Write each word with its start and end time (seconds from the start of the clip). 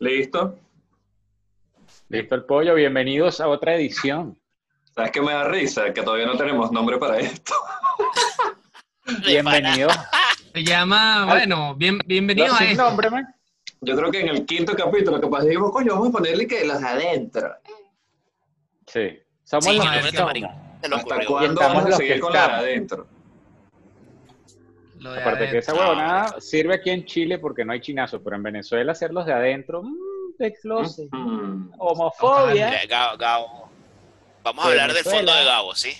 ¿Listo? 0.00 0.58
Listo 2.08 2.34
el 2.34 2.44
pollo, 2.44 2.74
bienvenidos 2.74 3.38
a 3.38 3.48
otra 3.48 3.74
edición. 3.74 4.40
¿Sabes 4.94 5.10
qué 5.10 5.20
me 5.20 5.32
da 5.32 5.44
risa? 5.44 5.92
Que 5.92 6.02
todavía 6.02 6.24
no 6.24 6.38
tenemos 6.38 6.72
nombre 6.72 6.96
para 6.96 7.18
esto. 7.18 7.52
Bienvenidos. 9.26 9.92
Se 10.54 10.64
llama, 10.64 11.26
bueno, 11.26 11.74
bien, 11.74 11.98
bienvenidos 12.06 12.58
a 12.58 12.64
esto. 12.64 12.82
nombre, 12.82 13.10
man. 13.10 13.26
Yo 13.82 13.94
creo 13.94 14.10
que 14.10 14.20
en 14.20 14.28
el 14.28 14.46
quinto 14.46 14.74
capítulo, 14.74 15.20
capaz 15.20 15.44
dijimos, 15.44 15.70
coño, 15.70 15.92
vamos 15.92 16.08
a 16.08 16.12
ponerle 16.12 16.46
que 16.46 16.64
los 16.64 16.80
de 16.80 16.88
adentro. 16.88 17.54
Sí. 18.86 19.18
Somos 19.44 19.66
Sí, 19.66 19.76
los 19.76 19.86
que 19.86 20.46
¿Hasta 20.94 21.26
cuándo 21.26 21.60
vamos 21.60 21.84
a 21.84 21.92
seguir 21.92 22.20
con 22.20 22.32
los 22.32 22.40
de 22.40 22.48
adentro? 22.48 23.06
Lo 25.00 25.12
de 25.12 25.20
Aparte 25.20 25.50
que 25.50 25.58
esa 25.58 25.74
huevonada 25.74 26.40
sirve 26.40 26.74
aquí 26.74 26.90
en 26.90 27.04
Chile 27.06 27.38
porque 27.38 27.64
no 27.64 27.72
hay 27.72 27.80
chinazo, 27.80 28.22
pero 28.22 28.36
en 28.36 28.42
Venezuela 28.42 28.92
hacerlos 28.92 29.24
de 29.26 29.32
adentro, 29.32 29.82
mmm, 29.82 30.36
de 30.38 30.52
closet. 30.54 31.08
Mm. 31.10 31.72
Homofobia. 31.78 32.66
Mira, 32.68 32.86
Gabo, 32.86 33.16
Gabo. 33.18 33.70
Vamos 34.42 34.64
a 34.64 34.68
hablar 34.68 34.92
del 34.92 35.04
fondo 35.04 35.34
de 35.34 35.44
Gabo, 35.44 35.74
¿sí? 35.74 35.92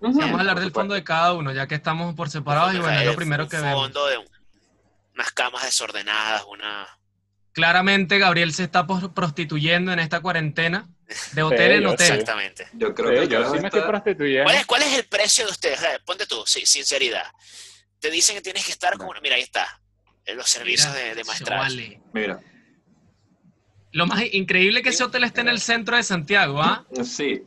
Vamos 0.00 0.18
a 0.20 0.40
hablar 0.40 0.60
del 0.60 0.72
fondo 0.72 0.94
de 0.94 1.02
cada 1.04 1.32
uno, 1.32 1.52
ya 1.52 1.66
que 1.66 1.74
estamos 1.74 2.14
por 2.14 2.28
separados 2.28 2.74
y 2.74 2.78
bueno, 2.78 2.98
es 3.00 3.06
lo 3.06 3.14
primero 3.16 3.48
que 3.48 3.56
vemos. 3.56 3.74
fondo 3.82 4.06
de 4.06 4.18
un- 4.18 4.28
unas 5.14 5.32
camas 5.32 5.64
desordenadas, 5.64 6.44
una... 6.48 6.86
Claramente 7.52 8.18
Gabriel 8.18 8.52
se 8.52 8.64
está 8.64 8.86
prostituyendo 8.86 9.90
en 9.92 9.98
esta 9.98 10.20
cuarentena, 10.20 10.86
de 11.32 11.42
hotel 11.42 11.70
Sí, 11.72 11.78
en 11.78 11.86
hotel. 11.86 12.10
Exactamente. 12.12 12.68
Yo 12.74 12.94
creo 12.94 13.22
Sí, 13.22 13.28
que 13.28 13.34
yo 13.34 13.50
sí 13.54 13.58
me 13.60 13.68
estoy 13.68 13.80
prostituyendo. 13.82 14.44
¿Cuál 14.44 14.56
es, 14.56 14.66
¿Cuál 14.66 14.82
es 14.82 14.98
el 14.98 15.04
precio 15.06 15.46
de 15.46 15.52
ustedes? 15.52 15.78
Ponte 16.04 16.26
tú, 16.26 16.42
sí, 16.44 16.66
sinceridad. 16.66 17.24
Te 18.00 18.10
dicen 18.10 18.36
que 18.36 18.42
tienes 18.42 18.64
que 18.64 18.72
estar 18.72 18.96
con... 18.98 19.08
Mira, 19.22 19.36
ahí 19.36 19.42
está. 19.42 19.80
En 20.24 20.36
los 20.36 20.48
servicios 20.48 20.92
Mira, 20.92 21.04
de, 21.04 21.14
de 21.14 21.22
vale. 21.48 22.00
Mira, 22.12 22.40
Lo 23.92 24.06
más 24.06 24.22
increíble 24.32 24.82
que 24.82 24.88
ese 24.90 25.04
hotel 25.04 25.24
esté 25.24 25.40
en 25.42 25.48
el 25.48 25.60
centro 25.60 25.96
de 25.96 26.02
Santiago, 26.02 26.60
¿ah? 26.62 26.84
sí, 27.04 27.04
Sí. 27.04 27.42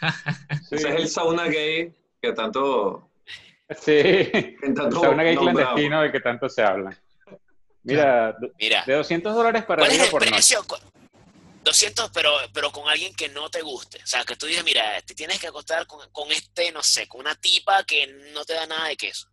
ese 0.72 0.88
es 0.88 0.94
el 0.94 1.08
sauna 1.08 1.44
gay 1.46 1.94
que 2.20 2.32
tanto... 2.32 3.10
Sí. 3.70 3.92
que 3.92 4.56
tanto 4.74 4.98
O 4.98 5.00
sea, 5.00 5.10
una 5.10 5.22
gay 5.24 5.34
nombramos. 5.34 5.62
clandestino 5.62 6.02
de 6.02 6.12
que 6.12 6.20
tanto 6.20 6.48
se 6.48 6.62
habla. 6.62 6.96
Mira, 7.82 8.32
de 8.40 8.52
Mira, 8.58 8.84
de 8.86 8.94
200 8.94 9.34
dólares 9.34 9.64
para 9.64 9.80
¿cuál 9.80 9.92
es 9.92 10.00
el 10.02 10.10
por 10.10 10.20
noche. 10.22 10.32
precio? 10.32 10.64
Cu- 10.66 10.76
200, 11.64 12.10
pero, 12.12 12.30
pero 12.52 12.70
con 12.70 12.88
alguien 12.88 13.12
que 13.14 13.28
no 13.28 13.50
te 13.50 13.60
guste. 13.62 13.98
O 14.02 14.06
sea, 14.06 14.24
que 14.24 14.36
tú 14.36 14.46
digas, 14.46 14.64
mira, 14.64 15.00
te 15.02 15.14
tienes 15.14 15.40
que 15.40 15.48
acostar 15.48 15.84
con, 15.86 16.08
con 16.10 16.30
este, 16.30 16.70
no 16.72 16.82
sé, 16.82 17.08
con 17.08 17.20
una 17.22 17.34
tipa 17.34 17.82
que 17.84 18.06
no 18.32 18.44
te 18.44 18.54
da 18.54 18.66
nada 18.66 18.86
de 18.88 18.96
queso. 18.96 19.28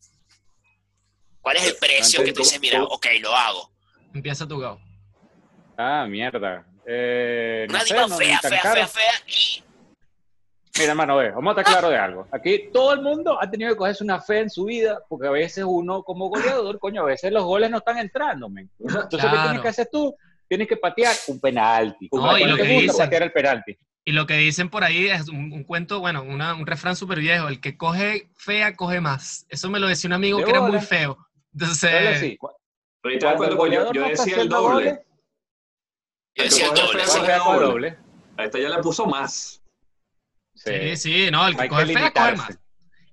¿Cuál 1.44 1.58
es 1.58 1.67
el 1.67 1.75
precio 1.75 2.23
que 2.23 2.31
tú 2.31 2.39
dices, 2.41 2.59
mira, 2.61 2.81
ok, 2.83 3.05
lo 3.22 3.36
hago? 3.36 3.69
Empieza 4.13 4.47
tu 4.47 4.58
Gabo. 4.58 4.80
Ah, 5.77 6.05
mierda. 6.09 6.66
Eh, 6.88 7.66
no 7.69 7.75
Una 7.75 7.83
sé, 7.83 7.94
no, 7.95 8.08
fea, 8.09 8.39
fea, 8.39 8.61
fea, 8.61 8.88
fea 8.88 9.11
y 9.27 9.64
Mira, 10.80 10.91
hermano, 10.91 11.17
ve, 11.17 11.30
vamos 11.31 11.55
a 11.55 11.59
estar 11.61 11.71
claros 11.73 11.91
de 11.91 11.97
algo. 11.97 12.27
Aquí 12.31 12.69
todo 12.73 12.94
el 12.94 13.02
mundo 13.02 13.38
ha 13.39 13.49
tenido 13.52 13.69
que 13.71 13.75
cogerse 13.77 14.03
una 14.03 14.19
fe 14.21 14.39
en 14.39 14.49
su 14.49 14.66
vida, 14.66 14.99
porque 15.08 15.27
a 15.27 15.31
veces 15.31 15.64
uno, 15.67 16.02
como 16.02 16.30
goleador, 16.30 16.80
coño, 16.80 17.02
a 17.02 17.05
veces 17.05 17.31
los 17.31 17.44
goles 17.44 17.69
no 17.69 17.77
están 17.80 17.97
entrando, 17.99 18.49
men. 18.49 18.69
Entonces, 18.80 19.08
¿qué 19.11 19.17
Claro. 19.17 19.41
tienes 19.44 19.61
que 19.61 19.67
hacer 19.67 19.89
tú? 19.91 20.16
Tienes 20.47 20.67
que 20.67 20.77
patear 20.77 21.14
un 21.27 21.39
penalti. 21.39 22.09
No, 22.11 22.38
y 22.38 22.45
lo 22.45 22.55
te 22.55 22.64
que 22.64 22.69
gusta, 22.73 22.91
dicen- 22.94 23.05
patear 23.05 23.23
el 23.23 23.31
penalti. 23.33 23.77
Y 24.05 24.11
lo 24.14 24.25
que 24.25 24.36
dicen 24.38 24.69
por 24.69 24.83
ahí 24.83 25.08
es 25.09 25.30
un, 25.30 25.52
un 25.53 25.64
cuento, 25.64 25.99
bueno, 25.99 26.23
una- 26.23 26.55
un 26.55 26.66
refrán 26.66 26.95
súper 26.95 27.19
viejo, 27.19 27.47
el 27.49 27.61
que 27.61 27.77
coge 27.77 28.30
fea, 28.36 28.75
coge 28.75 28.99
más. 28.99 29.45
Eso 29.49 29.69
me 29.69 29.80
lo 29.80 29.88
decía 29.88 30.08
un 30.08 30.14
amigo 30.14 30.39
De 30.39 30.45
que 30.45 30.49
era 30.52 30.61
muy 30.61 30.80
feo. 30.81 31.17
Entonces, 31.54 32.38
Ahorita 33.04 33.36
Cuando 33.36 33.58
cuando 33.58 33.76
yo, 33.76 33.94
yo 33.94 34.08
decía 34.08 34.38
el 34.38 34.50
doble. 34.50 34.73
goles, 34.73 35.00
yo 36.36 36.44
decía 36.45 36.68
el 36.70 36.76
Yo 36.76 36.88
doble. 36.88 37.06
sí. 37.06 37.20
doble. 37.20 37.66
doble. 37.66 37.98
A 38.38 38.45
esta 38.45 38.60
ya 38.60 38.70
le 38.70 38.78
puso 38.82 39.06
más. 39.06 39.62
sí, 40.56 40.95
sí, 40.98 41.30
no, 41.32 41.45
el 41.48 41.56
que 41.56 41.64
Hay 41.64 41.70
coge 41.70 41.86
que 41.88 41.94
fea, 41.94 42.11
coge 42.11 42.36
más. 42.36 42.60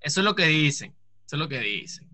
Eso 0.01 0.21
es 0.21 0.25
lo 0.25 0.35
que 0.35 0.47
dicen. 0.47 0.95
Eso 1.27 1.37
es 1.37 1.41
lo 1.41 1.49
que 1.49 1.59
dicen. 1.59 2.09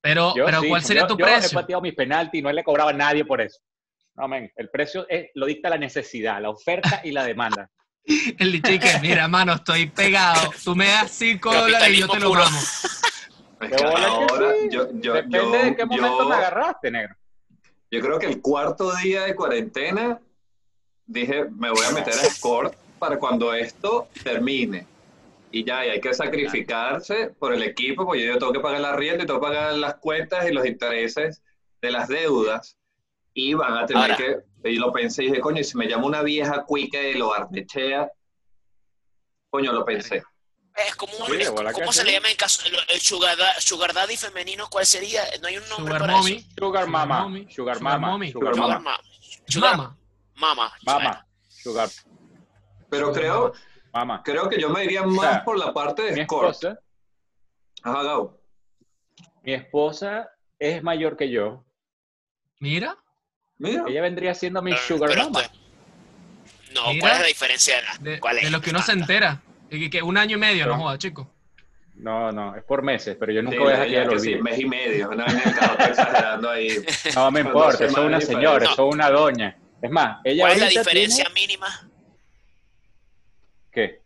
Pero, 0.00 0.34
Yo 0.36 0.44
pero 0.46 0.60
sí, 0.62 0.68
¿cuál 0.68 0.82
sería 0.82 1.02
yo- 1.02 1.08
tu 1.08 1.18
yo 1.18 1.26
he 1.26 1.30
precio? 1.38 1.54
pateado 1.60 1.82
mis 1.82 1.94
penaltis 1.94 2.38
y 2.38 2.42
no 2.42 2.50
le 2.52 2.60
he 2.60 2.64
cobrado 2.64 2.88
a 2.90 2.92
nadie 2.92 3.24
por 3.24 3.40
eso. 3.40 3.60
No, 4.14 4.28
men, 4.28 4.50
el 4.56 4.70
precio 4.70 5.06
es- 5.08 5.30
lo 5.34 5.46
dicta 5.46 5.68
la 5.70 5.78
necesidad, 5.78 6.40
la 6.40 6.50
oferta 6.50 7.00
y 7.04 7.10
la 7.12 7.24
demanda. 7.24 7.68
El 8.38 8.50
lichique, 8.52 8.98
mira, 9.00 9.28
mano, 9.28 9.54
estoy 9.54 9.86
pegado. 9.86 10.50
Tú 10.64 10.74
me 10.74 10.86
das 10.88 11.10
5 11.12 11.52
dólares 11.54 11.90
y 11.96 12.00
yo 12.00 12.08
te 12.08 12.18
lo 12.20 12.28
puro. 12.30 12.44
Es 13.62 13.76
que 13.76 13.84
ahora, 13.84 14.54
sí. 14.60 14.68
yo, 14.70 14.88
yo, 14.94 15.14
Depende 15.14 15.38
yo, 15.38 15.52
de 15.64 15.76
qué 15.76 15.86
momento 15.86 16.22
yo- 16.22 16.28
me 16.28 16.34
agarraste, 16.34 16.90
negro. 16.90 17.14
yo 17.90 18.00
creo 18.00 18.18
que 18.18 18.26
el 18.26 18.40
cuarto 18.40 18.94
día 18.96 19.22
de 19.24 19.34
cuarentena 19.36 20.20
dije, 21.06 21.44
me 21.50 21.70
voy 21.70 21.84
a 21.86 21.90
meter 21.92 22.14
a 22.14 22.24
Score 22.28 22.72
para 22.98 23.18
cuando 23.18 23.52
esto 23.54 24.08
termine. 24.24 24.86
Y 25.50 25.64
ya, 25.64 25.84
y 25.86 25.90
hay 25.90 26.00
que 26.00 26.14
sacrificarse 26.14 27.28
por 27.38 27.52
el 27.52 27.62
equipo, 27.62 28.06
porque 28.06 28.24
yo 28.24 28.38
tengo 28.38 28.52
que 28.52 28.60
pagar 28.60 28.80
la 28.80 28.96
rienda 28.96 29.24
y 29.24 29.26
tengo 29.26 29.38
que 29.40 29.46
pagar 29.46 29.74
las 29.74 29.96
cuentas 29.96 30.48
y 30.48 30.52
los 30.52 30.64
intereses 30.66 31.42
de 31.82 31.90
las 31.90 32.08
deudas. 32.08 32.78
Y 33.34 33.52
van 33.54 33.74
a 33.76 33.84
tener 33.86 34.12
Ahora. 34.12 34.16
que, 34.16 34.70
y 34.70 34.76
lo 34.76 34.92
pensé 34.92 35.24
y 35.24 35.26
dije, 35.28 35.40
coño, 35.40 35.60
y 35.60 35.64
si 35.64 35.76
me 35.76 35.86
llama 35.88 36.06
una 36.06 36.22
vieja 36.22 36.64
cuica 36.64 36.98
de 36.98 37.14
lo 37.16 37.34
artechea, 37.34 38.10
coño, 39.50 39.72
lo 39.72 39.84
pensé. 39.84 40.22
Es 40.74 40.94
como 40.96 41.12
un, 41.18 41.26
Sí, 41.26 41.32
es- 41.40 41.50
¿cómo 41.50 41.92
se 41.92 42.02
le 42.04 42.12
llama 42.12 42.30
en 42.30 42.36
caso 42.36 42.64
el, 42.66 42.74
el 42.88 43.00
sugar, 43.00 43.36
da- 43.36 43.60
sugar 43.60 43.92
daddy 43.92 44.16
femenino? 44.16 44.68
¿Cuál 44.70 44.86
sería? 44.86 45.22
No 45.42 45.48
hay 45.48 45.58
un 45.58 45.68
nombre 45.68 45.94
Sugar 45.94 46.00
para 46.00 46.12
mommy. 46.16 46.32
eso. 46.32 46.46
Sugar 46.58 46.86
mama, 46.86 47.24
sugar 47.50 47.52
sugar 47.52 47.80
mama, 47.80 48.26
sugar 48.32 48.56
mama, 48.56 48.78
mama. 48.78 49.00
Sugar 49.46 49.76
Mama. 49.76 49.96
mama. 50.36 50.72
mama, 50.84 51.26
sugar 51.48 51.88
Pero 52.88 53.08
Sugar 53.08 53.20
creo, 53.20 53.52
mama. 53.92 54.22
creo 54.24 54.48
que 54.48 54.58
yo 54.60 54.70
me 54.70 54.84
iría 54.84 55.02
más 55.02 55.20
sea, 55.30 55.44
por 55.44 55.58
la 55.58 55.74
parte 55.74 56.02
Mi 56.04 56.10
de 56.20 56.24
Score. 56.24 56.48
esposa, 56.50 56.78
Ajá, 57.82 58.02
Gabo. 58.02 58.40
mi 59.42 59.52
esposa 59.52 60.30
es 60.58 60.82
mayor 60.82 61.16
que 61.18 61.30
yo. 61.30 61.64
Mira, 62.60 62.96
Mira. 63.58 63.84
Ella 63.86 64.00
vendría 64.02 64.34
siendo 64.34 64.62
mi 64.62 64.72
Pero- 64.72 64.82
sugar 64.84 65.10
pero 65.10 65.24
mama. 65.24 65.42
esto- 65.42 65.58
No, 66.74 66.88
Mira. 66.88 67.00
¿cuál 67.00 67.12
es 67.12 67.20
la 67.20 67.26
diferencia? 67.26 67.74
de 68.00 68.18
¿Cuál 68.20 68.38
es? 68.38 68.44
de 68.44 68.50
lo 68.50 68.60
que 68.62 68.70
uno 68.70 68.80
se 68.82 68.92
entera. 68.92 69.40
Y 69.74 69.88
que, 69.90 70.02
un 70.02 70.16
año 70.18 70.36
y 70.36 70.40
medio, 70.40 70.66
no 70.66 70.72
Pero- 70.72 70.82
joda, 70.84 70.98
chico. 70.98 71.30
No, 71.94 72.32
no, 72.32 72.56
es 72.56 72.64
por 72.64 72.82
meses, 72.82 73.16
pero 73.20 73.32
yo 73.32 73.42
nunca 73.42 73.56
Sí, 73.56 73.62
voy 73.62 73.68
a 73.72 73.76
dejar 73.78 73.88
que 73.88 74.04
lo 74.04 74.12
que 74.14 74.18
sí, 74.20 74.28
olvide. 74.34 74.42
mes 74.42 74.58
y 74.58 74.64
medio. 74.66 75.10
Estoy 75.12 75.86
exagerando 75.88 76.50
ahí. 76.50 76.68
No 77.14 77.30
me 77.30 77.40
importa, 77.40 77.88
soy 77.88 78.06
una 78.06 78.20
señora, 78.20 78.66
soy 78.74 78.88
una 78.92 79.10
doña. 79.10 79.56
Es 79.80 79.90
más, 79.90 80.20
ella 80.24 80.42
¿Cuál 80.44 80.52
es 80.54 80.58
la 80.60 80.68
diferencia 80.68 81.24
tiene- 81.26 81.40
mínima? 81.40 81.88
¿Qué? 83.70 84.00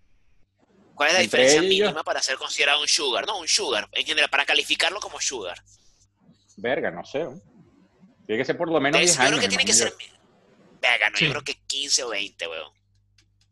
¿Cuál 0.94 1.09
es 1.10 1.15
la 1.15 1.21
diferencia 1.21 1.62
yo. 1.62 1.69
mínima 1.69 2.03
para 2.03 2.22
ser 2.22 2.37
considerado 2.37 2.81
un 2.81 2.88
sugar? 2.88 3.26
No, 3.26 3.38
un 3.38 3.49
sugar, 3.49 3.88
en 3.93 4.06
general, 4.06 4.31
para 4.31 4.44
calificarlo 4.44 4.99
como 5.00 5.21
sugar. 5.21 5.59
Verga, 6.56 6.91
no 6.91 7.05
sé. 7.05 7.26
Tiene 8.26 8.41
que 8.41 8.44
ser 8.44 8.56
por 8.56 8.69
lo 8.71 8.81
menos 8.81 9.00
Entonces, 9.00 9.16
10 9.16 9.16
yo 9.16 9.22
años. 9.22 9.31
creo 9.38 9.41
que 9.43 9.49
tiene 9.49 9.65
que 9.65 9.72
ser. 9.72 9.93
Venga, 10.81 11.10
no, 11.10 11.16
Sí. 11.16 11.25
yo 11.26 11.31
creo 11.32 11.44
que 11.44 11.55
15 11.66 12.03
o 12.05 12.09
20, 12.10 12.49
weón. 12.49 12.72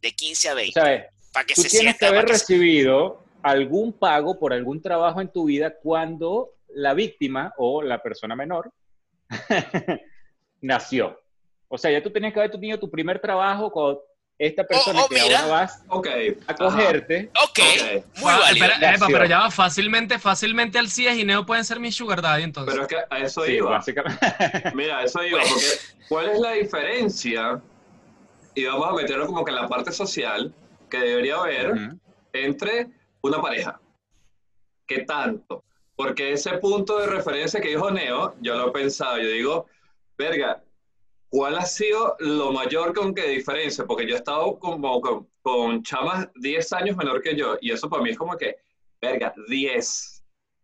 De 0.01 0.13
15 0.13 0.49
a 0.49 0.53
yo. 0.53 0.57
20. 0.57 0.81
¿Sabes? 0.81 1.05
Para 1.35 1.45
que 1.45 1.55
Tú 1.55 1.61
se 1.63 1.69
tienes 1.69 1.97
sienta. 1.97 1.99
que 1.99 2.07
haber 2.07 2.25
que 2.25 2.35
se- 2.39 2.55
recibido 2.55 3.23
algún 3.43 3.93
pago 3.93 4.39
por 4.39 4.55
algún 4.55 4.81
trabajo 4.81 5.21
en 5.21 5.29
tu 5.29 5.45
vida 5.45 5.75
cuando 5.83 6.51
la 6.69 6.95
víctima 6.95 7.53
o 7.59 7.83
la 7.83 8.01
persona 8.03 8.35
menor 8.35 8.71
nació. 10.61 11.21
O 11.69 11.77
sea, 11.79 11.91
ya 11.91 12.03
tú 12.03 12.11
tenías 12.11 12.33
que 12.33 12.39
haber 12.41 12.51
tenido 12.53 12.79
tu 12.79 12.91
primer 12.91 13.21
trabajo 13.21 13.71
con 13.71 13.99
esta 14.39 14.65
persona 14.65 15.03
oh, 15.05 15.09
que 15.09 15.15
mira. 15.23 15.41
ahora 15.41 15.51
vas 15.53 15.83
Ok. 15.89 16.09
a 16.47 16.55
cogerte. 16.55 17.31
Ok, 17.43 17.59
Ok. 17.59 18.05
muy 18.21 18.33
Ah, 18.33 18.39
válido. 18.41 18.67
espera, 18.67 18.95
epa, 18.95 19.07
pero 19.07 19.25
ya 19.27 19.39
va 19.41 19.51
fácilmente, 19.51 20.19
fácilmente 20.19 20.79
Alcides 20.79 21.17
y 21.19 21.25
Neo 21.25 21.47
pueden 21.47 21.65
ser 21.65 21.79
mi 21.81 21.93
sugar 21.93 22.21
daddy, 22.23 22.43
entonces. 22.43 22.75
Pero 22.75 22.83
es 22.83 22.89
que 22.89 23.15
a 23.15 23.19
eso 23.21 23.45
Sí, 23.45 23.53
iba. 23.53 23.71
básicamente. 23.71 24.19
Mira, 24.75 24.99
a 24.99 25.05
eso 25.05 25.23
iba. 25.25 25.39
Porque, 25.41 25.67
¿cuál 26.09 26.29
es 26.31 26.41
la 26.41 26.53
diferencia? 26.53 27.61
Y 28.55 28.65
vamos 28.65 28.89
a 28.89 28.93
meterlo 28.95 29.27
como 29.27 29.45
que 29.45 29.51
en 29.51 29.57
la 29.57 29.69
parte 29.69 29.93
social 29.93 30.53
que 30.95 31.07
debería 31.09 31.37
haber 31.37 31.73
Ujú. 31.73 32.01
entre 32.33 32.89
una 33.23 33.41
pareja. 33.41 33.81
¿Qué 34.87 35.01
tanto? 35.01 35.65
Porque 35.97 36.33
ese 36.33 36.59
punto 36.59 36.99
de 36.99 37.07
referencia 37.07 37.61
que 37.61 37.69
dijo 37.69 37.91
Neo, 37.91 38.35
yo 38.41 38.57
lo 38.57 38.69
he 38.69 38.73
pensado, 38.73 39.19
yo 39.19 39.29
digo, 39.29 39.67
verga, 40.19 40.63
¿cuál 41.29 41.57
ha 41.57 41.65
sido 41.65 42.17
lo 42.19 42.53
mayor 42.53 42.95
con 42.95 43.15
qué 43.15 43.29
diferencia? 43.29 43.85
Porque 43.85 44.07
yo 44.07 44.15
he 44.15 44.19
estado 44.19 44.59
como 44.59 45.01
con, 45.01 45.29
con 45.43 45.83
chamas 45.83 46.29
10 46.37 46.73
años 46.75 46.97
menor 46.97 47.23
que 47.23 47.37
yo, 47.37 47.57
y 47.61 47.73
eso 47.73 47.89
para 47.89 48.03
mí 48.03 48.11
es 48.11 48.19
como 48.19 48.37
que, 48.37 48.57
verga, 49.01 49.35
10. 49.49 50.11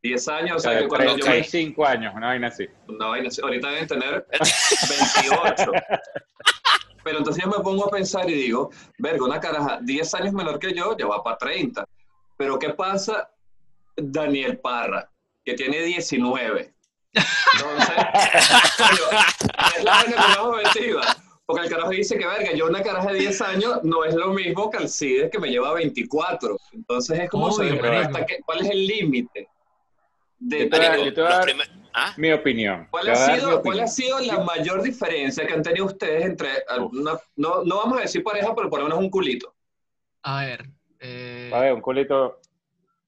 10 0.03 0.29
años, 0.29 0.56
o 0.56 0.61
sea, 0.61 0.79
que 0.79 0.88
cuando 0.88 1.11
yo 1.11 1.26
me... 1.26 1.33
35 1.33 1.87
años, 1.87 2.15
una 2.17 2.29
vaina 2.29 2.49
así. 2.49 2.67
No, 2.88 3.11
vaina 3.11 3.29
así, 3.29 3.43
ahorita 3.43 3.69
deben 3.69 3.87
tener 3.87 4.26
28. 5.25 5.73
Pero 7.05 7.19
entonces 7.19 7.43
yo 7.44 7.50
me 7.50 7.62
pongo 7.62 7.87
a 7.87 7.91
pensar 7.91 8.29
y 8.29 8.35
digo, 8.35 8.70
verga, 8.99 9.25
una 9.25 9.41
caraja 9.41 9.79
10 9.82 10.14
años 10.14 10.32
menor 10.32 10.58
que 10.58 10.73
yo, 10.75 10.97
ya 10.97 11.06
va 11.06 11.23
para 11.23 11.38
30. 11.38 11.85
Pero 12.37 12.58
¿qué 12.58 12.70
pasa 12.70 13.31
Daniel 13.97 14.58
Parra, 14.58 15.11
que 15.44 15.55
tiene 15.55 15.81
19? 15.82 16.75
Entonces, 17.12 17.97
es 19.76 19.85
la 19.85 19.93
vaina 19.93 20.17
que. 20.73 20.97
Porque 21.47 21.64
el 21.64 21.70
carajo 21.73 21.91
dice 21.91 22.17
que, 22.17 22.25
verga, 22.26 22.52
yo 22.52 22.67
una 22.67 22.81
caraja 22.81 23.11
de 23.12 23.19
10 23.19 23.41
años 23.41 23.81
no 23.82 24.05
es 24.05 24.14
lo 24.14 24.29
mismo 24.32 24.70
que 24.70 24.76
Alcides 24.79 25.31
que 25.32 25.38
me 25.41 25.49
lleva 25.50 25.73
24. 25.73 26.56
Entonces 26.73 27.19
es 27.19 27.29
como, 27.29 27.47
Obvio, 27.47 27.70
saber 27.70 27.82
marico. 27.82 28.06
hasta 28.06 28.26
qué- 28.26 28.38
¿cuál 28.47 28.61
es 28.61 28.70
el 28.70 28.87
límite? 28.87 29.49
De, 30.38 30.61
Yo 30.61 30.70
te 30.70 30.76
voy 30.76 30.87
a- 30.87 30.91
de- 30.93 31.05
yo 31.06 31.14
te 31.14 31.20
voy 31.23 31.26
a 31.26 31.31
Los 31.31 31.38
dar 31.38 31.44
primer- 31.44 31.80
¿Ah? 31.93 32.15
mi 32.17 32.31
opinión. 32.33 32.87
¿Cuál 32.91 33.09
ha, 33.11 33.27
mi 33.33 33.41
sido, 33.41 33.63
¿Cuál 33.63 33.81
ha 33.81 33.87
sido 33.87 34.21
la 34.21 34.41
mayor 34.41 34.83
diferencia 34.83 35.47
que 35.47 35.53
han 35.53 35.63
tenido 35.63 35.87
ustedes 35.87 36.25
entre 36.25 36.51
alguna, 36.69 37.19
no, 37.37 37.65
no 37.65 37.77
vamos 37.79 37.99
a 37.99 38.03
decir 38.03 38.23
pareja, 38.23 38.55
pero 38.55 38.69
por 38.71 38.79
lo 38.81 38.85
menos 38.87 38.99
un 39.01 39.11
culito? 39.11 39.55
A 40.23 40.45
ver. 40.45 40.69
eh, 41.01 41.51
A 41.53 41.61
ver, 41.61 41.73
un 41.73 41.81
culito. 41.81 42.41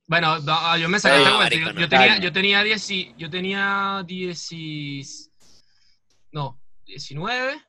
Bueno, 0.08 0.38
no, 0.40 0.52
ah, 0.52 0.76
yo 0.78 0.88
me 0.88 0.98
saqué 0.98 1.22
Yo, 1.24 1.72
no. 1.72 1.80
yo 1.80 1.88
tenía, 1.88 2.18
yo 2.18 2.32
tenía 2.32 2.62
10, 2.62 2.90
y- 2.90 3.14
yo 3.16 3.30
tenía 3.30 4.02
10, 4.06 4.48
y- 4.52 5.02
no, 6.32 6.60
19, 6.84 7.60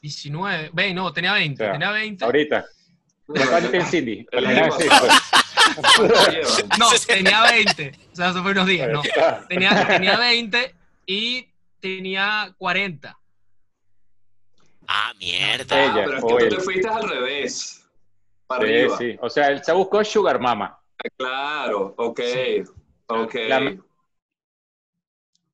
19, 0.00 0.70
ve, 0.72 0.94
no, 0.94 1.12
tenía 1.12 1.32
20, 1.32 1.62
O 1.62 1.66
sea, 1.66 1.72
tenía 1.72 1.90
20. 1.90 2.24
Ahorita. 2.24 2.64
No, 6.78 6.88
tenía 7.06 7.42
20, 7.42 7.92
o 8.12 8.16
sea, 8.16 8.30
eso 8.30 8.42
fue 8.42 8.52
unos 8.52 8.66
días, 8.66 8.88
no. 8.90 9.02
Ah, 9.20 9.40
Tenía, 9.48 9.86
tenía 9.86 10.16
20 10.18 10.74
y 11.06 11.48
tenía 11.80 12.54
40. 12.58 13.18
Ah, 14.86 15.12
mierda. 15.18 15.76
Ah, 15.76 15.84
Ella, 15.84 16.04
pero 16.04 16.16
es 16.18 16.24
que 16.24 16.48
tú 16.48 16.56
te 16.56 16.62
fuiste 16.62 16.88
al 16.88 17.08
revés. 17.08 17.84
Para 18.46 18.64
Sí, 18.66 18.72
arriba. 18.74 18.98
sí. 18.98 19.16
O 19.20 19.28
sea, 19.28 19.48
él 19.48 19.62
se 19.62 19.72
buscó 19.72 20.02
Sugar 20.04 20.40
Mama. 20.40 20.78
Claro, 21.16 21.94
ok. 21.98 22.20
Sí. 22.24 22.62
Ok. 23.06 23.34
La- 23.48 23.76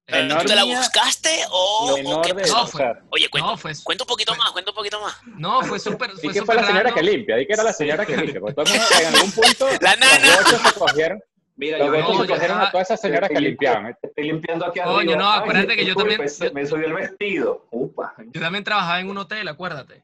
¿Pero 0.07 0.23
menor 0.25 0.43
¿Tú 0.43 0.49
te 0.49 0.55
la 0.55 0.65
buscaste 0.65 1.31
o, 1.51 2.21
qué 2.23 2.35
pasó? 2.35 2.57
No, 2.59 2.67
fue- 2.67 2.95
Oye, 3.11 3.29
cuenta, 3.31 3.51
No, 3.51 3.57
fue, 3.57 3.73
cuenta 3.83 4.05
un 4.05 4.09
poquito 4.09 4.35
más, 4.37 4.51
cuenta 4.53 4.71
un 4.71 4.75
poquito 4.75 5.01
más. 5.01 5.19
no, 5.25 5.63
fue 5.63 5.79
súper, 5.81 6.11
¿Y 6.11 6.21
fue 6.21 6.33
qué 6.35 6.43
fue 6.43 6.55
la 6.55 6.61
súper 6.63 6.67
señora 6.67 6.83
raro. 6.91 6.95
que 6.95 7.03
limpia? 7.03 7.37
Di 7.37 7.47
que 7.47 7.53
era 7.55 7.63
la 7.63 7.73
señora 7.73 8.05
que 8.05 8.17
limpia. 8.17 8.41
Porque 8.41 8.55
todo 8.55 8.65
el 8.65 8.71
mundo, 8.81 8.95
en 9.01 9.07
algún 9.15 9.33
punto, 9.33 9.67
La 9.81 9.97
nana. 9.97 10.19
los 10.27 10.45
gochos 10.45 10.61
se 10.73 10.79
cogieron, 10.79 11.23
Mira, 11.57 11.79
los 11.79 11.87
yo, 11.87 11.93
gochos 11.93 12.09
no, 12.09 12.23
se 12.23 12.29
cogieron 12.29 12.43
estaba- 12.43 12.69
a 12.69 12.71
todas 12.71 12.87
esas 12.91 13.01
señoras 13.01 13.31
que 13.31 13.41
limpiaban. 13.41 13.97
estoy 14.03 14.25
limpiando 14.25 14.67
aquí 14.67 14.81
Coño, 14.81 14.97
arriba. 14.99 15.17
no, 15.17 15.31
Ay, 15.31 15.39
acuérdate 15.41 15.77
que 15.77 15.85
yo 15.87 15.95
también- 15.95 16.29
se- 16.29 16.51
Me 16.51 16.67
subió 16.67 16.87
el 16.87 16.93
vestido. 16.95 17.67
Upa. 17.71 18.15
Yo 18.33 18.41
también 18.41 18.63
trabajaba 18.65 19.01
en 19.01 19.09
un 19.09 19.17
hotel, 19.19 19.49
acuérdate. 19.49 20.03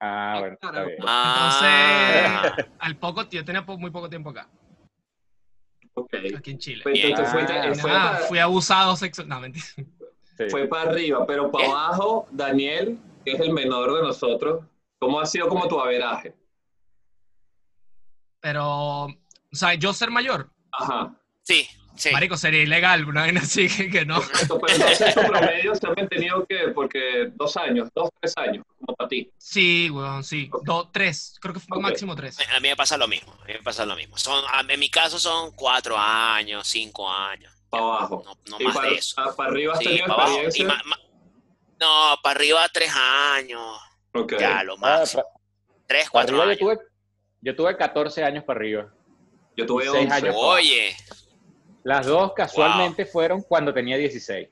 Ah, 0.00 0.36
bueno, 0.40 0.54
está 0.60 0.70
bien. 0.84 0.96
Ah, 1.06 2.42
Entonces, 2.44 2.66
al 2.78 2.96
poco, 2.96 3.28
yo 3.30 3.44
tenía 3.44 3.62
muy 3.62 3.90
poco 3.90 4.08
tiempo 4.10 4.30
acá, 4.30 4.48
Aquí 6.36 6.50
en 6.52 6.58
Chile. 6.58 6.80
Pues 6.82 6.98
entonces 7.02 7.34
Ah, 7.34 7.74
fue, 7.74 7.90
para, 7.90 8.16
fui 8.18 8.38
abusado 8.38 8.96
sexual. 8.96 9.28
No, 9.28 9.40
mentira. 9.40 9.64
Sí. 10.36 10.44
fue 10.50 10.66
para 10.68 10.90
arriba, 10.90 11.26
pero 11.26 11.50
para 11.50 11.64
Bien. 11.64 11.76
abajo, 11.76 12.26
Daniel, 12.30 12.98
que 13.24 13.32
es 13.32 13.40
el 13.40 13.52
menor 13.52 13.92
de 13.96 14.02
nosotros, 14.02 14.64
¿cómo 15.00 15.18
ha 15.20 15.26
sido 15.26 15.48
como 15.48 15.66
tu 15.66 15.80
averaje? 15.80 16.34
Pero, 18.40 19.04
o 19.06 19.16
sea, 19.52 19.74
yo 19.74 19.92
ser 19.92 20.10
mayor, 20.10 20.48
Ajá. 20.72 21.12
sí, 21.42 21.66
sí. 21.98 22.10
marico, 22.10 22.36
sería 22.36 22.62
ilegal, 22.62 23.04
una 23.06 23.22
vaina 23.22 23.40
así 23.40 23.68
que, 23.76 23.90
que 23.90 24.04
no. 24.04 24.20
Correcto, 24.22 24.58
pero 24.60 24.74
entonces 24.74 25.14
tu 25.14 25.20
promedio 25.22 25.74
se 25.74 25.86
ha 25.86 25.90
mantenido 25.90 26.46
que, 26.46 26.68
porque 26.74 27.30
dos 27.34 27.56
años, 27.56 27.88
dos, 27.94 28.10
tres 28.20 28.32
años, 28.36 28.64
como 28.80 28.96
para 28.96 29.08
ti. 29.08 29.30
Sí, 29.38 29.90
weón, 29.90 30.24
sí. 30.24 30.50
Dos, 30.64 30.88
tres, 30.92 31.36
creo 31.40 31.54
que 31.54 31.60
fue 31.60 31.76
Ok. 31.78 31.82
máximo 31.82 32.14
tres. 32.16 32.38
A 32.54 32.60
mí 32.60 32.68
me 32.68 32.76
pasa 32.76 32.96
lo 32.96 33.06
mismo, 33.08 33.32
a 33.42 33.44
mí 33.46 33.52
me 33.54 33.62
pasa 33.62 33.84
lo 33.84 33.96
mismo. 33.96 34.16
Son, 34.16 34.42
en 34.68 34.80
mi 34.80 34.88
caso 34.90 35.18
son 35.18 35.52
cuatro 35.52 35.96
años, 35.98 36.66
cinco 36.66 37.10
años, 37.10 37.52
Para 37.70 37.82
abajo. 37.84 38.22
no, 38.24 38.38
no 38.50 38.56
y 38.60 38.64
más 38.64 38.74
para, 38.76 38.88
de 38.90 38.94
eso. 38.96 39.34
para 39.36 39.50
arriba 39.50 39.72
has 39.74 39.78
Sí, 39.80 39.98
para 40.00 40.14
abajo. 40.14 40.30
Y 40.32 40.44
experiencia. 40.44 40.64
ma- 40.66 40.82
ma- 40.84 40.98
no, 41.80 42.16
para 42.22 42.38
arriba 42.40 42.68
tres 42.72 42.90
años, 42.94 43.78
Ok. 44.14 44.34
ya 44.38 44.62
lo 44.64 44.74
Ah, 44.82 45.04
pa- 45.12 45.24
Tres, 45.86 46.10
cuatro 46.10 46.42
años. 46.42 46.58
yo 46.58 46.66
tuve, 46.66 46.78
yo 47.40 47.56
tuve 47.56 47.76
14 47.76 48.22
años 48.24 48.44
para 48.44 48.58
arriba. 48.58 48.92
Yo 49.56 49.64
tuve 49.64 49.84
seis 49.84 49.96
11. 50.10 50.14
años. 50.14 50.34
Oye, 50.38 50.96
Las 51.88 52.04
dos 52.04 52.34
casualmente 52.34 53.06
fueron 53.06 53.40
cuando 53.40 53.72
tenía 53.72 53.96
16. 53.96 54.46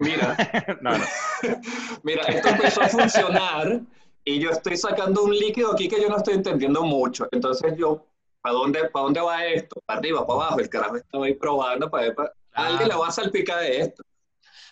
Mira, 0.00 0.36
No, 0.82 0.98
no. 0.98 1.04
mira, 2.02 2.22
esto 2.24 2.48
empezó 2.48 2.82
a 2.82 2.88
funcionar 2.88 3.82
y 4.24 4.40
yo 4.40 4.50
estoy 4.50 4.76
sacando 4.76 5.22
un 5.22 5.30
líquido 5.32 5.72
aquí 5.72 5.86
que 5.88 6.00
yo 6.02 6.08
no 6.08 6.16
estoy 6.16 6.34
entendiendo 6.34 6.82
mucho. 6.82 7.28
Entonces 7.30 7.74
yo, 7.78 8.04
¿para 8.42 8.54
dónde, 8.54 8.88
¿para 8.88 9.04
dónde 9.04 9.20
va 9.20 9.46
esto? 9.46 9.80
¿Para 9.86 10.00
arriba, 10.00 10.26
para 10.26 10.40
abajo? 10.40 10.58
El 10.58 10.68
carajo 10.68 10.96
estaba 10.96 11.26
ahí 11.26 11.34
probando 11.34 11.88
para 11.88 12.02
ver, 12.06 12.14
para... 12.16 12.32
Alguien 12.52 12.88
le 12.88 12.96
va 12.96 13.06
a 13.06 13.12
salpicar 13.12 13.60
de 13.60 13.80
esto. 13.82 14.02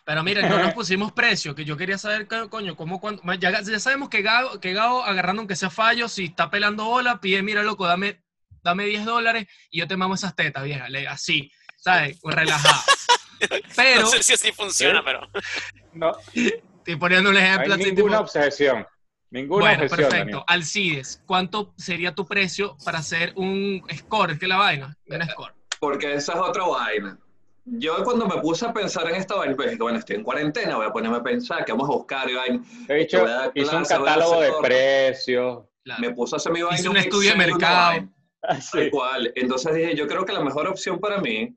Pero 0.05 0.25
miren, 0.25 0.49
no 0.49 0.59
nos 0.59 0.75
pusimos 0.75 1.13
precio, 1.13 1.55
que 1.55 1.65
yo 1.65 1.77
quería 1.77 1.97
saber, 1.97 2.27
co- 2.27 2.51
coño, 2.51 2.75
cómo, 2.77 3.01
cuándo. 3.01 3.23
Ya, 3.39 3.61
ya 3.63 3.79
sabemos 3.79 4.09
que 4.09 4.21
Gao, 4.23 4.59
que 4.59 4.73
Gao, 4.73 5.05
agarrando 5.05 5.43
aunque 5.43 5.55
sea 5.55 5.71
fallo, 5.71 6.09
si 6.09 6.25
está 6.25 6.51
pelando 6.51 6.87
bola, 6.87 7.21
pide, 7.21 7.41
mira, 7.43 7.63
loco, 7.63 7.87
dame, 7.87 8.21
dame 8.65 8.85
10 8.87 9.05
dólares 9.05 9.47
y 9.71 9.79
yo 9.79 9.87
te 9.87 9.97
mamo 9.97 10.15
esas 10.15 10.35
tetas, 10.35 10.65
vieja. 10.65 10.89
le- 10.89 11.07
Así, 11.07 11.51
¿sabes? 11.85 12.19
Relajado. 12.25 12.83
Pero, 13.77 14.01
no 14.01 14.07
sé 14.07 14.23
si 14.23 14.33
así 14.33 14.53
funciona, 14.53 15.01
Sí. 15.01 15.05
pero 15.05 15.21
No, 15.93 16.13
estoy 16.33 16.97
poniendo 16.97 17.29
un 17.29 17.37
ejemplo 17.37 17.75
hay 17.75 17.81
así, 17.83 17.93
ninguna 17.93 18.17
tipo, 18.17 18.23
obsesión. 18.23 18.87
Ninguna 19.31 19.65
Bueno, 19.67 19.83
obsesión. 19.85 20.09
perfecto. 20.11 20.45
Alcides, 20.47 21.23
¿cuánto 21.27 21.75
sería 21.77 22.15
tu 22.15 22.25
precio 22.25 22.77
para 22.85 23.01
hacer 23.01 23.33
un 23.37 23.85
score? 23.95 24.33
Es 24.33 24.39
que 24.39 24.47
la 24.47 24.57
vaina, 24.57 24.97
un 25.09 25.23
score. 25.29 25.53
Porque 25.79 26.15
esa 26.15 26.33
es 26.33 26.39
otra 26.39 26.65
vaina. 26.67 27.19
Yo 27.67 28.03
cuando 28.05 28.27
me 28.27 28.41
puse 28.41 28.65
a 28.67 28.73
pensar 28.73 29.09
en 29.11 29.17
esta 29.17 29.35
vaina, 29.35 29.55
pues 29.57 29.71
dije, 29.71 29.83
bueno, 29.83 29.99
estoy 29.99 30.17
en 30.17 30.23
cuarentena, 30.23 30.77
voy 30.77 30.87
a 30.87 30.93
ponerme 30.93 31.19
a 31.19 31.23
pensar, 31.23 31.65
que 31.65 31.73
vamos 31.73 31.89
a 31.91 31.93
buscar? 31.93 32.27
Vaina. 32.33 32.63
Daniel. 32.63 32.87
He 32.89 32.95
dicho, 32.95 33.17
Te 33.19 33.23
voy 33.25 33.31
a 33.33 33.35
dar 33.35 33.53
hizo 33.55 33.77
un 33.77 33.85
catálogo 33.85 34.41
de 34.41 34.53
precios. 34.63 35.65
Claro. 35.85 36.01
Me 36.01 36.11
puse 36.15 36.35
a 36.35 36.39
hacer 36.39 36.53
mi 36.53 36.63
vaina. 36.63 36.79
Hice 36.79 36.89
un 36.89 36.97
estudio 36.97 37.31
de 37.33 37.37
mercado. 37.37 38.09
Así. 38.43 38.79
Tal 38.79 38.91
cual. 38.91 39.33
Entonces 39.35 39.75
dije, 39.75 39.95
yo 39.97 40.07
creo 40.07 40.25
que 40.25 40.33
la 40.33 40.41
mejor 40.41 40.67
opción 40.67 40.99
para 40.99 41.19
mí 41.21 41.55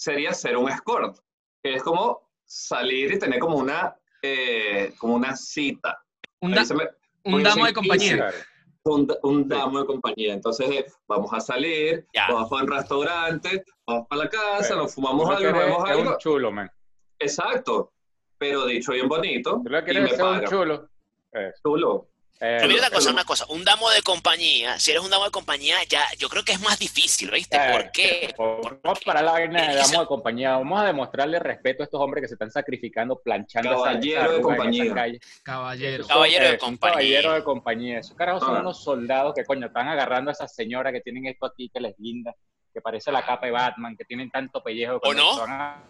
sería 0.00 0.30
hacer 0.30 0.56
un 0.56 0.70
escort, 0.70 1.18
que 1.62 1.74
es 1.74 1.82
como 1.82 2.30
salir 2.46 3.12
y 3.12 3.18
tener 3.18 3.38
como 3.38 3.58
una, 3.58 3.94
eh, 4.22 4.94
como 4.98 5.14
una 5.14 5.36
cita. 5.36 6.02
Un, 6.40 6.52
da- 6.52 6.64
me- 6.74 6.88
un 7.24 7.40
a 7.46 7.50
damo 7.50 7.66
de 7.66 7.74
compañía. 7.74 8.16
Claro. 8.16 8.36
un, 8.84 9.06
un 9.24 9.46
damo 9.46 9.80
de 9.80 9.84
compañía. 9.86 10.32
Entonces, 10.32 10.70
eh, 10.70 10.86
vamos 11.06 11.30
a 11.34 11.40
salir, 11.40 12.06
Ya. 12.14 12.28
vamos 12.30 12.48
para 12.48 12.64
un 12.64 12.70
restaurante, 12.70 13.64
vamos 13.86 14.06
para 14.08 14.24
la 14.24 14.30
casa, 14.30 14.68
Pero, 14.70 14.76
nos 14.82 14.94
fumamos 14.94 15.28
algo, 15.28 15.60
es 15.60 15.90
algo. 15.90 16.10
un 16.12 16.18
chulo, 16.18 16.50
man. 16.50 16.70
Exacto. 17.18 17.92
Pero 18.38 18.64
dicho 18.64 18.92
bien 18.92 19.06
bonito, 19.06 19.60
Tú 19.62 19.68
lo 19.68 19.84
que 19.84 19.92
y 19.92 20.00
me 20.00 20.08
ser 20.08 20.24
un 20.24 20.44
chulo. 20.46 20.88
Eso. 21.30 21.60
Chulo. 21.62 22.08
Eh, 22.42 22.56
Pero 22.58 22.68
mira 22.68 22.80
una 22.80 22.90
cosa, 22.90 23.10
una 23.10 23.24
cosa, 23.24 23.44
un 23.50 23.62
damo 23.66 23.90
de 23.90 24.00
compañía, 24.00 24.78
si 24.78 24.92
eres 24.92 25.02
un 25.02 25.10
damo 25.10 25.26
de 25.26 25.30
compañía, 25.30 25.76
ya, 25.90 26.02
yo 26.18 26.30
creo 26.30 26.42
que 26.42 26.52
es 26.52 26.60
más 26.62 26.78
difícil, 26.78 27.30
¿viste? 27.30 27.54
Eh, 27.58 27.70
¿Por 27.70 27.90
qué? 27.92 28.34
por- 28.34 28.80
Vamos 28.82 29.00
para 29.04 29.20
la 29.20 29.32
vaina 29.32 29.68
de 29.68 29.74
damos 29.76 29.90
de 30.00 30.06
compañía. 30.06 30.52
Vamos 30.56 30.80
a 30.80 30.86
demostrarle 30.86 31.38
respeto 31.38 31.82
a 31.82 31.84
estos 31.84 32.00
hombres 32.00 32.22
que 32.22 32.28
se 32.28 32.34
están 32.36 32.50
sacrificando, 32.50 33.20
planchando 33.20 33.70
Caballero 33.82 34.20
esa 34.22 34.30
de 34.30 34.36
en 34.36 34.42
compañía. 34.42 34.84
esa 34.84 34.94
calle. 34.94 35.20
Caballero. 35.42 36.06
Caballero 36.06 36.44
de 36.46 36.54
eh, 36.54 36.58
compañía. 36.58 36.92
Caballero 36.94 37.32
de 37.34 37.44
compañía. 37.44 37.98
Esos 37.98 38.16
carajos 38.16 38.42
son 38.42 38.56
Ah. 38.56 38.60
unos 38.60 38.82
soldados 38.82 39.34
que, 39.34 39.44
coño, 39.44 39.66
están 39.66 39.88
agarrando 39.88 40.30
a 40.30 40.32
esas 40.32 40.54
señoras 40.54 40.94
que 40.94 41.02
tienen 41.02 41.26
esto 41.26 41.44
aquí 41.44 41.68
que 41.68 41.78
les 41.80 41.94
linda, 41.98 42.34
que 42.72 42.80
parece 42.80 43.12
la 43.12 43.20
capa 43.26 43.44
de 43.44 43.52
Batman, 43.52 43.94
que 43.98 44.06
tienen 44.06 44.30
tanto 44.30 44.62
pellejo. 44.62 44.98
que 44.98 45.10
¿O 45.10 45.12
no? 45.12 45.34
se 45.34 45.40
van 45.40 45.50
a, 45.52 45.82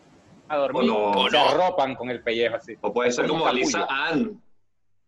a 0.48 0.56
dormir, 0.56 0.90
O 0.90 1.12
no. 1.12 1.20
¿O 1.20 1.30
se 1.30 1.36
no? 1.36 1.48
arropan 1.48 1.94
con 1.94 2.10
el 2.10 2.24
pellejo 2.24 2.56
así. 2.56 2.74
O 2.80 2.92
puede 2.92 3.12
ser 3.12 3.28
Como 3.28 3.48
Lisa. 3.52 3.86
Ann. 3.88 4.42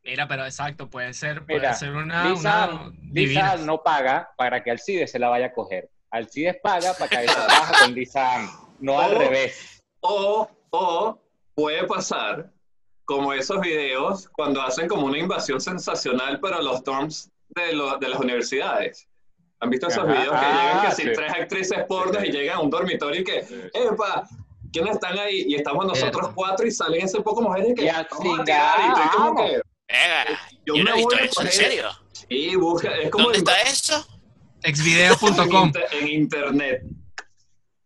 Mira, 0.05 0.27
pero 0.27 0.45
exacto, 0.45 0.89
puede 0.91 1.13
ser, 1.15 1.45
puede 1.47 1.61
Mira, 1.61 1.75
ser 1.75 1.93
una, 1.93 2.29
Lisa, 2.31 2.69
una 2.71 2.93
Lisa 3.13 3.57
no 3.59 3.83
paga 3.83 4.31
para 4.37 4.63
que 4.63 4.71
Alcides 4.73 5.13
se 5.13 5.19
la 5.19 5.29
vaya 5.29 5.47
a 5.47 5.53
coger. 5.53 5.89
Alcides 6.11 6.57
paga 6.63 6.93
para 6.95 7.09
que 7.09 7.29
se 7.29 7.35
baja 7.41 7.73
con 7.81 7.95
Lisa 7.95 8.51
no 8.81 8.99
al 8.99 9.15
Oh. 9.15 9.19
revés. 9.19 9.81
O, 10.01 10.49
o 10.71 11.19
puede 11.55 11.85
pasar 11.87 12.51
como 13.05 13.33
esos 13.33 13.61
videos 13.61 14.29
cuando 14.31 14.61
hacen 14.63 14.89
como 14.89 15.07
una 15.07 15.19
invasión 15.19 15.61
sensacional 15.61 16.41
para 16.41 16.61
los 16.61 16.83
dorms 16.83 17.31
de, 17.51 17.73
lo- 17.73 17.97
de 17.99 18.09
las 18.09 18.19
universidades. 18.19 19.09
¿Han 19.61 19.71
visto 19.71 19.87
esos 19.87 20.03
Ajá. 20.03 20.13
videos 20.13 20.41
que 20.41 20.47
Ah, 20.47 20.53
llegan 20.53 20.87
que 20.89 20.95
si 20.97 21.03
sí. 21.03 21.09
tres 21.15 21.33
actrices 21.33 21.85
pornos 21.87 22.21
Sí, 22.23 22.29
y 22.29 22.33
llegan 22.33 22.57
a 22.57 22.61
un 22.61 22.71
dormitorio 22.71 23.21
y 23.21 23.25
que. 23.25 23.39
¡epa! 23.73 24.27
¿Quiénes 24.73 24.95
están 24.95 25.17
ahí? 25.19 25.45
Y 25.47 25.55
estamos 25.55 25.87
nosotros 25.87 26.31
cuatro 26.35 26.67
y 26.67 26.71
salen 26.73 27.03
ese 27.05 27.21
poco 27.21 27.43
mujeres 27.43 27.73
que 27.77 27.85
Y 27.85 27.89
a 27.89 28.07
vamos 28.11 28.41
a 28.41 28.43
y 28.43 28.89
estoy 28.89 29.09
como 29.17 29.37
que, 29.37 29.61
Venga, 29.93 30.41
yo, 30.65 30.75
yo 30.75 30.85
me 30.85 30.85
no 30.85 30.91
he 30.95 30.97
visto 30.99 31.17
eso, 31.19 31.43
¿en 31.43 31.53
serio? 31.53 31.91
Sí, 32.29 32.57
busca, 32.57 32.97
es 32.97 33.11
como 33.11 33.25
¿Dónde 33.25 33.39
está 33.39 33.61
eso? 33.63 34.07
Exvideo.com. 34.63 35.73
en 35.93 36.09
internet. 36.09 36.83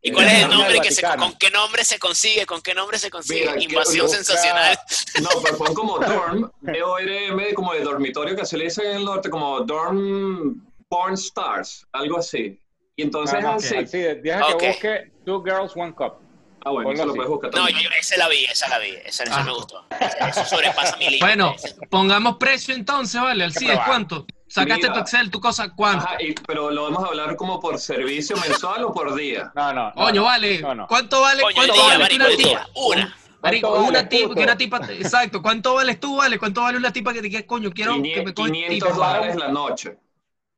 ¿Y 0.02 0.12
cuál 0.12 0.26
es 0.26 0.44
el 0.44 0.48
nombre 0.50 0.78
que 0.80 0.92
se, 0.92 1.02
con 1.02 1.34
qué 1.36 1.50
nombre 1.50 1.84
se 1.84 1.98
consigue? 1.98 2.46
¿Con 2.46 2.60
qué 2.62 2.74
nombre 2.74 2.96
se 2.96 3.10
consigue? 3.10 3.40
Mira, 3.50 3.60
Invasión 3.60 4.06
busca- 4.06 4.18
sensacional. 4.18 4.78
No, 5.20 5.28
pero 5.42 5.58
pon 5.58 5.74
como 5.74 5.98
dorm, 5.98 6.48
D-O-R-M, 6.60 7.54
como 7.54 7.72
de 7.74 7.80
dormitorio, 7.80 8.36
que 8.36 8.46
se 8.46 8.56
le 8.56 8.64
dice 8.64 8.88
en 8.88 8.98
el 8.98 9.04
norte, 9.04 9.28
como 9.30 9.60
dorm 9.62 10.64
porn 10.88 11.14
stars, 11.14 11.84
algo 11.92 12.18
así. 12.18 12.60
Y 12.94 13.02
entonces 13.02 13.44
Ah, 13.44 13.54
así, 13.56 13.74
Alcides, 13.74 14.22
deja 14.22 14.46
Ok. 14.46 14.60
que 14.60 14.68
busque 14.68 15.12
Two 15.24 15.42
Girls, 15.44 15.72
One 15.74 15.92
Cup. 15.92 16.18
Ah, 16.66 16.70
bueno, 16.70 16.90
eso 16.90 17.06
lo 17.06 17.14
puedes 17.14 17.30
buscar 17.30 17.50
No, 17.54 17.58
también. 17.64 17.78
yo, 17.78 17.90
esa 18.00 18.16
la 18.16 18.28
vi, 18.28 18.44
esa 18.44 18.68
la 18.68 18.78
vi. 18.80 18.88
Esa, 19.04 19.22
esa 19.22 19.36
Ah. 19.40 19.44
me 19.44 19.52
gustó. 19.52 19.86
Eso 20.28 20.44
sobrepasa 20.46 20.96
mi 20.96 21.04
límite. 21.04 21.24
Bueno, 21.24 21.54
pongamos 21.90 22.38
precio 22.38 22.74
entonces, 22.74 23.20
¿vale? 23.20 23.44
Al 23.44 23.52
que 23.52 23.60
CIDES. 23.60 23.78
¿cuánto? 23.86 24.26
Sacaste 24.48 24.82
Mira. 24.82 24.92
tu 24.94 24.98
Excel, 25.00 25.30
tu 25.30 25.38
cosa, 25.40 25.72
¿cuánto? 25.76 26.04
Ajá, 26.06 26.16
y- 26.20 26.34
pero 26.44 26.72
lo 26.72 26.82
vamos 26.84 27.04
a 27.04 27.06
hablar 27.06 27.36
como 27.36 27.60
por 27.60 27.78
servicio 27.78 28.36
mensual 28.36 28.82
o 28.84 28.92
por 28.92 29.14
día. 29.14 29.52
No, 29.54 29.72
no. 29.72 29.92
Coño, 29.94 30.22
no, 30.22 30.24
vale. 30.24 30.60
No, 30.60 30.74
no. 30.74 30.86
¿Cuánto 30.88 31.20
vale? 31.20 31.42
Coño, 31.42 31.54
¿Cuánto 31.54 31.72
día, 31.74 31.82
vale 31.84 31.98
marico, 32.02 32.24
una 32.24 32.36
tipa? 32.36 32.68
Una. 32.74 33.16
Marico, 33.42 33.70
¿Cuánto 33.70 33.88
una 33.88 34.08
tipa, 34.08 34.34
que 34.34 34.42
una 34.42 34.56
tipa, 34.56 34.76
exacto. 34.92 35.42
¿Cuánto 35.42 35.74
vales 35.74 36.00
tú, 36.00 36.16
vale? 36.16 36.36
¿Cuánto 36.36 36.62
vale 36.62 36.78
una 36.78 36.92
tipa 36.92 37.12
que 37.12 37.20
te 37.22 37.28
diga, 37.28 37.46
coño, 37.46 37.70
quiero 37.70 37.92
que 37.94 37.98
me 38.00 38.08
500, 38.08 38.32
coge 38.34 38.50
500 38.52 38.88
tipa? 38.88 38.96
dólares 39.06 39.36
la 39.36 39.48
noche. 39.48 39.90
Se 39.90 39.98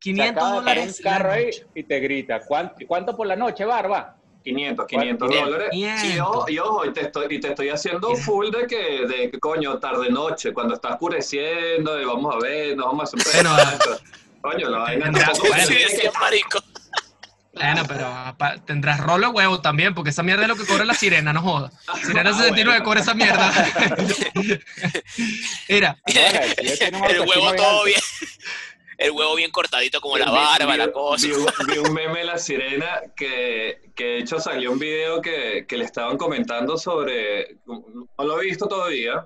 500 0.00 0.30
acaba 0.42 0.48
de 0.52 0.56
parar 0.64 0.78
un 0.78 0.84
dólares. 0.86 1.00
la 1.04 1.10
carro 1.10 1.32
ahí 1.32 1.50
y 1.74 1.82
te 1.82 2.00
grita, 2.00 2.40
¿cuánto, 2.46 2.74
cuánto 2.86 3.14
por 3.16 3.26
la 3.26 3.36
noche, 3.36 3.64
barba? 3.66 4.16
500, 4.44 4.86
500 4.86 5.28
500. 5.28 5.50
dólares. 5.50 5.68
Y 5.72 5.82
500. 5.82 6.20
ojo, 6.26 6.48
y 6.48 6.58
ojo, 6.58 6.84
y 6.86 6.92
te 6.92 7.00
estoy, 7.02 7.26
y 7.34 7.40
te 7.40 7.48
estoy 7.48 7.68
haciendo 7.68 8.14
full 8.16 8.50
de 8.50 8.66
que, 8.66 9.06
de 9.06 9.30
que, 9.30 9.38
coño, 9.38 9.78
tarde-noche, 9.78 10.52
cuando 10.54 10.74
está 10.74 10.90
oscureciendo, 10.94 12.00
y 12.00 12.04
vamos 12.04 12.34
a 12.34 12.38
ver, 12.38 12.76
nos 12.76 12.86
vamos 12.86 13.12
a 13.14 13.16
hacer 13.16 13.32
Bueno, 13.44 13.56
preguntas. 13.56 14.02
Coño, 14.40 14.68
la 14.70 14.78
vaina 14.78 15.10
tampoco 15.12 15.48
bueno. 15.48 15.66
Que- 15.68 16.10
marico. 16.20 16.58
Bueno, 17.54 17.82
pero 17.88 18.62
tendrás 18.66 19.00
rolo 19.00 19.30
huevo 19.30 19.60
también, 19.60 19.92
porque 19.92 20.10
esa 20.10 20.22
mierda 20.22 20.42
es 20.42 20.48
lo 20.48 20.54
que 20.54 20.64
cobra 20.64 20.84
la 20.84 20.94
sirena, 20.94 21.32
no 21.32 21.42
joda. 21.42 21.72
Sirena 22.06 22.30
Ah, 22.30 22.34
69 22.34 22.64
bueno. 22.64 22.84
cobra 22.84 23.00
esa 23.00 23.14
mierda. 23.14 23.52
Mira, 25.68 25.96
el 26.06 27.20
huevo 27.20 27.54
todo 27.56 27.84
bien. 27.84 28.00
El 28.98 29.12
huevo 29.12 29.36
bien 29.36 29.50
cortadito 29.52 30.00
como 30.00 30.18
la 30.18 30.30
barba, 30.30 30.72
vi- 30.72 30.78
la 30.78 30.92
cosa. 30.92 31.26
Vi, 31.26 31.32
un- 31.32 31.46
vi 31.72 31.78
un 31.78 31.94
meme 31.94 32.18
de 32.18 32.24
la 32.24 32.36
sirena 32.38 33.00
que, 33.16 33.92
que 33.94 34.04
de 34.04 34.18
hecho 34.18 34.40
salió 34.40 34.72
un 34.72 34.78
video 34.78 35.22
que, 35.22 35.64
que 35.68 35.76
le 35.78 35.84
estaban 35.84 36.18
comentando 36.18 36.76
sobre, 36.76 37.58
no 37.66 38.08
lo 38.24 38.40
he 38.42 38.46
visto 38.46 38.66
todavía, 38.66 39.24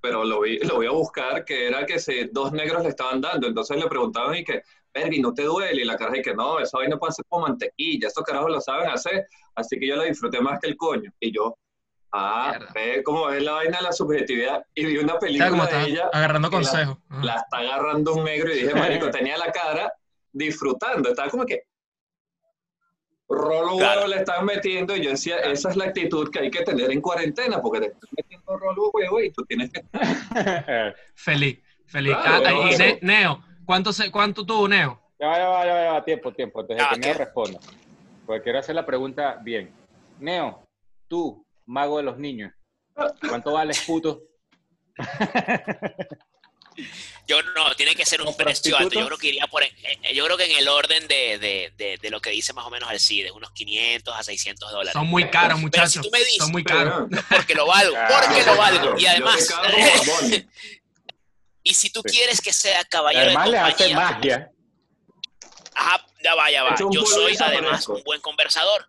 pero 0.00 0.24
lo, 0.24 0.42
vi, 0.42 0.58
lo 0.58 0.76
voy 0.76 0.86
a 0.86 0.90
buscar, 0.90 1.44
que 1.46 1.66
era 1.68 1.86
que 1.86 1.98
se, 1.98 2.28
dos 2.30 2.52
negros 2.52 2.82
le 2.82 2.90
estaban 2.90 3.22
dando, 3.22 3.46
entonces 3.46 3.78
le 3.78 3.88
preguntaban 3.88 4.36
y 4.36 4.44
que, 4.44 4.60
Vergi, 4.92 5.20
¿no 5.20 5.32
te 5.32 5.42
duele? 5.42 5.80
Y 5.82 5.84
la 5.86 5.96
cara 5.96 6.16
y 6.18 6.22
que 6.22 6.34
no, 6.34 6.60
esa 6.60 6.76
vaina 6.78 6.98
puede 6.98 7.14
ser 7.14 7.24
como 7.28 7.46
mantequilla, 7.48 8.08
estos 8.08 8.22
carajos 8.24 8.50
lo 8.50 8.60
saben 8.60 8.90
hacer, 8.90 9.26
así 9.54 9.78
que 9.78 9.88
yo 9.88 9.96
la 9.96 10.04
disfruté 10.04 10.40
más 10.40 10.60
que 10.60 10.68
el 10.68 10.76
coño. 10.76 11.10
Y 11.18 11.34
yo, 11.34 11.56
ah, 12.14 12.58
ve 12.74 13.02
cómo 13.04 13.28
es 13.30 13.42
la 13.42 13.52
vaina 13.52 13.78
de 13.78 13.82
la 13.84 13.92
subjetividad, 13.92 14.64
y 14.74 14.86
vi 14.86 14.98
una 14.98 15.18
película 15.18 15.50
¿sabes 15.50 15.68
cómo 15.70 15.84
de 15.84 15.90
ella 15.90 16.08
Agarrando 16.12 16.48
la- 16.48 16.52
consejos. 16.56 16.96
La 17.22 17.34
está 17.36 17.58
agarrando 17.58 18.14
un 18.14 18.24
negro 18.24 18.52
y 18.52 18.60
dije, 18.60 18.74
marico, 18.74 19.10
tenía 19.10 19.36
la 19.36 19.50
cara 19.52 19.92
disfrutando, 20.32 21.10
estaba 21.10 21.28
como 21.28 21.44
que 21.44 21.62
rolo 23.28 23.76
Claro. 23.78 24.00
huevo 24.02 24.06
le 24.14 24.16
estaban 24.18 24.44
metiendo 24.44 24.94
y 24.96 25.02
yo 25.02 25.10
decía, 25.10 25.38
esa 25.38 25.70
es 25.70 25.76
la 25.76 25.86
actitud 25.86 26.30
que 26.30 26.38
hay 26.40 26.50
que 26.50 26.62
tener 26.62 26.90
en 26.92 27.00
cuarentena, 27.00 27.60
porque 27.60 27.80
te 27.80 27.86
están 27.86 28.10
metiendo 28.16 28.56
rolo 28.56 28.90
huevo 28.92 29.20
y 29.20 29.30
tú 29.32 29.44
tienes 29.46 29.70
que... 29.72 29.82
Feliz, 31.14 31.58
feliz. 31.86 32.14
Claro, 32.22 32.44
Ah, 32.46 32.52
huevo, 32.54 32.68
y. 32.72 32.76
Ne- 32.76 32.98
Neo, 33.02 33.42
¿cuánto, 33.64 33.92
se, 33.92 34.10
¿cuánto 34.10 34.44
tuvo 34.44 34.68
Neo? 34.68 35.00
Ya 35.18 35.26
va, 35.28 35.38
ya 35.38 35.48
va, 35.48 35.64
ya 35.66 35.74
va, 35.74 35.82
ya 35.84 35.92
va, 35.92 36.04
tiempo, 36.04 36.32
tiempo, 36.32 36.62
de 36.62 36.80
Ah, 36.80 36.90
que 36.92 37.00
Neo 37.00 37.14
responda. 37.14 37.58
Porque 38.26 38.42
quiero 38.42 38.58
hacer 38.58 38.74
la 38.74 38.84
pregunta 38.86 39.38
bien. 39.42 39.70
Neo, 40.18 40.62
tú, 41.08 41.43
mago 41.66 41.98
de 41.98 42.02
los 42.04 42.18
niños, 42.18 42.52
¿cuánto 43.28 43.52
vales, 43.52 43.80
puto? 43.86 44.22
Yo 47.26 47.40
no, 47.42 47.74
tiene 47.76 47.94
que 47.94 48.04
ser 48.04 48.20
un 48.20 48.26
¿Los 48.26 48.34
precio 48.36 48.76
alto. 48.76 48.98
Yo 48.98 49.06
creo 49.06 49.16
que 49.16 49.28
iría 49.28 49.46
por, 49.46 49.62
eh, 49.62 49.72
eh, 50.02 50.14
yo 50.14 50.24
creo 50.24 50.36
que 50.36 50.44
en 50.44 50.58
el 50.58 50.68
orden 50.68 51.06
de, 51.06 51.38
de, 51.38 51.72
de, 51.76 51.96
de 52.02 52.10
lo 52.10 52.20
que 52.20 52.30
dice 52.30 52.52
más 52.52 52.66
o 52.66 52.70
menos 52.70 52.90
el 52.90 52.98
CIDE, 53.00 53.30
unos 53.30 53.50
500 53.52 54.14
a 54.14 54.22
600 54.24 54.70
dólares. 54.72 54.92
Son 54.92 55.06
muy 55.06 55.30
caros, 55.30 55.58
Pero 55.70 55.86
si 55.86 55.98
muchachos. 55.98 56.02
tú 56.02 56.10
me 56.12 56.18
dices, 56.18 56.36
Son 56.38 56.50
muy 56.52 56.64
caros. 56.64 57.08
porque 57.30 57.54
lo 57.54 57.66
valgo, 57.66 57.94
Ah, 57.96 58.20
porque 58.26 58.42
lo 58.44 58.56
valgo. 58.56 58.98
Y 58.98 59.06
además, 59.06 59.48
y 61.62 61.74
si 61.74 61.90
tú 61.90 62.02
quieres 62.02 62.40
que 62.42 62.52
sea 62.52 62.84
caballero 62.84 63.26
además 63.26 63.44
de 63.46 63.50
le 63.52 63.58
hace 63.58 63.70
compañía, 63.72 63.96
magia. 63.96 64.52
ajá, 65.76 66.06
ya 66.22 66.34
va, 66.34 66.50
ya 66.50 66.62
va. 66.64 66.76
Yo 66.90 67.06
soy 67.06 67.36
además 67.40 67.88
un 67.88 68.02
buen 68.02 68.20
conversador. 68.20 68.86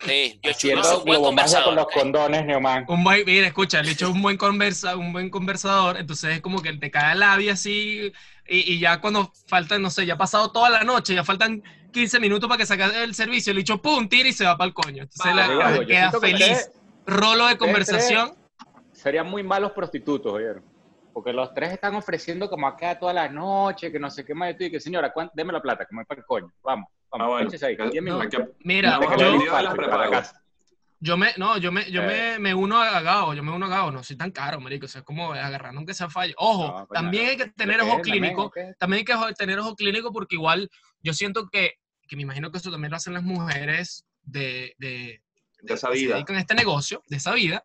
Sí, 0.00 0.38
yo, 0.42 0.50
Haciendo 0.50 0.84
soy 0.84 0.98
un 0.98 1.04
buen 1.04 1.18
globomagia 1.20 1.62
con 1.64 1.74
conversador. 1.74 1.74
los 1.74 1.86
condones, 2.02 2.44
Neoman. 2.46 2.84
Un 2.88 3.02
buen, 3.02 3.24
mira, 3.24 3.46
escucha, 3.46 3.80
el 3.80 3.88
hecho 3.88 4.08
es 4.08 4.12
un 4.14 4.22
buen 4.22 4.36
conversa, 4.36 4.96
un 4.96 5.12
buen 5.12 5.30
conversador, 5.30 5.96
entonces 5.96 6.36
es 6.36 6.40
como 6.42 6.60
que 6.60 6.72
te 6.74 6.90
cae 6.90 7.14
el 7.14 7.20
labio 7.20 7.52
así, 7.52 8.12
y, 8.46 8.74
y 8.74 8.78
ya 8.78 9.00
cuando 9.00 9.32
faltan, 9.46 9.80
no 9.80 9.88
sé, 9.90 10.04
ya 10.04 10.14
ha 10.14 10.18
pasado 10.18 10.52
toda 10.52 10.68
la 10.68 10.84
noche, 10.84 11.14
ya 11.14 11.24
faltan 11.24 11.62
15 11.92 12.20
minutos 12.20 12.46
para 12.46 12.58
que 12.58 12.66
saque 12.66 12.84
el 13.02 13.14
servicio, 13.14 13.52
el 13.52 13.58
hecho 13.58 13.80
pum, 13.80 14.06
tira 14.08 14.28
y 14.28 14.32
se 14.34 14.44
va 14.44 14.56
para 14.58 14.68
el 14.68 14.74
coño. 14.74 15.04
Entonces 15.04 15.34
la- 15.34 15.48
digo, 15.48 15.82
yo 15.82 15.86
queda 15.86 16.10
que 16.12 16.18
feliz. 16.20 16.40
ustedes- 16.42 16.72
Rolo 17.06 17.46
de 17.46 17.56
conversación. 17.56 18.34
Serían 18.92 19.26
muy 19.28 19.42
malos 19.42 19.72
prostitutos, 19.72 20.32
¿oyeron? 20.32 20.62
Porque 21.16 21.32
los 21.32 21.54
tres 21.54 21.72
están 21.72 21.94
ofreciendo 21.94 22.50
como 22.50 22.66
acá 22.66 22.98
toda 22.98 23.14
la 23.14 23.26
noche, 23.26 23.90
que 23.90 23.98
no 23.98 24.10
sé 24.10 24.22
qué 24.22 24.34
más. 24.34 24.50
Y 24.50 24.54
tú, 24.58 24.70
que 24.70 24.78
señora, 24.78 25.14
¿cuánto? 25.14 25.32
deme 25.34 25.50
la 25.50 25.62
plata, 25.62 25.86
como 25.86 26.02
es 26.02 26.06
para 26.06 26.20
el 26.20 26.26
coño. 26.26 26.52
Vamos, 26.62 26.90
vamos, 27.10 27.26
Ah, 27.26 27.30
bueno. 27.30 27.50
ahí, 27.50 27.74
10 27.74 27.94
Hay 27.94 28.00
minutos. 28.02 28.28
que- 28.28 28.52
Mira, 28.64 28.98
Vamos 28.98 29.12
a 29.14 30.34
yo, 31.00 31.16
me, 31.16 31.32
no, 31.38 31.56
yo 31.56 31.72
me, 31.72 31.90
yo 31.90 32.02
Eh. 32.02 32.32
me, 32.34 32.38
me 32.40 32.54
uno 32.54 32.78
a 32.82 33.00
Gao, 33.00 33.32
yo 33.32 33.42
me 33.42 33.50
uno 33.50 33.64
a 33.64 33.68
Gao, 33.70 33.90
no 33.90 34.02
soy 34.02 34.16
tan 34.16 34.30
caro, 34.30 34.60
marico, 34.60 34.84
o 34.84 34.88
sea, 34.90 34.98
es 34.98 35.06
como 35.06 35.32
agarrando 35.32 35.78
aunque 35.78 35.94
sea 35.94 36.10
fallo. 36.10 36.34
Ojo, 36.36 36.80
No, 36.80 36.86
también 36.88 37.24
no. 37.24 37.30
hay 37.30 37.36
que 37.38 37.46
tener 37.48 37.80
ojo 37.80 37.98
clínico, 38.02 38.52
también 38.78 38.98
hay 38.98 39.04
que 39.06 39.34
tener 39.36 39.58
ojo 39.58 39.74
clínico 39.74 40.12
porque 40.12 40.36
igual 40.36 40.68
yo 41.02 41.14
siento 41.14 41.48
que, 41.48 41.76
que 42.06 42.16
me 42.16 42.22
imagino 42.24 42.50
que 42.50 42.58
eso 42.58 42.70
también 42.70 42.90
lo 42.90 42.98
hacen 42.98 43.14
las 43.14 43.22
mujeres 43.22 44.04
de, 44.22 44.74
de, 44.76 45.22
De 45.62 45.72
esa 45.74 45.88
que 45.88 45.94
se 45.96 45.98
vida. 46.04 46.14
dedican 46.16 46.36
a 46.36 46.40
este 46.40 46.54
negocio, 46.54 47.02
de 47.08 47.16
esa 47.16 47.32
vida. 47.32 47.62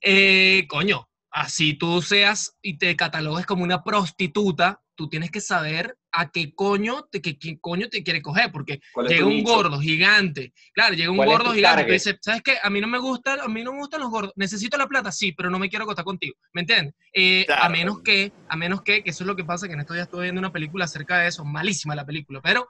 Eh, 0.00 0.66
coño, 0.70 1.06
así 1.30 1.74
tú 1.74 2.02
seas 2.02 2.56
y 2.62 2.78
te 2.78 2.96
catalogues 2.96 3.46
como 3.46 3.62
una 3.64 3.82
prostituta, 3.84 4.80
tú 4.94 5.08
tienes 5.08 5.30
que 5.30 5.40
saber 5.40 5.96
a 6.12 6.30
qué 6.30 6.54
coño 6.54 7.04
te, 7.10 7.20
qué, 7.22 7.38
qué 7.38 7.58
coño 7.60 7.88
te 7.88 8.02
quiere 8.02 8.22
coger, 8.22 8.50
porque 8.50 8.80
¿Cuál 8.90 9.06
es 9.08 9.16
llega 9.16 9.26
un 9.26 9.42
nicho? 9.42 9.44
gordo 9.44 9.78
gigante, 9.80 10.52
claro, 10.72 10.94
llega 10.94 11.10
un 11.12 11.22
¿Cuál 11.22 11.32
es 11.32 11.40
gordo 11.40 11.52
gigante, 11.52 11.92
target? 11.92 11.92
dices, 11.92 12.16
¿sabes 12.20 12.42
qué? 12.42 12.56
A 12.62 12.70
mí 12.70 12.80
no 12.80 12.88
me 12.88 12.98
gusta, 12.98 13.34
a 13.44 13.48
mí 13.48 13.62
no 13.62 13.72
me 13.72 13.78
gustan 13.80 14.00
los 14.00 14.10
gordos, 14.10 14.32
necesito 14.36 14.76
la 14.78 14.86
plata, 14.88 15.12
sí, 15.12 15.32
pero 15.32 15.50
no 15.50 15.58
me 15.58 15.68
quiero 15.68 15.84
acostar 15.84 16.04
contigo, 16.04 16.34
¿me 16.52 16.62
entiendes? 16.62 16.94
Eh, 17.12 17.50
A 17.58 17.68
Claro. 17.68 17.68
menos 17.68 18.00
que, 18.02 18.34
a 18.48 18.56
menos 18.56 18.82
que, 18.82 19.02
que 19.04 19.10
eso 19.10 19.24
es 19.24 19.28
lo 19.28 19.36
que 19.36 19.44
pasa, 19.44 19.68
que 19.68 19.74
en 19.74 19.80
estos 19.80 19.94
días 19.94 20.04
estuve 20.06 20.24
viendo 20.24 20.38
una 20.40 20.52
película 20.52 20.86
acerca 20.86 21.18
de 21.18 21.28
eso, 21.28 21.44
malísima 21.44 21.94
la 21.94 22.06
película, 22.06 22.40
pero 22.42 22.66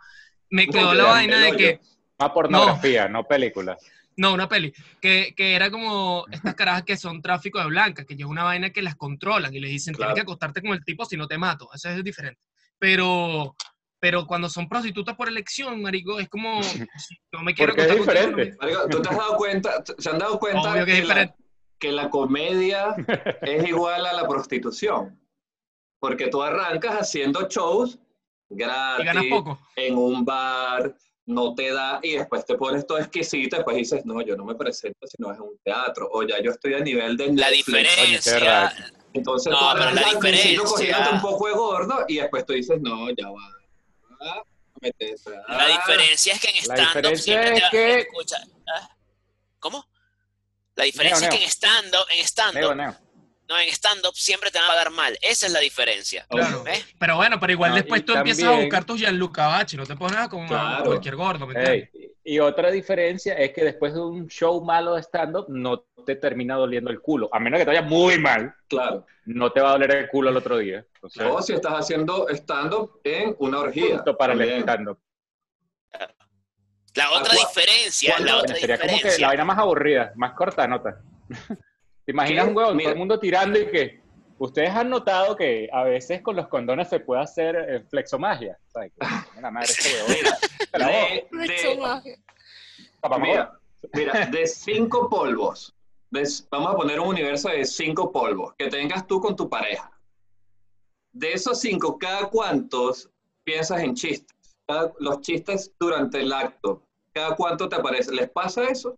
me 0.50 0.66
No, 0.66 0.72
quedó 0.72 0.88
que 0.90 0.94
la 0.94 1.04
vaina 1.06 1.40
de 1.44 1.56
que, 1.56 1.80
Más 2.18 2.30
pornografía, 2.30 3.08
no, 3.08 3.24
película. 3.26 3.78
No, 4.18 4.34
una 4.34 4.48
peli. 4.48 4.72
Que, 5.00 5.32
que 5.36 5.54
era 5.54 5.70
como 5.70 6.24
estas 6.30 6.54
carajas 6.54 6.82
que 6.82 6.96
son 6.96 7.22
tráfico 7.22 7.58
de 7.58 7.66
blancas, 7.66 8.04
que 8.06 8.14
es 8.14 8.24
una 8.24 8.44
vaina 8.44 8.70
que 8.70 8.82
las 8.82 8.94
controlan 8.96 9.54
y 9.54 9.60
les 9.60 9.70
dicen, 9.70 9.94
Claro. 9.94 10.12
tienes 10.12 10.24
que 10.24 10.30
acostarte 10.30 10.60
con 10.60 10.72
el 10.72 10.84
tipo 10.84 11.04
si 11.06 11.16
no 11.16 11.26
te 11.26 11.38
mato. 11.38 11.68
Eso 11.74 11.88
es 11.88 12.04
diferente. 12.04 12.40
Pero, 12.78 13.56
pero 14.00 14.26
cuando 14.26 14.48
son 14.48 14.68
prostitutas 14.68 15.16
por 15.16 15.28
elección, 15.28 15.80
marico, 15.82 16.20
es 16.20 16.28
como, 16.28 16.62
si 16.62 17.18
no 17.32 17.42
me 17.42 17.54
quiero 17.54 17.72
Porque 17.74 17.86
es 17.86 17.92
acostar 17.92 18.14
contigo, 18.16 18.30
no 18.30 18.36
me- 18.36 18.44
diferente. 18.44 18.56
Marico, 18.60 18.88
¿Tú 18.90 19.02
te 19.02 19.08
has 19.08 19.16
dado 19.16 19.36
cuenta? 19.36 19.84
¿Se 19.98 20.10
han 20.10 20.18
dado 20.18 20.38
cuenta 20.38 20.72
Obvio 20.72 20.84
que 20.84 20.92
es 20.92 21.00
que, 21.00 21.06
la, 21.06 21.14
diferente. 21.14 21.44
que 21.78 21.92
la 21.92 22.10
comedia 22.10 22.94
es 23.42 23.66
igual 23.68 24.04
a 24.06 24.12
la 24.12 24.28
prostitución? 24.28 25.20
Porque 26.00 26.28
tú 26.28 26.42
arrancas 26.42 26.94
haciendo 26.94 27.48
shows 27.48 27.98
gratis, 28.48 29.02
Y 29.02 29.06
ganas 29.06 29.24
poco. 29.30 29.58
en 29.76 29.96
un 29.98 30.24
bar, 30.24 30.94
no 31.28 31.54
te 31.54 31.70
da, 31.72 32.00
y 32.02 32.16
después 32.16 32.46
te 32.46 32.54
pones 32.56 32.86
todo 32.86 32.98
exquisito, 32.98 33.56
después 33.56 33.76
dices, 33.76 34.04
no, 34.06 34.22
yo 34.22 34.34
no 34.34 34.46
me 34.46 34.54
presento 34.54 35.06
si 35.06 35.16
no 35.18 35.30
es 35.30 35.38
un 35.38 35.58
teatro, 35.62 36.08
o 36.10 36.22
ya 36.22 36.40
yo 36.42 36.50
estoy 36.52 36.72
a 36.72 36.80
nivel 36.80 37.18
de 37.18 37.34
La 37.34 37.50
diferencia. 37.50 38.72
Entonces 39.12 39.52
No, 39.52 39.58
pero 39.74 39.90
la 39.90 40.02
diferencia- 40.04 41.10
un 41.12 41.20
poco 41.20 41.46
de 41.46 41.52
gordo, 41.52 42.04
y 42.08 42.16
después 42.16 42.46
tú 42.46 42.54
dices, 42.54 42.80
no, 42.80 43.10
ya 43.10 43.28
va. 43.28 43.40
ah, 44.20 44.42
ah". 44.42 45.56
la 45.58 45.66
diferencia 45.66 46.32
es 46.32 46.40
que 46.40 46.48
en 46.48 46.56
stand-up 46.56 46.86
diferencia 46.86 47.22
siempre 47.24 47.54
es 47.56 47.62
te 47.62 47.70
que- 47.70 47.98
escucha. 48.00 48.36
¿ah? 48.74 48.88
¿Cómo? 49.58 49.86
La 50.76 50.84
diferencia 50.84 51.28
Neo, 51.28 51.34
es 51.34 51.38
que 51.38 51.44
en 51.44 51.50
stand-up, 51.50 52.06
en 52.70 52.76
Neo. 52.78 52.96
No, 53.48 53.58
en 53.58 53.68
stand-up 53.70 54.14
siempre 54.14 54.50
te 54.50 54.58
van 54.58 54.66
a 54.66 54.68
pagar 54.72 54.90
mal. 54.90 55.18
Esa 55.22 55.46
es 55.46 55.52
la 55.52 55.60
diferencia. 55.60 56.26
Claro. 56.28 56.62
¿ves? 56.64 56.84
Pero 56.98 57.16
bueno, 57.16 57.40
pero 57.40 57.52
igual 57.52 57.70
No, 57.70 57.76
después 57.76 58.04
tú 58.04 58.14
empiezas 58.14 58.44
a 58.44 58.52
buscar 58.52 58.84
tus 58.84 58.98
Gianluca 59.00 59.46
Bachi, 59.48 59.76
no 59.76 59.86
te 59.86 59.96
pones 59.96 60.18
a 60.18 60.28
Claro. 60.28 60.84
cualquier 60.84 61.16
gordo, 61.16 61.46
¿me 61.46 61.54
entiendes? 61.54 61.90
Y 62.24 62.40
otra 62.40 62.70
diferencia 62.70 63.32
es 63.34 63.52
que 63.54 63.64
después 63.64 63.94
de 63.94 64.00
un 64.00 64.28
show 64.28 64.62
malo 64.62 64.94
de 64.96 65.02
stand-up 65.02 65.46
no 65.48 65.80
te 66.04 66.14
termina 66.16 66.56
doliendo 66.56 66.90
el 66.90 67.00
culo. 67.00 67.30
A 67.32 67.40
menos 67.40 67.58
que 67.58 67.64
te 67.64 67.70
vaya 67.70 67.80
muy 67.82 68.18
mal, 68.18 68.54
Claro. 68.68 69.06
no 69.24 69.50
te 69.50 69.60
va 69.62 69.70
a 69.70 69.72
doler 69.72 69.94
el 69.94 70.08
culo 70.10 70.28
el 70.28 70.36
otro 70.36 70.58
día. 70.58 70.84
O 71.00 71.08
sea, 71.08 71.32
O 71.32 71.40
si 71.40 71.54
estás 71.54 71.72
haciendo 71.72 72.28
stand-up 72.28 73.00
en 73.04 73.34
una 73.38 73.60
orgía. 73.60 74.04
para 74.18 74.34
el 74.34 74.38
también. 74.40 74.60
stand-up. 74.60 74.98
La 76.94 77.10
otra 77.12 77.32
cua- 77.32 77.48
diferencia, 77.48 78.18
la 78.18 78.36
otra 78.38 78.56
Sería 78.56 78.76
como 78.76 78.86
que 78.88 78.92
la 78.92 78.92
diferencia. 78.94 79.26
vaina 79.28 79.44
más 79.44 79.58
aburrida, 79.58 80.12
más 80.16 80.32
corta 80.32 80.66
nota. 80.66 81.00
¿Te 82.08 82.12
imaginas 82.12 82.44
¿Qué? 82.46 82.50
un 82.50 82.56
huevo? 82.56 82.72
Mira. 82.74 82.84
Todo 82.84 82.92
el 82.94 82.98
mundo 83.00 83.20
tirando 83.20 83.58
y 83.58 83.66
que... 83.66 84.00
Ustedes 84.38 84.70
han 84.70 84.88
notado 84.88 85.36
que 85.36 85.68
a 85.70 85.82
veces 85.82 86.22
con 86.22 86.36
los 86.36 86.48
condones 86.48 86.88
se 86.88 87.00
puede 87.00 87.20
hacer 87.20 87.54
eh, 87.68 87.80
flexomagia. 87.90 88.56
¿Sabes? 88.68 88.92
Que, 88.94 89.00
coño, 89.00 89.40
la 89.42 89.50
madre 89.50 89.68
este 89.68 89.94
huevo. 89.94 90.08
Mira, 90.08 90.88
de, 90.88 91.46
de- 91.48 92.18
Papá, 93.02 93.18
mira, 93.18 93.60
Mira, 93.92 94.24
de 94.24 94.46
cinco 94.46 95.10
polvos, 95.10 95.74
de- 96.10 96.26
vamos 96.50 96.72
a 96.72 96.76
poner 96.76 96.98
un 96.98 97.08
universo 97.08 97.50
de 97.50 97.66
cinco 97.66 98.10
polvos 98.10 98.54
que 98.56 98.68
tengas 98.68 99.06
tú 99.06 99.20
con 99.20 99.36
tu 99.36 99.50
pareja. 99.50 99.90
De 101.12 101.32
esos 101.34 101.60
cinco, 101.60 101.98
¿cada 101.98 102.30
cuántos 102.30 103.10
piensas 103.44 103.82
en 103.82 103.94
chistes? 103.94 104.34
Cada- 104.66 104.94
los 104.98 105.20
chistes 105.20 105.74
durante 105.78 106.20
el 106.22 106.32
acto, 106.32 106.82
¿cada 107.12 107.36
cuánto 107.36 107.68
te 107.68 107.76
aparece? 107.76 108.12
¿Les 108.14 108.30
pasa 108.30 108.64
eso? 108.64 108.96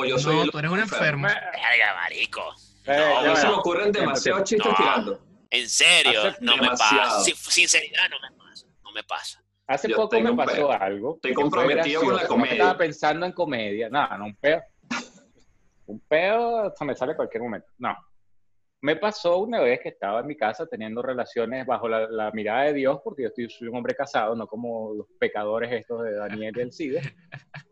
¿O 0.00 0.04
yo 0.04 0.16
soy 0.16 0.36
No, 0.36 0.42
el 0.44 0.50
tú 0.52 0.58
eres 0.60 0.70
un 0.70 0.78
enfermo. 0.78 1.26
Verga, 1.26 1.94
marico. 1.96 2.40
Eh, 2.86 2.92
A 2.92 3.20
mí 3.22 3.26
ya 3.30 3.36
se 3.36 3.46
me 3.48 3.54
ocurren 3.54 3.90
demasiados 3.90 4.44
chistes 4.44 4.70
No. 4.70 4.76
tirando. 4.76 5.20
En 5.50 5.68
serio, 5.68 6.22
Hace 6.28 6.38
no 6.40 6.56
me 6.56 6.68
pasa. 6.68 7.20
Sin- 7.22 7.34
sinceridad, 7.34 8.08
no 8.08 8.16
me 8.20 8.36
pasa. 8.38 8.66
No 8.84 8.92
me 8.92 9.02
pasa. 9.02 9.42
Hace 9.66 9.88
Yo 9.88 9.96
poco 9.96 10.20
me 10.20 10.32
pasó 10.34 10.52
peo. 10.54 10.70
algo. 10.72 11.14
Estoy 11.16 11.34
comprometido 11.34 12.00
con 12.02 12.10
la 12.10 12.14
gracioso. 12.14 12.22
No 12.22 12.28
comedia. 12.28 12.52
Estaba 12.52 12.78
pensando 12.78 13.26
en 13.26 13.32
comedia. 13.32 13.88
No, 13.90 14.18
no, 14.18 14.24
un 14.26 14.36
peo. 14.36 14.62
Un 15.86 16.00
peo 16.00 16.72
se 16.76 16.84
me 16.84 16.94
sale 16.94 17.12
en 17.12 17.16
cualquier 17.16 17.42
momento. 17.42 17.66
No. 17.78 17.96
Me 18.82 18.94
pasó 18.96 19.38
una 19.38 19.58
vez 19.60 19.80
que 19.82 19.88
estaba 19.88 20.20
en 20.20 20.26
mi 20.28 20.36
casa 20.36 20.66
teniendo 20.66 21.02
relaciones 21.02 21.66
bajo 21.66 21.88
la, 21.88 22.06
la 22.08 22.30
mirada 22.30 22.64
de 22.64 22.74
Dios, 22.74 23.00
porque 23.02 23.22
yo 23.22 23.28
estoy, 23.28 23.50
soy 23.50 23.66
un 23.68 23.76
hombre 23.78 23.94
casado, 23.96 24.36
no 24.36 24.46
como 24.46 24.94
los 24.94 25.06
pecadores 25.18 25.72
estos 25.72 26.04
de 26.04 26.12
Daniel 26.14 26.54
y 26.56 26.60
el 26.60 26.72
Cide, 26.72 27.00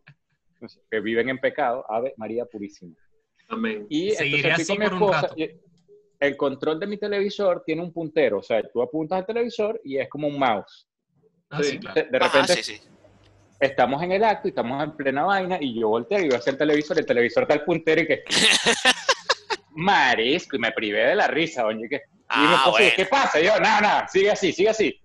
que 0.90 1.00
viven 1.00 1.28
en 1.28 1.38
pecado. 1.38 1.84
Ave 1.88 2.14
María 2.16 2.44
Purísima. 2.44 2.94
Amén. 3.48 3.86
Y 3.88 4.10
Seguiré 4.10 4.52
así 4.52 4.66
con 4.66 4.78
mi 4.78 4.84
por 4.86 4.94
un 4.94 5.14
esposa. 5.14 5.34
El 6.18 6.36
control 6.36 6.80
de 6.80 6.86
mi 6.86 6.96
televisor 6.96 7.62
tiene 7.64 7.82
un 7.82 7.92
puntero, 7.92 8.38
o 8.38 8.42
sea, 8.42 8.62
tú 8.72 8.80
apuntas 8.80 9.18
al 9.18 9.26
televisor 9.26 9.80
y 9.84 9.98
es 9.98 10.08
como 10.08 10.28
un 10.28 10.38
mouse. 10.38 10.88
Ah, 11.50 11.62
sí, 11.62 11.72
Sí. 11.72 11.78
claro. 11.78 12.02
De, 12.10 12.18
repente 12.18 12.54
sí, 12.54 12.62
sí. 12.62 12.80
estamos 13.60 14.02
en 14.02 14.12
el 14.12 14.24
acto 14.24 14.48
y 14.48 14.50
estamos 14.50 14.82
en 14.82 14.96
plena 14.96 15.24
vaina 15.24 15.58
y 15.60 15.78
yo 15.78 15.88
volteo 15.88 16.18
y 16.18 16.28
veo 16.28 16.38
hacia 16.38 16.52
el 16.52 16.58
televisor, 16.58 16.98
el 16.98 17.06
televisor 17.06 17.42
está 17.42 17.54
al 17.54 17.64
puntero 17.64 18.00
y 18.00 18.06
que... 18.06 18.24
Marisco, 19.72 20.56
y 20.56 20.58
me 20.58 20.72
privé 20.72 21.04
de 21.08 21.14
la 21.14 21.26
risa, 21.26 21.66
oye, 21.66 21.86
que... 21.88 21.96
Y 21.96 21.98
mi 21.98 22.46
Ah, 22.48 22.68
bueno. 22.70 22.92
¿qué 22.96 23.04
pasa? 23.04 23.38
Y 23.38 23.44
yo, 23.44 23.60
nada, 23.60 23.80
nada, 23.80 24.08
sigue 24.08 24.30
así, 24.30 24.52
sigue 24.52 24.70
así. 24.70 24.98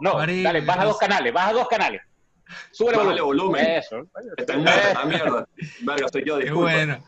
No, 0.00 0.18
dale, 0.18 0.60
baja 0.60 0.84
dos 0.84 0.98
canales, 0.98 1.32
baja 1.32 1.52
dos 1.52 1.68
canales. 1.68 2.00
Sube 2.72 2.90
el 2.90 2.96
Bájale 2.96 3.20
volumen. 3.20 3.64
Eso. 3.66 4.06
Está 4.36 4.54
en. 4.54 4.68
Ah, 4.68 5.04
mierda. 5.06 5.48
Verga, 5.82 6.08
soy 6.08 6.24
yo, 6.24 6.38
Qué 6.38 6.44
disculpa. 6.44 6.72
bueno. 6.72 7.04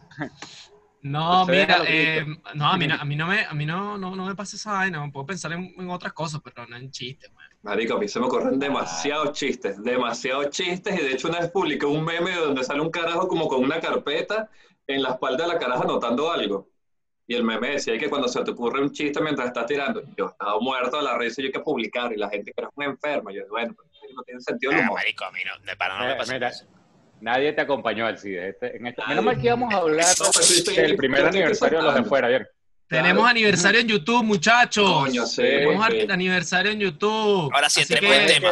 No, 1.02 1.46
deja 1.46 1.78
mira, 1.78 1.84
eh, 1.88 2.26
no, 2.54 2.66
a 2.66 2.76
mí, 2.76 2.88
no, 2.88 2.94
a 2.96 3.04
mí 3.04 3.14
no 3.14 3.26
me, 3.28 3.44
a 3.44 3.54
mí 3.54 3.64
no, 3.64 3.96
no, 3.96 4.16
no 4.16 4.26
me 4.26 4.34
pasa 4.34 4.56
esa 4.56 4.72
vaina. 4.72 5.08
Puedo 5.12 5.24
pensar 5.26 5.52
en, 5.52 5.72
en 5.78 5.88
otras 5.90 6.12
cosas, 6.12 6.40
pero 6.42 6.66
no 6.66 6.76
en 6.76 6.90
chistes. 6.90 7.32
man. 7.32 7.44
Marico, 7.62 7.94
a 7.94 7.98
mí 8.00 8.08
se 8.08 8.18
me 8.18 8.26
ocurren 8.26 8.58
demasiados 8.58 9.32
chistes, 9.32 9.80
demasiados 9.82 10.50
chistes, 10.50 10.98
y 10.98 11.04
de 11.04 11.12
hecho 11.12 11.28
una 11.28 11.40
vez 11.40 11.50
publiqué 11.50 11.86
un 11.86 12.04
meme 12.04 12.34
donde 12.34 12.64
sale 12.64 12.80
un 12.80 12.90
carajo 12.90 13.28
como 13.28 13.46
con 13.46 13.62
una 13.62 13.78
carpeta 13.78 14.50
en 14.88 15.02
la 15.02 15.10
espalda 15.10 15.44
de 15.46 15.52
la 15.52 15.58
caraja 15.60 15.82
anotando 15.84 16.30
algo. 16.32 16.68
Y 17.28 17.34
el 17.34 17.44
meme 17.44 17.70
decía 17.70 17.98
que 17.98 18.08
cuando 18.08 18.26
se 18.28 18.42
te 18.42 18.50
ocurre 18.52 18.80
un 18.80 18.90
chiste 18.92 19.20
mientras 19.20 19.48
estás 19.48 19.66
tirando, 19.66 20.02
yo 20.16 20.26
estaba 20.26 20.58
muerto 20.60 20.96
de 20.96 21.02
la 21.04 21.18
risa 21.18 21.40
y 21.40 21.44
yo 21.44 21.48
hay 21.48 21.52
que 21.52 21.60
publicar, 21.60 22.12
y 22.12 22.16
la 22.16 22.30
gente 22.30 22.52
que 22.52 22.60
era 22.60 22.70
un 22.74 22.84
enfermo, 22.84 23.30
yo 23.30 23.42
bueno, 23.48 23.74
no 24.16 24.22
tiene 24.24 24.40
sentido 24.40 24.72
el 24.72 24.78
Ah, 24.78 24.82
humor. 24.82 24.94
marico, 24.98 25.24
a 25.24 25.30
mí 25.30 25.40
no, 25.44 25.64
de 25.64 25.76
para 25.76 25.98
no 25.98 26.06
me 26.06 26.14
pasa 26.16 26.32
mira, 26.32 26.48
eso. 26.48 26.64
Nadie 27.20 27.52
te 27.52 27.60
acompañó 27.62 28.06
al 28.06 28.18
CIDE. 28.18 28.50
Este, 28.50 28.76
en 28.76 28.86
este, 28.88 29.02
menos 29.08 29.24
mal 29.24 29.36
que 29.40 29.46
íbamos 29.46 29.72
a 29.72 29.78
hablar 29.78 30.06
del 30.74 30.96
primer 30.96 31.24
aniversario 31.26 31.78
de 31.78 31.84
los 31.84 31.94
de 31.94 32.00
afuera, 32.00 32.28
ayer. 32.28 32.48
Tenemos 32.88 33.22
Claro. 33.22 33.28
aniversario 33.30 33.80
en 33.80 33.88
YouTube, 33.88 34.22
muchachos. 34.22 34.90
Coño, 35.06 35.26
sí, 35.26 35.42
Tenemos 35.42 35.86
sí. 35.88 36.06
aniversario 36.10 36.70
en 36.72 36.78
YouTube. 36.80 37.50
Ahora 37.52 37.68
sí, 37.68 37.80
entremos 37.80 38.16
en 38.16 38.26
tema. 38.26 38.50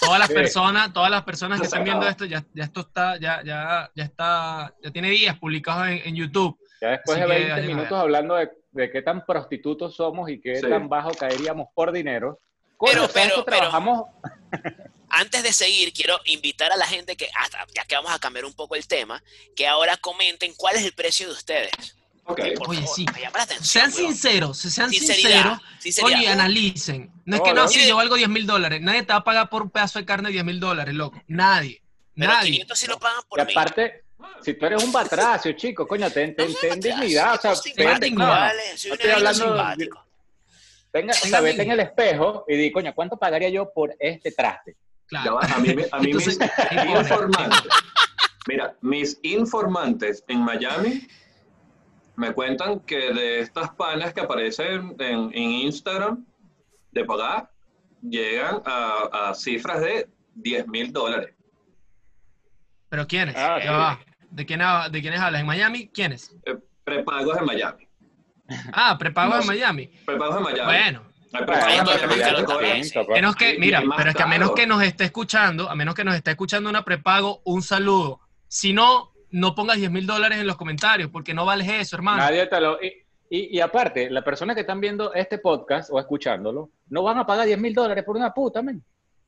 Todas 0.00 0.18
las 0.18 0.28
Sí. 0.28 0.34
personas, 0.34 0.92
todas 0.92 1.10
las 1.10 1.22
personas 1.24 1.58
que 1.60 1.66
están 1.66 1.84
viendo 1.84 2.06
esto, 2.08 2.24
ya, 2.26 2.44
ya 2.54 2.64
esto 2.64 2.80
está, 2.80 3.16
ya, 3.18 3.42
ya, 3.44 3.90
ya 3.94 4.04
está, 4.04 4.74
ya 4.82 4.90
tiene 4.90 5.10
días 5.10 5.36
publicados 5.38 5.88
en, 5.88 6.00
en 6.04 6.14
YouTube. 6.16 6.56
Ya 6.80 6.90
después 6.90 7.18
Así 7.18 7.20
de 7.22 7.26
que 7.26 7.32
20 7.34 7.52
vayan 7.52 7.64
a 7.64 7.68
minutos 7.74 7.98
hablando 7.98 8.34
de, 8.36 8.50
de 8.72 8.90
qué 8.90 9.02
tan 9.02 9.24
prostitutos 9.24 9.96
somos 9.96 10.28
y 10.30 10.40
qué 10.40 10.56
Sí. 10.56 10.68
tan 10.68 10.88
bajo 10.88 11.10
caeríamos 11.12 11.68
por 11.74 11.90
dinero. 11.92 12.40
Coño, 12.76 12.92
Pero, 12.92 13.08
¿sabes 13.08 13.12
pero, 13.14 13.36
que 13.36 13.42
pero- 13.44 13.56
trabajamos. 13.58 14.04
Antes 15.08 15.42
de 15.44 15.52
seguir, 15.52 15.92
quiero 15.92 16.18
invitar 16.26 16.72
a 16.72 16.76
la 16.76 16.86
gente 16.86 17.16
que, 17.16 17.28
hasta, 17.38 17.64
ya 17.74 17.84
que 17.84 17.94
vamos 17.94 18.10
a 18.12 18.18
cambiar 18.18 18.44
un 18.44 18.52
poco 18.52 18.74
el 18.74 18.86
tema, 18.86 19.22
que 19.54 19.66
ahora 19.66 19.96
comenten 19.96 20.52
cuál 20.56 20.76
es 20.76 20.84
el 20.84 20.92
precio 20.92 21.26
de 21.28 21.32
ustedes. 21.32 21.70
Ok. 22.24 22.40
Por 22.58 22.70
Oye, 22.70 22.80
favor, 22.80 22.96
sí. 22.96 23.06
me 23.14 23.20
llama 23.20 23.38
la 23.38 23.44
atención. 23.44 23.64
Sean 23.90 23.92
weón. 23.94 24.12
sinceros, 24.12 24.58
sean 24.58 24.90
sinceros. 24.90 25.58
Oye, 26.02 26.28
analicen. 26.28 27.12
No 27.24 27.36
es 27.36 27.42
que 27.42 27.54
no, 27.54 27.62
no. 27.62 27.68
si 27.68 27.86
yo 27.86 27.96
valgo 27.96 28.16
10 28.16 28.28
mil 28.28 28.46
dólares. 28.46 28.80
Nadie 28.82 29.04
te 29.04 29.12
va 29.12 29.20
a 29.20 29.24
pagar 29.24 29.48
por 29.48 29.62
un 29.62 29.70
pedazo 29.70 30.00
de 30.00 30.04
carne 30.04 30.30
10 30.30 30.44
mil 30.44 30.58
dólares, 30.58 30.92
loco. 30.92 31.22
Nadie. 31.28 31.80
Pero 32.16 32.32
Nadie. 32.32 32.50
500 32.50 32.78
sí 32.78 32.86
lo 32.88 32.98
pagan 32.98 33.22
por 33.28 33.40
Y 33.40 33.44
mí. 33.44 33.52
aparte, 33.52 34.04
si 34.42 34.54
tú 34.54 34.66
eres 34.66 34.82
un 34.82 34.90
batracio, 34.90 35.52
chico, 35.52 35.86
coño, 35.86 36.10
ten, 36.10 36.34
ten, 36.34 36.52
ten 36.60 36.80
dignidad. 36.80 37.36
O 37.36 37.40
sea, 37.40 37.52
vete- 37.52 38.00
dignidad. 38.00 38.52
no, 38.88 38.94
estoy 38.94 39.10
hablando. 39.10 40.05
Tenga, 40.96 41.10
o 41.12 41.14
sea, 41.14 41.24
Tengan 41.24 41.44
vete 41.44 41.62
en 41.62 41.70
el 41.72 41.80
espejo 41.80 42.44
y 42.48 42.56
di, 42.56 42.72
coño, 42.72 42.94
¿cuánto 42.94 43.18
pagaría 43.18 43.48
yo 43.50 43.70
por 43.72 43.94
este 43.98 44.32
traste? 44.32 44.72
Ya 45.10 45.22
Claro. 45.22 45.34
va, 45.36 45.40
a 45.42 45.58
mí, 45.58 45.68
a 45.92 45.98
mí 46.00 46.06
Entonces, 46.06 46.38
mis 46.72 46.96
informantes, 46.96 47.62
mira, 48.48 48.76
mis 48.80 49.18
informantes 49.22 50.24
en 50.28 50.40
Miami 50.40 51.06
me 52.16 52.32
cuentan 52.32 52.80
que 52.80 53.12
de 53.12 53.40
estas 53.40 53.70
panas 53.70 54.14
que 54.14 54.20
aparecen 54.22 54.96
en, 54.98 55.30
en 55.34 55.50
Instagram 55.68 56.24
de 56.92 57.04
pagar, 57.04 57.50
llegan 58.00 58.62
a, 58.64 59.28
a 59.30 59.34
cifras 59.34 59.80
de 59.82 60.08
10 60.34 60.66
mil 60.68 60.92
dólares. 60.92 61.34
¿Pero 62.88 63.06
quiénes? 63.06 63.34
Ah, 63.36 63.98
sí. 64.00 64.12
¿De, 64.30 64.46
quién, 64.46 64.60
¿De 64.90 65.00
quiénes 65.02 65.20
hablas? 65.20 65.40
¿En 65.42 65.46
Miami? 65.46 65.88
¿Quiénes? 65.88 66.34
Eh, 66.46 66.56
prepagos 66.84 67.36
en 67.38 67.44
Miami. 67.44 67.85
Ah, 68.72 68.96
prepago 68.98 69.34
No 69.34 69.40
en. 69.40 69.46
Miami. 69.46 69.90
Prepagos 70.04 70.36
en 70.36 70.42
Miami. 70.42 70.64
Bueno, 70.64 71.02
que 73.34 73.58
mira, 73.58 73.82
pero 73.96 74.10
es 74.10 74.16
que 74.16 74.22
a 74.22 74.26
menos 74.26 74.52
que 74.52 74.66
nos 74.66 74.82
esté 74.82 75.04
escuchando, 75.04 75.68
a 75.68 75.74
menos 75.74 75.94
que 75.94 76.04
nos 76.04 76.14
esté 76.14 76.30
escuchando 76.30 76.70
una 76.70 76.84
prepago, 76.84 77.42
un 77.44 77.62
saludo. 77.62 78.20
Si 78.48 78.72
no, 78.72 79.12
no 79.30 79.54
pongas 79.54 79.76
10 79.76 79.90
mil 79.90 80.06
dólares 80.06 80.38
en 80.38 80.46
los 80.46 80.56
comentarios, 80.56 81.10
porque 81.10 81.34
no 81.34 81.44
vales 81.44 81.68
eso, 81.68 81.96
hermano. 81.96 82.18
Nadie 82.18 82.46
te 82.46 82.60
lo. 82.60 82.82
Y, 82.82 83.04
y, 83.28 83.56
y 83.56 83.60
aparte, 83.60 84.08
las 84.10 84.24
personas 84.24 84.54
que 84.54 84.60
están 84.60 84.80
viendo 84.80 85.12
este 85.14 85.38
podcast 85.38 85.90
o 85.92 85.98
escuchándolo, 85.98 86.70
no 86.88 87.02
van 87.02 87.18
a 87.18 87.26
pagar 87.26 87.46
10 87.46 87.58
mil 87.58 87.74
dólares 87.74 88.04
por 88.04 88.16
una 88.16 88.32
puta, 88.32 88.62
men. 88.62 88.82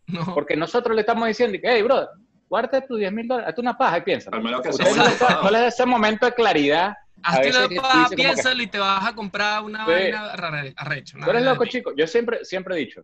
No. 0.07 0.35
Porque 0.35 0.57
nosotros 0.57 0.95
le 0.95 1.03
estamos 1.03 1.29
diciendo, 1.29 1.59
hey, 1.63 1.83
brother, 1.83 2.09
guárdate 2.49 2.83
tus 2.83 2.99
10 2.99 3.13
mil 3.13 3.29
dólares, 3.29 3.49
hazte 3.51 3.61
una 3.61 3.77
paja 3.77 3.99
y 3.99 4.01
piensa. 4.03 4.31
No. 4.31 4.61
¿Cuál 5.41 5.55
es 5.57 5.75
ese 5.75 5.87
momento 5.87 6.27
de 6.27 6.33
claridad? 6.35 6.95
Hazte 7.23 7.49
una 7.51 7.69
paja, 7.83 7.93
como 7.95 8.09
que- 8.11 8.17
piénsalo 8.17 8.63
y 8.63 8.67
te 8.69 8.79
vas 8.79 9.07
a 9.07 9.15
comprar 9.15 9.63
una 9.63 9.85
Sí. 9.85 9.91
vaina 9.93 10.37
rara- 10.37 10.73
arrecha. 10.77 11.19
Tú 11.23 11.31
eres 11.31 11.43
loco, 11.43 11.65
chico. 11.67 11.93
Yo 11.97 12.07
siempre, 12.07 12.45
siempre 12.45 12.75
he 12.77 12.79
dicho, 12.79 13.03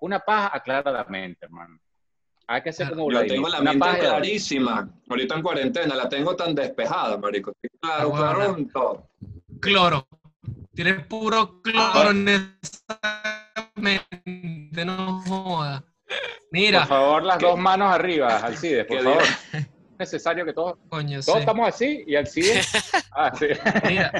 una 0.00 0.18
paja 0.20 0.50
aclara 0.54 0.90
la 0.90 1.04
mente, 1.04 1.44
hermano. 1.46 1.78
Hay 2.46 2.62
que 2.62 2.72
ser 2.72 2.86
Claro. 2.88 3.02
como 3.04 3.12
Yo 3.12 3.26
tengo 3.26 3.48
la 3.48 3.60
una 3.60 3.70
mente 3.72 3.86
paja 3.86 3.98
clarísima. 3.98 4.88
Ahorita 5.08 5.34
en 5.36 5.42
cuarentena 5.42 5.94
la 5.94 6.08
tengo 6.08 6.34
tan 6.34 6.54
despejada, 6.54 7.16
marico. 7.18 7.52
Claro, 7.80 8.12
Ah, 8.16 8.34
bueno. 8.34 9.08
Cloro. 9.60 10.06
Tienes 10.74 11.04
puro 11.06 11.60
cloro 11.62 12.10
en 12.10 12.28
esa 12.28 12.98
mente, 13.76 14.84
no 14.84 15.20
joda. 15.26 15.84
Mira, 16.50 16.80
Por 16.80 16.88
favor, 16.88 17.22
las 17.22 17.38
dos 17.38 17.58
manos 17.58 17.92
arriba, 17.94 18.38
Alcides, 18.38 18.84
por 18.86 18.98
¿Qué 18.98 19.02
favor. 19.04 19.22
digo? 19.22 19.34
Es 19.52 19.98
necesario 19.98 20.44
que 20.44 20.52
todos, 20.52 20.78
coño, 20.88 21.20
sí. 21.20 21.26
todos 21.26 21.40
estamos 21.40 21.68
así 21.68 22.04
y 22.06 22.16
Alcides. 22.16 22.68
Ah, 23.12 23.32
sí. 23.36 23.46
Mira, 23.88 24.12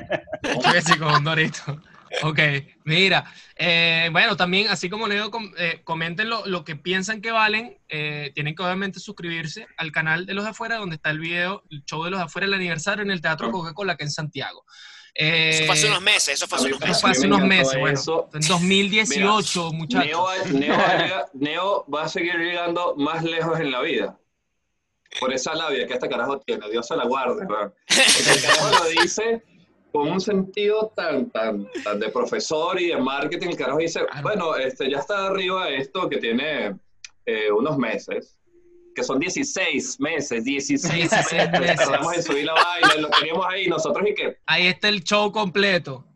sí, 0.85 0.99
con 0.99 1.15
un 1.15 1.25
dorito. 1.25 1.81
Ok, 2.25 2.41
mira. 2.85 3.25
eh, 3.55 4.09
bueno, 4.11 4.37
también, 4.37 4.67
así 4.69 4.91
como 4.91 5.07
Leo, 5.07 5.31
eh, 5.57 5.81
comenten 5.85 6.29
lo, 6.29 6.45
lo 6.47 6.65
que 6.65 6.75
piensan 6.75 7.21
que 7.23 7.31
valen. 7.31 7.79
eh, 7.89 8.33
tienen 8.35 8.55
que 8.57 8.63
obviamente 8.65 8.99
suscribirse 8.99 9.69
al 9.77 9.93
canal 9.93 10.27
de 10.27 10.35
los 10.35 10.43
de 10.45 10.51
afuera, 10.51 10.77
donde 10.77 10.97
está 10.97 11.11
el 11.11 11.21
video, 11.21 11.63
el 11.71 11.85
show 11.85 12.03
de 12.03 12.11
los 12.11 12.19
de 12.19 12.25
afuera, 12.27 12.47
el 12.47 12.55
aniversario 12.55 13.05
en 13.05 13.13
el 13.13 13.21
Teatro 13.21 13.53
Coca-Cola, 13.53 13.97
que 13.97 14.03
en 14.05 14.11
Santiago. 14.11 14.65
Eh, 15.23 15.51
Eso 15.51 15.65
fue 15.67 15.75
hace 15.75 15.87
unos 15.89 16.01
meses, 16.03 16.29
eso 16.35 16.47
fue 16.49 16.59
hace 16.59 16.69
unos 16.69 16.81
a 16.81 16.85
eso 16.85 16.89
meses. 16.89 17.01
fue 17.03 17.11
hace 17.11 17.27
unos 17.27 17.41
meses, 17.45 17.79
bueno, 17.79 17.95
eso. 18.01 18.29
en 18.33 18.41
2018, 18.41 19.61
Neo 19.61 19.73
muchachos. 19.73 20.21
va, 20.21 20.51
Neo 20.51 20.77
va 20.77 21.27
Neo 21.35 21.85
va 21.95 22.03
a 22.05 22.09
seguir 22.09 22.37
llegando 22.37 22.95
más 22.97 23.23
lejos 23.23 23.61
en 23.61 23.71
la 23.71 23.83
vida. 23.83 24.19
Por 25.21 25.33
esa 25.35 25.55
labia 25.55 25.87
que 25.87 25.93
este 25.95 26.09
carajo 26.09 26.39
tiene. 26.41 26.71
Dios 26.71 26.87
se 26.87 26.97
la 26.97 27.05
guarde. 27.05 27.47
Porque 27.47 28.31
el 28.33 28.43
carajo 28.43 28.85
lo 28.85 29.03
dice 29.03 29.43
con 29.93 30.09
un 30.09 30.21
sentido 30.21 30.93
tan, 30.97 31.29
tan, 31.31 31.67
tan 31.85 31.99
de 31.99 32.09
profesor 32.11 32.81
y 32.81 32.89
de 32.89 32.97
marketing. 32.97 33.49
El 33.49 33.57
carajo 33.57 33.79
dice, 33.79 34.01
bueno, 34.23 34.55
este, 34.57 34.89
ya 34.91 34.99
está 35.01 35.27
arriba 35.27 35.69
esto 35.69 36.09
que 36.09 36.19
tiene 36.19 36.77
eh, 37.27 37.51
unos 37.51 37.77
meses. 37.77 38.39
Que 39.01 39.05
son 39.07 39.19
16 39.19 40.01
meses, 40.01 40.45
16 40.45 40.95
meses. 40.95 41.11
16 41.31 41.51
meses. 41.61 41.77
Tardamos 41.77 42.17
en 42.17 42.23
subir 42.23 42.45
la 42.45 42.55
vaina, 42.55 42.95
lo 43.01 43.09
teníamos 43.09 43.47
ahí 43.49 43.67
nosotros 43.67 44.05
y 44.09 44.15
que 44.15 44.37
Ahí 44.47 44.67
está 44.67 44.89
el 44.89 45.03
show 45.03 45.33
completo. 45.33 46.07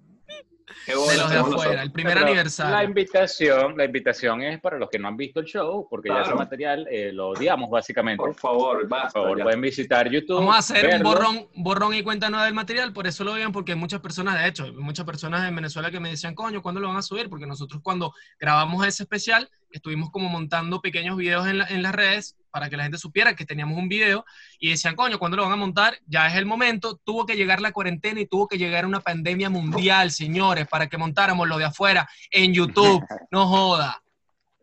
Qué 0.87 0.93
de 0.93 0.99
bola 0.99 1.13
los 1.15 1.23
de 1.23 1.29
tenemos 1.31 1.49
afuera, 1.55 1.57
nosotros. 1.71 1.83
el 1.83 1.93
primer 1.93 2.15
Pero 2.15 2.27
aniversario. 2.27 2.73
La 2.77 2.85
invitación, 2.85 3.77
la 3.79 3.85
invitación 3.87 4.43
es 4.43 4.61
para 4.61 4.77
los 4.79 4.91
que 4.91 4.99
no 4.99 5.09
han 5.09 5.17
visto 5.17 5.41
el 5.41 5.47
show, 5.47 5.87
porque 5.89 6.11
ya 6.11 6.17
ese 6.17 6.23
Claro. 6.25 6.37
material 6.37 6.87
eh, 6.91 7.11
lo 7.11 7.29
odiamos 7.29 7.71
básicamente. 7.71 8.19
Por 8.23 8.35
favor, 8.35 8.81
Por 8.81 8.89
basta. 8.91 9.11
favor, 9.19 9.39
ya. 9.39 9.45
pueden 9.45 9.63
visitar 9.63 10.11
YouTube. 10.11 10.41
Vamos 10.41 10.57
a 10.57 10.59
hacer 10.59 10.85
un 10.85 10.91
verlo. 10.91 11.09
borrón, 11.09 11.49
borrón 11.55 11.95
y 11.95 12.03
cuenta 12.03 12.29
nueva 12.29 12.45
del 12.45 12.53
material, 12.53 12.93
por 12.93 13.07
eso 13.07 13.25
lo 13.25 13.33
vean, 13.33 13.51
porque 13.53 13.75
muchas 13.75 14.01
personas, 14.01 14.39
de 14.43 14.47
hecho, 14.49 14.71
muchas 14.75 15.07
personas 15.07 15.49
en 15.49 15.57
Venezuela 15.57 15.91
que 15.91 16.01
me 16.01 16.11
decían, 16.11 16.35
coño, 16.35 16.61
¿cuándo 16.61 16.83
lo 16.83 16.89
van 16.89 16.99
a 16.99 17.03
subir? 17.03 17.31
Porque 17.31 17.47
nosotros 17.47 17.81
cuando 17.83 18.13
grabamos 18.39 18.87
ese 18.87 19.05
especial, 19.05 19.49
estuvimos 19.71 20.11
como 20.11 20.29
montando 20.29 20.83
pequeños 20.83 21.17
videos 21.17 21.47
en, 21.47 21.59
la- 21.59 21.67
en 21.69 21.83
las 21.83 21.95
redes 21.95 22.37
para 22.55 22.71
que 22.71 22.77
la 22.77 22.85
gente 22.85 22.99
supiera 22.99 23.35
que 23.35 23.45
teníamos 23.45 23.77
un 23.77 23.89
video 23.89 24.25
y 24.61 24.71
decían, 24.71 24.95
coño, 24.95 25.19
¿cuándo 25.19 25.37
lo 25.37 25.43
van 25.43 25.51
a 25.51 25.57
montar? 25.57 25.99
Ya 26.07 26.29
es 26.29 26.35
el 26.37 26.47
momento, 26.47 27.01
tuvo 27.03 27.27
que 27.27 27.35
llegar 27.35 27.61
la 27.61 27.73
cuarentena 27.73 28.21
y 28.21 28.27
tuvo 28.27 28.47
que 28.47 28.57
llegar 28.59 28.87
una 28.87 29.01
pandemia 29.01 29.51
mundial, 29.51 30.13
señores, 30.13 30.69
para 30.69 30.87
que 30.87 30.97
montáramos 30.97 31.49
lo 31.49 31.59
de 31.59 31.65
afuera 31.65 32.09
en 32.31 32.55
YouTube, 32.55 33.05
no 33.33 33.49
joda. 33.49 34.01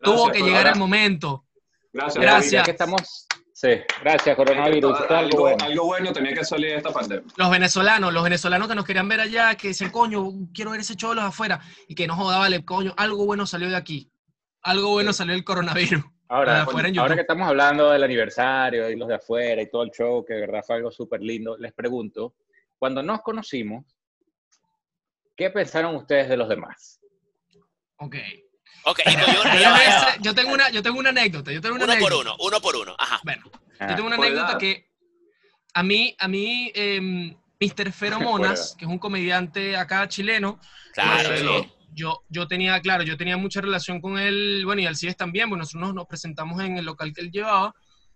Tuvo 0.00 0.32
que 0.32 0.38
llegar 0.38 0.60
ahora. 0.60 0.70
el 0.70 0.78
momento. 0.78 1.44
Gracias. 1.92 2.24
Gracias. 2.24 2.64
Que 2.64 2.70
estamos. 2.70 3.26
Sí, 3.52 3.68
gracias, 4.02 4.36
coronavirus. 4.36 4.98
Algo, 4.98 5.14
Algo 5.14 5.40
bueno. 5.40 5.64
algo 5.66 5.84
bueno 5.84 6.12
tenía 6.14 6.32
que 6.32 6.46
salir 6.46 6.70
de 6.70 6.76
esta 6.78 6.94
pandemia. 6.94 7.30
los 7.36 7.50
venezolanos, 7.50 8.10
los 8.10 8.24
venezolanos 8.24 8.68
que 8.68 8.74
nos 8.74 8.86
querían 8.86 9.06
ver 9.06 9.20
allá, 9.20 9.54
que 9.54 9.68
decían, 9.68 9.90
coño, 9.90 10.30
quiero 10.54 10.70
ver 10.70 10.80
ese 10.80 10.96
show 10.96 11.10
de 11.10 11.16
los 11.16 11.24
afuera, 11.26 11.60
y 11.88 11.94
que 11.94 12.06
no 12.06 12.16
joda, 12.16 12.38
vale, 12.38 12.64
coño, 12.64 12.94
algo 12.96 13.26
bueno 13.26 13.44
salió 13.46 13.68
de 13.68 13.76
aquí. 13.76 14.10
Algo 14.62 14.88
bueno 14.92 15.12
salió 15.12 15.34
del 15.34 15.44
coronavirus. 15.44 16.02
Ahora, 16.32 16.62
afuera 16.62 16.88
en 16.88 16.98
ahora 16.98 17.14
que 17.14 17.20
estamos 17.20 17.46
hablando 17.46 17.90
del 17.90 18.02
aniversario 18.02 18.88
y 18.88 18.96
los 18.96 19.06
de 19.06 19.16
afuera 19.16 19.60
y 19.60 19.70
todo 19.70 19.82
el 19.82 19.90
show, 19.90 20.24
que 20.24 20.32
de 20.32 20.40
verdad 20.40 20.62
fue 20.66 20.76
algo 20.76 20.90
súper 20.90 21.20
lindo, 21.20 21.58
les 21.58 21.74
pregunto, 21.74 22.34
cuando 22.78 23.02
nos 23.02 23.20
conocimos, 23.20 23.84
¿qué 25.36 25.50
pensaron 25.50 25.94
ustedes 25.94 26.30
de 26.30 26.38
los 26.38 26.48
demás? 26.48 27.00
Ok. 27.96 28.16
Ok, 28.84 29.00
pues 29.04 29.16
yo, 29.26 29.42
Yo, 30.22 30.22
yo 30.22 30.34
tengo 30.34 30.54
una, 30.54 30.70
yo 30.70 30.82
tengo 30.82 30.98
una 30.98 31.10
anécdota, 31.10 31.52
yo 31.52 31.60
tengo 31.60 31.74
una 31.76 31.84
uno 31.84 31.92
por 31.98 32.12
anécdota. 32.12 32.34
uno, 32.34 32.46
uno 32.48 32.60
por 32.62 32.76
uno. 32.76 32.96
Ajá. 32.98 33.20
Bueno, 33.24 33.42
Ah, 33.78 33.88
yo 33.90 33.96
tengo 33.96 34.06
una 34.08 34.16
por 34.16 34.24
anécdota 34.26 34.52
edad. 34.52 34.58
que 34.58 34.88
a 35.74 35.82
mí, 35.82 36.16
a 36.18 36.28
mí, 36.28 36.72
em, 36.74 37.36
Mr. 37.60 37.92
Feromonas, 37.92 38.74
que 38.78 38.86
es 38.86 38.90
un 38.90 38.98
comediante 38.98 39.76
acá 39.76 40.08
chileno, 40.08 40.58
Claro, 40.94 41.28
eh, 41.34 41.38
sí. 41.38 41.72
Yo, 41.92 42.22
yo 42.28 42.46
tenía, 42.46 42.80
claro, 42.80 43.02
yo 43.02 43.16
tenía 43.16 43.36
mucha 43.36 43.60
relación 43.60 44.00
con 44.00 44.18
él, 44.18 44.62
bueno, 44.64 44.82
y 44.82 44.86
Alcides 44.86 45.16
también, 45.16 45.48
bueno, 45.48 45.62
nosotros 45.62 45.88
nos, 45.88 45.94
nos 45.94 46.06
presentamos 46.06 46.60
en 46.62 46.78
el 46.78 46.84
local 46.84 47.12
que 47.12 47.20
él 47.20 47.30
llevaba, 47.30 47.74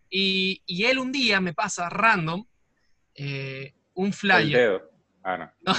y, 0.08 0.62
y 0.66 0.84
él 0.84 0.98
un 0.98 1.12
día 1.12 1.40
me 1.40 1.52
pasa 1.52 1.88
random 1.88 2.44
eh, 3.14 3.74
un 3.94 4.12
flyer. 4.12 4.82
Ah, 5.24 5.52
no. 5.66 5.74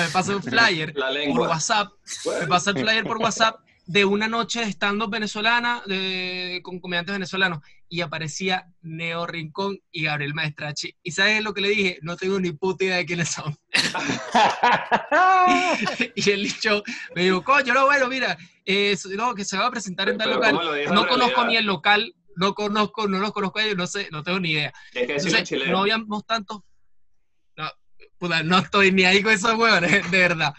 me 0.00 0.08
pasa 0.08 0.34
un 0.34 0.42
flyer 0.42 0.94
La 0.96 1.10
por. 1.34 1.48
WhatsApp, 1.48 1.92
me 2.40 2.46
pasa 2.46 2.70
el 2.70 2.78
flyer 2.78 3.04
por 3.04 3.18
WhatsApp 3.18 3.60
de 3.84 4.04
una 4.04 4.28
noche 4.28 4.60
de 4.60 4.66
stand-up 4.70 5.10
venezolana 5.10 5.82
de, 5.86 6.60
con 6.62 6.80
comediantes 6.80 7.12
venezolanos 7.12 7.58
y 7.92 8.00
aparecía 8.00 8.66
Neo 8.80 9.26
Rincón 9.26 9.78
y 9.90 10.04
Gabriel 10.04 10.32
Maestrachi. 10.32 10.96
¿Y 11.02 11.12
sabes 11.12 11.44
lo 11.44 11.52
que 11.52 11.60
le 11.60 11.68
dije? 11.68 11.98
No 12.00 12.16
tengo 12.16 12.40
ni 12.40 12.50
puta 12.52 12.84
idea 12.84 12.96
de 12.96 13.04
quiénes 13.04 13.28
son. 13.28 13.54
y 16.14 16.30
el 16.30 16.44
dicho 16.44 16.82
me 17.14 17.24
dijo, 17.24 17.44
coño, 17.44 17.74
no, 17.74 17.84
bueno, 17.84 18.08
mira, 18.08 18.38
eh, 18.64 18.96
no, 19.14 19.34
que 19.34 19.44
se 19.44 19.58
va 19.58 19.66
a 19.66 19.70
presentar 19.70 20.08
en 20.08 20.16
tal 20.16 20.30
local. 20.30 20.52
¿cómo 20.52 20.62
lo 20.62 20.72
dijo 20.72 20.94
No 20.94 21.06
conozco 21.06 21.44
ni 21.44 21.56
el 21.56 21.66
local, 21.66 22.14
no 22.34 22.54
conozco, 22.54 23.06
no 23.08 23.18
los 23.18 23.30
conozco 23.30 23.58
a 23.58 23.64
ellos, 23.64 23.76
no 23.76 23.86
sé, 23.86 24.08
no 24.10 24.22
tengo 24.22 24.40
ni 24.40 24.52
idea. 24.52 24.72
Es 24.94 25.06
que 25.06 25.16
Entonces, 25.16 25.68
no 25.68 25.80
habíamos 25.80 26.24
tantos. 26.24 26.60
No, 27.58 27.70
puta, 28.16 28.42
no 28.42 28.56
estoy 28.56 28.90
ni 28.90 29.04
ahí 29.04 29.22
con 29.22 29.34
esos 29.34 29.52
huevones, 29.52 29.90
de 30.10 30.18
verdad. 30.18 30.54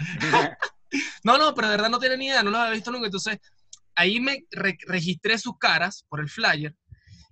No, 1.23 1.39
no, 1.39 1.55
pero 1.55 1.67
de 1.67 1.77
verdad 1.77 1.89
no 1.89 1.97
tiene 1.97 2.15
ni 2.15 2.27
idea, 2.27 2.43
no 2.43 2.51
los 2.51 2.59
había 2.59 2.75
visto 2.75 2.91
nunca. 2.91 3.07
Entonces, 3.07 3.39
ahí 3.95 4.19
me 4.19 4.45
re- 4.51 4.77
registré 4.85 5.39
sus 5.39 5.57
caras 5.57 6.05
por 6.07 6.19
el 6.19 6.29
flyer. 6.29 6.75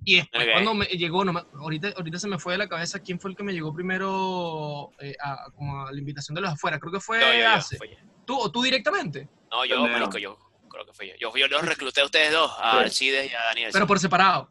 Y 0.03 0.15
después, 0.17 0.47
cuando 0.51 0.73
me 0.73 0.85
llegó, 0.85 1.23
no 1.23 1.31
me- 1.33 1.43
ahorita, 1.53 1.89
ahorita 1.95 2.17
se 2.19 2.27
me 2.27 2.39
fue 2.39 2.53
de 2.53 2.57
la 2.59 2.67
cabeza 2.67 2.99
quién 2.99 3.19
fue 3.19 3.31
el 3.31 3.37
que 3.37 3.43
me 3.43 3.53
llegó 3.53 3.73
primero 3.73 4.91
eh, 4.99 5.15
a, 5.23 5.51
como 5.55 5.85
a 5.85 5.91
la 5.91 5.99
invitación 5.99 6.33
de 6.35 6.41
los 6.41 6.51
afuera. 6.51 6.79
Creo 6.79 6.91
que 6.91 6.99
fue 6.99 7.19
Yo, 7.19 7.27
yo, 7.33 7.39
yo, 7.39 7.49
Ace. 7.51 7.77
fue 7.77 7.89
yo. 7.89 7.95
¿Tú 8.25 8.37
o 8.39 8.51
tú 8.51 8.61
directamente? 8.63 9.27
No, 9.51 9.63
yo, 9.65 9.75
Pendejo. 9.75 9.99
marico, 9.99 10.17
yo 10.17 10.37
creo 10.69 10.85
que 10.85 10.93
fue 10.93 11.07
yo. 11.07 11.13
Yo, 11.19 11.35
yo 11.37 11.47
los 11.47 11.65
recluté 11.65 12.01
a 12.01 12.05
ustedes 12.05 12.31
dos, 12.31 12.51
a 12.59 12.71
Sí. 12.71 12.77
Alcides 12.85 13.31
y 13.31 13.35
a 13.35 13.43
Daniel. 13.43 13.69
Pero 13.73 13.85
por 13.87 13.99
separado. 13.99 14.49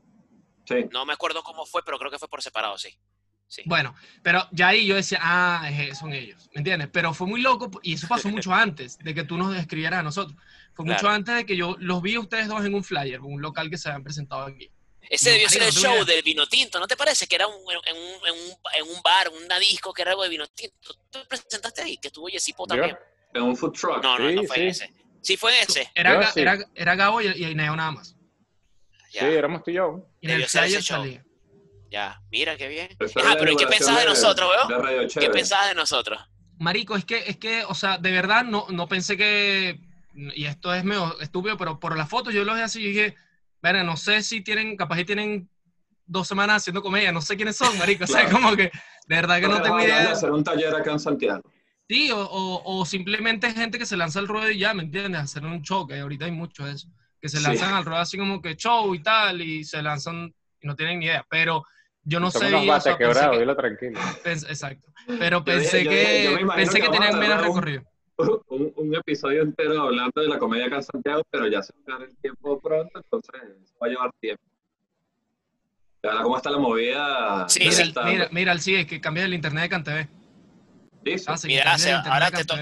Sí. 0.67 0.85
No 0.93 1.05
me 1.05 1.13
acuerdo 1.15 1.43
cómo 1.43 1.67
fue, 1.67 1.83
pero 1.85 1.99
creo 1.99 2.11
que 2.11 2.19
fue 2.19 2.29
por 2.29 2.43
separado, 2.43 2.79
sí. 2.79 2.91
Sí. 3.49 3.63
Bueno, 3.67 3.97
pero 4.23 4.47
ya 4.53 4.69
ahí 4.69 4.87
yo 4.87 4.95
decía, 4.95 5.19
ah, 5.21 5.69
son 5.99 6.13
ellos, 6.13 6.49
¿me 6.55 6.61
entiendes? 6.61 6.89
Pero 6.93 7.13
fue 7.13 7.27
muy 7.27 7.41
loco 7.41 7.69
y 7.83 7.95
eso 7.95 8.07
pasó 8.07 8.29
mucho 8.47 8.55
antes 8.55 8.97
de 8.99 9.13
que 9.13 9.25
tú 9.25 9.37
nos 9.37 9.57
escribieras 9.57 9.99
a 9.99 10.03
nosotros. 10.05 10.39
Fue 10.75 10.85
mucho 10.85 11.09
antes 11.09 11.35
de 11.35 11.45
que 11.45 11.57
yo 11.57 11.75
los 11.81 12.01
vi 12.01 12.15
a 12.15 12.21
ustedes 12.21 12.47
dos 12.47 12.65
en 12.65 12.75
un 12.75 12.85
flyer, 12.85 13.21
un 13.21 13.43
local 13.43 13.69
que 13.69 13.77
se 13.77 13.89
habían 13.89 14.05
presentado 14.05 14.43
aquí. 14.43 14.71
Ese 15.09 15.31
No, 15.31 15.33
debió 15.35 15.49
ser 15.49 15.63
el 15.63 15.75
no 15.75 15.81
show 15.81 16.05
del 16.05 16.23
vino 16.23 16.47
tinto, 16.47 16.79
¿no 16.79 16.87
te 16.87 16.97
parece? 16.97 17.27
Que 17.27 17.35
era 17.37 17.47
un, 17.47 17.55
en, 17.55 17.97
un, 17.97 18.27
en, 18.29 18.35
un, 18.35 18.57
en 18.77 18.97
un 18.97 19.03
bar, 19.03 19.29
una 19.45 19.59
disco 19.59 19.93
que 19.93 20.03
era 20.03 20.13
algo 20.13 20.23
de 20.23 20.29
vino 20.29 20.47
tinto. 20.49 20.95
¿Tú 21.11 21.21
te 21.21 21.25
presentaste 21.27 21.83
ahí? 21.83 21.97
Que 21.99 22.09
estuvo 22.09 22.29
Yesipo 22.29 22.67
también. 22.67 22.97
En 23.35 23.43
un 23.43 23.57
food 23.57 23.73
truck. 23.73 24.03
No, 24.03 24.19
no, 24.19 24.31
no 24.31 24.41
Sí, 24.43 24.47
fue 24.47 24.57
sí. 24.57 24.61
en 24.63 24.69
ese. 24.69 24.95
Sí, 25.23 25.37
fue 25.37 25.57
en 25.57 25.63
ese. 25.69 25.91
Era, 25.95 26.15
Yo 26.15 26.21
Ga- 26.21 26.33
sí. 26.33 26.41
era, 26.41 26.59
era 26.75 26.95
Gabo 26.95 27.21
y, 27.21 27.27
y 27.29 27.55
Neo 27.55 27.75
nada 27.77 27.91
más. 27.93 28.15
Ya, 29.13 29.21
Sí, 29.23 29.27
éramos 29.27 29.63
tú 29.65 29.71
y 29.71 29.75
yo. 29.75 30.07
Y 30.21 30.27
en 30.27 30.31
el 30.33 30.37
Debió 30.43 30.49
flyer 30.49 30.83
show. 30.83 30.97
salía. 30.99 31.25
ya. 31.91 32.21
Mira 32.31 32.57
qué 32.57 32.69
bien. 32.69 32.97
Ajá, 33.17 33.31
la 33.35 33.37
pero 33.41 33.53
¿y 33.53 33.57
qué 33.57 33.67
pensabas 33.67 34.01
de 34.03 34.07
nosotros, 34.09 34.49
weón? 34.71 35.09
¿Qué 35.09 35.31
pensabas 35.31 35.69
de 35.69 35.75
nosotros? 35.75 36.21
Marico, 36.59 36.95
es 36.97 37.05
que, 37.05 37.19
es 37.27 37.37
que, 37.39 37.65
o 37.65 37.75
sea, 37.75 37.99
de 37.99 38.11
verdad 38.13 38.45
no, 38.45 38.67
no 38.69 38.87
pensé 38.87 39.17
que, 39.17 39.81
y 40.15 40.45
esto 40.45 40.73
es 40.75 40.85
medio 40.85 41.19
estúpido, 41.21 41.57
pero 41.57 41.81
por 41.81 41.97
la 41.97 42.07
foto 42.07 42.31
yo 42.31 42.45
los 42.45 42.55
vi 42.55 42.61
así 42.63 42.83
y 42.83 42.89
dije, 42.89 43.17
bueno, 43.63 43.85
no 43.85 43.97
sé 43.97 44.23
si 44.23 44.41
tienen, 44.43 44.77
capaz 44.77 44.97
que 44.97 45.05
tienen 45.05 45.49
dos 46.07 46.27
semanas 46.27 46.57
haciendo 46.63 46.83
comedia, 46.83 47.13
no 47.13 47.21
sé 47.21 47.37
quiénes 47.37 47.57
son, 47.57 47.77
marico, 47.79 48.05
o 48.05 48.07
sea, 48.07 48.23
Claro. 48.25 48.37
como 48.41 48.57
que, 48.57 48.65
de 48.65 49.17
verdad 49.17 49.41
que 49.41 49.49
no 49.49 49.63
tengo 49.63 49.81
idea. 49.81 50.01
de 50.03 50.09
hacer 50.09 50.31
un 50.31 50.43
taller 50.43 50.75
acá 50.75 50.93
en 50.93 50.99
Santiago. 50.99 51.43
Sí, 51.89 52.11
o, 52.13 52.19
o, 52.21 52.79
o 52.81 52.85
simplemente 52.87 53.51
gente 53.53 53.79
que 53.79 53.87
se 53.87 53.97
lanza 53.97 54.19
al 54.21 54.29
ruedo 54.29 54.51
y 54.51 54.59
ya, 54.59 54.75
¿me 54.75 54.85
entiendes? 54.85 55.21
Hacer 55.23 55.45
un 55.45 55.61
show, 55.63 55.87
que 55.87 55.99
ahorita 55.99 56.25
hay 56.27 56.31
mucho 56.33 56.65
de 56.65 56.73
eso. 56.73 56.89
Que 57.21 57.29
se 57.29 57.39
Sí. 57.39 57.43
lanzan 57.43 57.75
al 57.75 57.85
ruedo 57.85 58.01
así 58.01 58.17
como 58.17 58.41
que 58.41 58.55
show 58.57 58.95
y 58.95 59.03
tal, 59.03 59.41
y 59.43 59.65
se 59.65 59.83
lanzan 59.83 60.33
y 60.61 60.67
no 60.67 60.75
tienen 60.77 61.01
ni 61.01 61.07
idea. 61.07 61.25
Pero 61.29 61.65
yo 62.05 62.19
no 62.21 62.31
Son 62.31 62.43
sé. 62.43 62.49
unos 62.49 62.63
o 62.63 62.67
bates 62.67 62.83
sea, 62.85 62.97
pensé 62.97 63.13
quebrados, 63.13 63.37
que- 63.37 63.41
dilo 63.41 63.57
tranquilo. 63.57 64.01
exacto. 64.25 64.89
Pero 65.19 65.45
pensé 65.45 65.79
dije- 65.79 65.85
yo 65.85 65.91
dije- 65.91 66.25
yo 66.25 66.31
me 66.33 66.39
que, 66.39 66.47
pensé 66.61 66.81
que 66.81 66.89
tenían 66.89 67.19
menos 67.19 67.41
recorrido. 67.43 67.83
Un, 68.49 68.73
un 68.77 68.95
episodio 68.95 69.43
entero 69.43 69.83
hablando 69.83 70.21
de 70.21 70.29
la 70.29 70.39
comedia 70.39 70.67
acá 70.67 70.77
en 70.77 70.83
Santiago, 70.83 71.23
pero 71.31 71.47
ya 71.49 71.63
se 71.63 71.73
va 71.73 71.97
a 71.97 71.99
dar 71.99 72.09
el 72.09 72.17
tiempo 72.19 72.61
pronto, 72.61 72.91
entonces 72.99 73.41
va 73.83 73.87
a 73.87 73.91
llevar 73.91 74.11
tiempo. 74.21 74.43
Y 76.03 76.07
ahora, 76.07 76.23
¿cómo 76.23 76.37
está 76.37 76.51
la 76.51 76.59
movida? 76.59 77.49
Sí, 77.49 77.61
Mira, 77.61 77.73
sí. 77.73 77.83
el- 77.83 77.95
mira, 78.05 78.29
mira, 78.33 78.53
el 78.53 78.61
sigue 78.61 78.87
que 78.87 79.01
cambias 79.01 79.27
el 79.27 79.35
internet 79.35 79.63
de 79.65 79.69
CanTV. 79.69 80.09
Sí, 81.05 81.19
sí. 81.19 81.25
Ah, 81.29 81.37
sí, 81.37 81.47
Mira, 81.49 81.79
se- 81.79 81.93
ahora 81.93 82.31
de 82.31 82.37
te 82.39 82.45
to- 82.45 82.57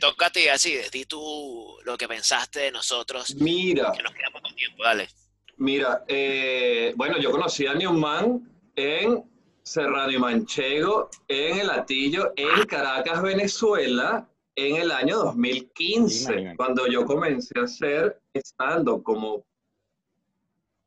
toca 0.00 0.26
a 0.26 0.30
ti, 0.30 0.48
así, 0.48 0.76
di 0.92 1.04
tú 1.04 1.76
lo 1.84 1.96
que 1.98 2.06
pensaste 2.08 2.60
de 2.60 2.70
nosotros, 2.72 3.34
Mira, 3.36 3.92
que 3.96 4.02
nos 4.02 4.12
quedamos 4.14 4.40
con 4.40 4.54
tiempo, 4.54 4.82
dale. 4.84 5.08
mira, 5.56 6.04
eh, 6.08 6.92
bueno, 6.96 7.18
yo 7.18 7.30
conocí 7.32 7.66
a 7.66 7.74
Newman 7.74 8.48
en 8.76 9.24
Serrano 9.62 10.10
y 10.12 10.18
Manchego, 10.18 11.10
en 11.28 11.58
El 11.60 11.70
Atillo, 11.70 12.32
en 12.36 12.64
Caracas, 12.66 13.20
Venezuela, 13.20 14.26
en 14.56 14.76
el 14.76 14.90
año 14.90 15.16
2015, 15.18 16.32
Imagínate. 16.32 16.56
cuando 16.56 16.86
yo 16.86 17.04
comencé 17.04 17.58
a 17.58 17.64
hacer 17.64 18.20
estando 18.34 19.02
como 19.02 19.44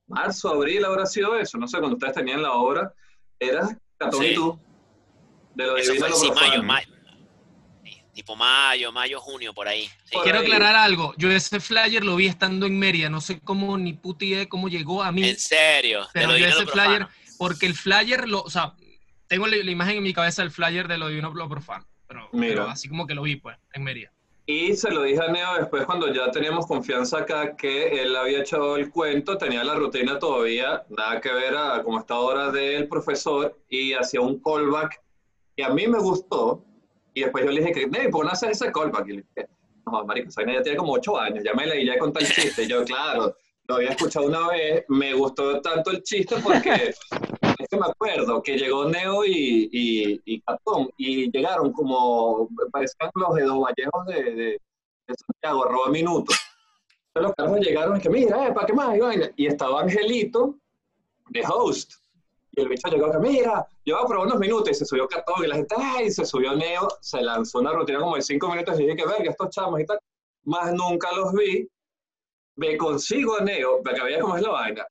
marzo, 0.08 0.50
abril 0.50 0.86
habrá 0.86 1.06
sido 1.06 1.38
eso, 1.38 1.58
no 1.58 1.68
sé, 1.68 1.80
cuando 1.80 1.96
ustedes 1.96 2.14
tenían 2.16 2.42
la 2.42 2.54
obra, 2.54 2.94
era 3.40 3.68
Catón 3.98 4.22
Sí. 4.22 4.28
y 4.32 4.36
tú, 4.36 4.60
de 5.56 5.66
lo 5.68 5.78
Eso 5.78 5.96
fue 5.96 6.08
a 6.08 6.10
lo 6.10 6.16
sí, 6.16 6.28
profano. 6.28 6.48
mayo, 6.50 6.64
mayo. 6.64 6.88
Sí, 7.84 8.02
Tipo 8.14 8.36
mayo, 8.36 8.92
mayo, 8.92 9.20
junio, 9.20 9.54
por 9.54 9.68
ahí. 9.68 9.86
Sí. 10.06 10.14
Por 10.14 10.24
Quiero 10.24 10.40
ahí. 10.40 10.46
aclarar 10.46 10.76
algo. 10.76 11.14
Yo 11.18 11.32
ese 11.32 11.60
flyer 11.60 12.04
lo 12.04 12.16
vi 12.16 12.28
estando 12.28 12.66
en 12.68 12.78
Mérida. 12.78 13.10
No 13.10 13.22
sé 13.22 13.40
cómo, 13.40 13.78
ni 13.78 13.94
puta 13.94 14.26
idea 14.26 14.40
de 14.40 14.50
cómo 14.50 14.68
llegó 14.70 15.02
a 15.02 15.12
mí. 15.12 15.28
En 15.30 15.38
serio, 15.40 16.06
Pero 16.14 16.28
lo 16.34 16.38
yo 16.38 16.46
ese 16.48 16.66
lo 16.66 16.72
flyer, 16.72 17.08
porque 17.40 17.66
el 17.66 17.74
flyer, 17.76 18.28
lo, 18.30 18.42
o 18.44 18.50
sea, 18.52 18.76
tengo 19.28 19.48
la, 19.48 19.58
la 19.58 19.72
imagen 19.72 19.98
en 19.98 20.04
mi 20.04 20.14
cabeza 20.14 20.42
del 20.44 20.52
flyer 20.52 20.88
de 20.88 20.98
lo 21.00 21.08
divino 21.08 21.34
lo 21.34 21.50
profano. 21.50 21.88
Pero, 22.14 22.30
pero 22.32 22.64
así 22.68 22.88
como 22.88 23.08
que 23.08 23.16
lo 23.16 23.24
vi, 23.24 23.36
pues, 23.36 23.58
en 23.74 23.84
Mérida. 23.84 24.12
Y 24.46 24.76
se 24.76 24.92
lo 24.92 25.04
dije 25.04 25.22
a 25.22 25.32
Neo 25.32 25.56
después 25.58 25.86
cuando 25.86 26.14
ya 26.14 26.30
teníamos 26.30 26.68
confianza 26.68 27.20
acá 27.20 27.56
que 27.56 28.02
él 28.02 28.14
había 28.14 28.42
echado 28.42 28.76
el 28.76 28.92
cuento, 28.92 29.38
tenía 29.38 29.64
la 29.64 29.76
rutina 29.76 30.20
todavía, 30.20 30.84
nada 30.90 31.22
que 31.22 31.32
ver 31.32 31.56
a 31.56 31.82
como 31.82 32.00
esta 32.00 32.20
hora 32.20 32.52
del 32.52 32.90
profesor 32.90 33.58
y 33.70 33.94
hacía 33.94 34.20
un 34.20 34.42
callback 34.42 35.02
que 35.56 35.64
a 35.64 35.70
mí 35.70 35.88
me 35.88 36.00
gustó 36.00 36.66
y 37.14 37.22
después 37.22 37.46
yo 37.46 37.52
le 37.52 37.62
dije 37.62 37.72
que, 37.72 37.88
Ney, 37.88 38.10
¿por 38.10 38.22
qué 38.22 38.26
no 38.26 38.32
haces 38.34 38.62
ese 38.62 38.72
callback? 38.72 39.08
Y 39.08 39.12
le 39.12 39.26
dije, 39.36 39.48
no, 39.86 40.04
marico, 40.04 40.28
esa 40.28 40.46
ya 40.46 40.62
tiene 40.62 40.78
como 40.78 40.94
ocho 40.94 41.18
años, 41.18 41.42
ya 41.44 41.54
me 41.54 41.66
leí, 41.66 41.86
ya 41.86 41.98
conté 41.98 42.26
el 42.26 42.28
chiste. 42.32 42.64
Y 42.64 42.68
yo, 42.68 42.84
claro, 42.84 43.38
lo 43.68 43.76
había 43.76 43.92
escuchado 43.92 44.26
una 44.26 44.50
vez, 44.50 44.84
me 44.90 45.14
gustó 45.14 45.62
tanto 45.62 45.92
el 45.92 46.04
chiste 46.04 46.36
porque 46.44 46.94
que 47.74 47.80
me 47.80 47.88
acuerdo 47.88 48.42
que 48.42 48.58
llegó 48.58 48.86
Neo 48.86 49.26
y, 49.26 49.70
y, 49.72 50.22
y 50.26 50.42
Catón 50.42 50.90
y 50.98 51.32
llegaron 51.32 51.72
como, 51.74 52.48
parecían 52.72 53.10
los 53.16 53.36
de 53.36 53.44
dos 53.44 53.60
Vallejos 53.60 54.06
de, 54.06 54.24
de, 54.24 54.62
de 55.08 55.16
Santiago, 55.16 55.66
arroba 55.66 55.90
minutos. 55.90 56.38
Entonces 57.08 57.28
los 57.28 57.36
carros 57.36 57.60
llegaron 57.66 57.98
y 57.98 58.02
que, 58.02 58.10
mira, 58.10 58.48
eh, 58.48 58.52
¿para 58.52 58.66
qué 58.66 58.74
más? 58.74 58.96
Y, 58.96 59.44
y 59.44 59.48
estaba 59.48 59.82
Angelito 59.82 60.56
de 61.30 61.44
host. 61.48 61.94
Y 62.52 62.62
el 62.62 62.70
bicho 62.70 62.88
llegó 62.88 63.12
que, 63.12 63.18
mira, 63.18 63.68
yo 63.86 63.96
voy 63.96 64.04
a 64.04 64.08
probar 64.08 64.28
unos 64.28 64.40
minutos 64.40 64.70
y 64.70 64.74
se 64.76 64.86
subió 64.86 65.08
Catón 65.08 65.44
y 65.44 65.48
la 65.48 65.56
gente, 65.56 65.76
ay, 65.78 66.12
se 66.12 66.26
subió 66.26 66.56
Neo, 66.56 66.88
se 67.02 67.22
lanzó 67.22 67.60
una 67.60 67.72
rutina 67.72 68.00
como 68.00 68.16
de 68.16 68.22
cinco 68.22 68.50
minutos 68.50 68.80
y 68.80 68.84
dije 68.84 68.96
que, 68.96 69.06
verga, 69.06 69.32
estos 69.32 69.50
chamos 69.50 69.80
y 69.80 69.86
tal. 69.86 70.00
Más 70.44 70.74
nunca 70.74 71.12
los 71.16 71.34
vi. 71.34 71.68
Me 72.56 72.78
consigo 72.78 73.40
a 73.40 73.44
Neo, 73.44 73.82
me 73.84 73.92
acabé 73.92 74.20
cómo 74.20 74.36
es 74.36 74.44
la 74.44 74.50
vaina. 74.50 74.86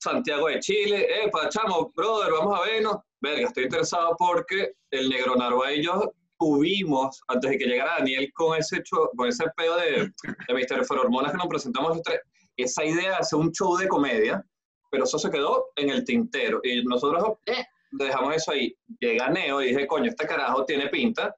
Santiago 0.00 0.48
de 0.48 0.60
Chile, 0.60 1.06
eh, 1.24 1.30
chamo, 1.50 1.92
brother, 1.94 2.32
vamos 2.32 2.58
a 2.58 2.62
vernos. 2.64 2.96
Verga, 3.20 3.48
estoy 3.48 3.64
interesado 3.64 4.16
porque 4.18 4.72
el 4.90 5.10
Negro 5.10 5.36
Narva 5.36 5.72
y 5.74 5.82
yo 5.84 6.12
tuvimos, 6.38 7.20
antes 7.28 7.50
de 7.50 7.58
que 7.58 7.66
llegara 7.66 7.96
Daniel 7.98 8.32
con 8.34 8.56
ese, 8.58 8.82
cho- 8.82 9.10
con 9.14 9.28
ese 9.28 9.44
pedo 9.56 9.76
de, 9.76 10.10
de 10.48 10.54
Misterio 10.54 10.84
Hormonas 10.88 11.32
que 11.32 11.36
nos 11.38 11.48
presentamos 11.48 11.90
los 11.96 12.02
tres, 12.02 12.20
esa 12.56 12.82
idea 12.84 13.10
de 13.10 13.16
hacer 13.16 13.38
un 13.38 13.52
show 13.52 13.76
de 13.76 13.88
comedia, 13.88 14.42
pero 14.90 15.04
eso 15.04 15.18
se 15.18 15.30
quedó 15.30 15.66
en 15.76 15.90
el 15.90 16.02
tintero. 16.04 16.60
Y 16.64 16.82
nosotros 16.84 17.36
eh, 17.44 17.62
dejamos 17.92 18.34
eso 18.34 18.52
ahí. 18.52 18.74
Llega 19.00 19.28
Neo 19.28 19.60
y 19.62 19.66
dije, 19.68 19.86
coño, 19.86 20.08
este 20.08 20.26
carajo 20.26 20.64
tiene 20.64 20.88
pinta, 20.88 21.34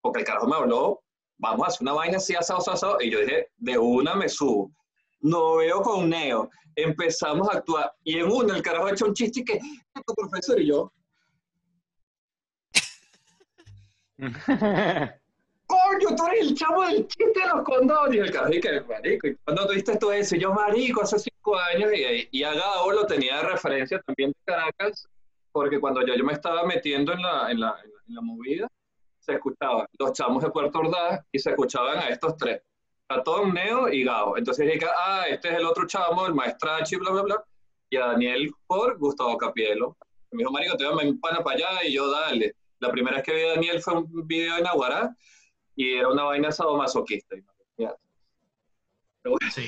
porque 0.00 0.20
el 0.20 0.24
carajo 0.24 0.46
me 0.46 0.54
habló, 0.56 1.02
vamos 1.38 1.64
a 1.64 1.68
hacer 1.68 1.82
una 1.82 1.94
vaina 1.94 2.18
así, 2.18 2.36
asado, 2.36 2.60
asado, 2.60 2.76
asado. 2.76 2.96
Y 3.00 3.10
yo 3.10 3.18
dije, 3.20 3.48
de 3.56 3.76
una 3.76 4.14
me 4.14 4.28
subo. 4.28 4.70
No 5.20 5.56
veo 5.56 5.82
con 5.82 6.08
Neo. 6.08 6.50
Empezamos 6.76 7.48
a 7.48 7.58
actuar. 7.58 7.92
Y 8.04 8.18
en 8.18 8.30
una 8.30 8.56
el 8.56 8.62
carajo 8.62 8.86
ha 8.86 8.92
hecho 8.92 9.06
un 9.06 9.14
chiste 9.14 9.44
que, 9.44 9.54
"Esto, 9.54 10.14
profesor, 10.14 10.60
y 10.60 10.66
yo, 10.66 10.92
coño, 15.66 16.16
tú 16.16 16.26
eres 16.26 16.48
el 16.48 16.54
chavo 16.54 16.82
del 16.86 17.06
chiste 17.06 17.40
de 17.40 17.46
los 17.54 17.62
condones. 17.62 18.16
Y 18.16 18.18
el 18.18 18.32
carajo, 18.32 18.52
y 18.54 18.60
que, 18.60 18.80
marico, 18.82 19.26
¿y 19.28 19.36
cuándo 19.44 19.66
tuviste 19.66 19.96
tú 19.98 20.10
eso? 20.10 20.36
Y 20.36 20.40
yo, 20.40 20.52
marico, 20.52 21.02
hace 21.02 21.18
cinco 21.18 21.56
años. 21.58 21.90
Y, 21.94 22.28
y 22.30 22.42
a 22.42 22.54
Gabo 22.54 22.92
lo 22.92 23.06
tenía 23.06 23.36
de 23.38 23.42
referencia 23.44 24.00
también 24.00 24.30
de 24.30 24.36
Caracas, 24.44 25.08
porque 25.52 25.80
cuando 25.80 26.04
yo, 26.06 26.14
yo 26.14 26.24
me 26.24 26.32
estaba 26.32 26.64
metiendo 26.64 27.12
en 27.12 27.22
la, 27.22 27.50
en, 27.50 27.60
la, 27.60 27.76
en, 27.84 27.90
la, 27.90 28.00
en 28.08 28.14
la 28.14 28.20
movida, 28.20 28.68
se 29.18 29.34
escuchaban 29.34 29.86
los 29.98 30.12
chamos 30.12 30.42
de 30.42 30.50
Puerto 30.50 30.78
Ordaz 30.78 31.20
y 31.30 31.38
se 31.38 31.50
escuchaban 31.50 31.98
a 31.98 32.08
estos 32.08 32.36
tres. 32.36 32.62
Catón, 33.08 33.54
Neo 33.54 33.88
y 33.88 34.04
Gabo. 34.04 34.36
Entonces 34.36 34.70
dije, 34.70 34.86
ah, 35.06 35.24
este 35.28 35.48
es 35.48 35.54
el 35.54 35.64
otro 35.64 35.86
chamo, 35.86 36.26
el 36.26 36.34
maestrachi, 36.34 36.96
bla, 36.96 37.10
bla, 37.10 37.22
bla. 37.22 37.44
Y 37.90 37.96
a 37.96 38.08
Daniel 38.08 38.52
por 38.66 38.98
Gustavo 38.98 39.36
Capielo. 39.38 39.96
Me 40.30 40.38
dijo, 40.38 40.52
marico, 40.52 40.76
te 40.76 40.86
voy 40.86 41.04
a 41.04 41.08
empana 41.08 41.42
para 41.42 41.56
allá 41.56 41.84
y 41.86 41.94
yo, 41.94 42.10
dale. 42.10 42.54
La 42.80 42.90
primera 42.90 43.16
vez 43.16 43.24
que 43.24 43.34
vi 43.34 43.42
a 43.42 43.54
Daniel 43.54 43.80
fue 43.80 43.94
un 43.94 44.26
video 44.26 44.58
en 44.58 44.66
Aguará 44.66 45.16
y 45.74 45.94
era 45.94 46.08
una 46.08 46.24
vaina 46.24 46.52
sadomasoquista. 46.52 47.36
Pero 47.76 47.96
bueno, 49.24 49.50
Sí. 49.50 49.66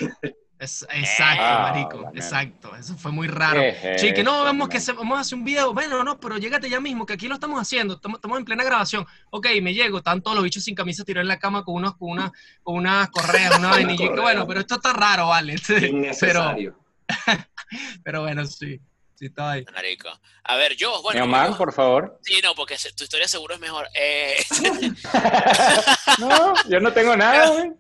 Es, 0.61 0.87
exacto, 0.91 1.43
Ah, 1.43 1.71
marico. 1.73 1.97
la 2.03 2.11
mierda. 2.11 2.19
Exacto. 2.27 2.77
Eso 2.77 2.95
fue 2.99 3.11
muy 3.13 3.29
raro. 3.29 3.61
¿Qué 3.61 3.95
es 3.95 4.01
Sí, 4.03 4.13
que 4.13 4.23
no, 4.23 4.45
vamos 4.45 4.69
que 4.69 4.79
se- 4.79 4.93
vamos 4.93 5.17
a 5.17 5.23
hacer 5.23 5.39
un 5.39 5.45
video. 5.45 5.73
Bueno, 5.73 6.05
no, 6.05 6.21
pero 6.21 6.37
llégate 6.37 6.69
ya 6.69 6.81
mismo, 6.81 7.07
que 7.07 7.15
aquí 7.15 7.29
lo 7.29 7.35
estamos 7.35 7.59
haciendo. 7.59 7.95
Estamos, 7.95 8.19
estamos 8.19 8.39
en 8.39 8.45
plena 8.45 8.63
grabación. 8.63 9.07
Ok, 9.31 9.47
me 9.63 9.73
llego. 9.73 9.97
Están 9.99 10.21
todos 10.21 10.35
los 10.35 10.45
bichos 10.45 10.63
sin 10.63 10.75
camisa 10.75 11.03
tirados 11.03 11.25
en 11.25 11.29
la 11.29 11.39
cama 11.39 11.65
con 11.65 11.77
unos, 11.77 11.97
con 11.97 12.11
una, 12.11 12.31
con 12.63 12.75
unas 12.77 13.09
correas, 13.09 13.59
una 13.59 13.71
correa. 13.97 14.21
bueno, 14.21 14.47
pero 14.47 14.61
esto 14.61 14.75
está 14.75 14.93
raro, 14.93 15.29
vale. 15.29 15.57
pero, 15.67 15.87
innecesario. 15.87 16.79
pero 18.05 18.21
bueno, 18.21 18.45
sí. 18.45 18.79
Sí, 19.15 19.27
estaba 19.27 19.53
ahí. 19.53 19.65
Marico. 19.75 20.09
A 20.45 20.57
ver, 20.57 20.77
yo, 20.77 20.97
Mi 20.97 21.03
bueno. 21.03 21.25
Omar, 21.25 21.51
yo- 21.51 21.57
por 21.59 21.73
favor. 21.73 22.19
Sí, 22.23 22.41
no, 22.43 22.55
porque 22.55 22.77
tu 22.97 23.05
historia 23.05 23.29
seguro 23.29 23.55
es 23.55 23.61
mejor. 23.61 23.87
Eh, 23.95 24.37
no, 26.19 26.55
yo 26.69 26.81
no 26.81 26.93
tengo 26.93 27.17
nada, 27.17 27.51
güey. 27.51 27.73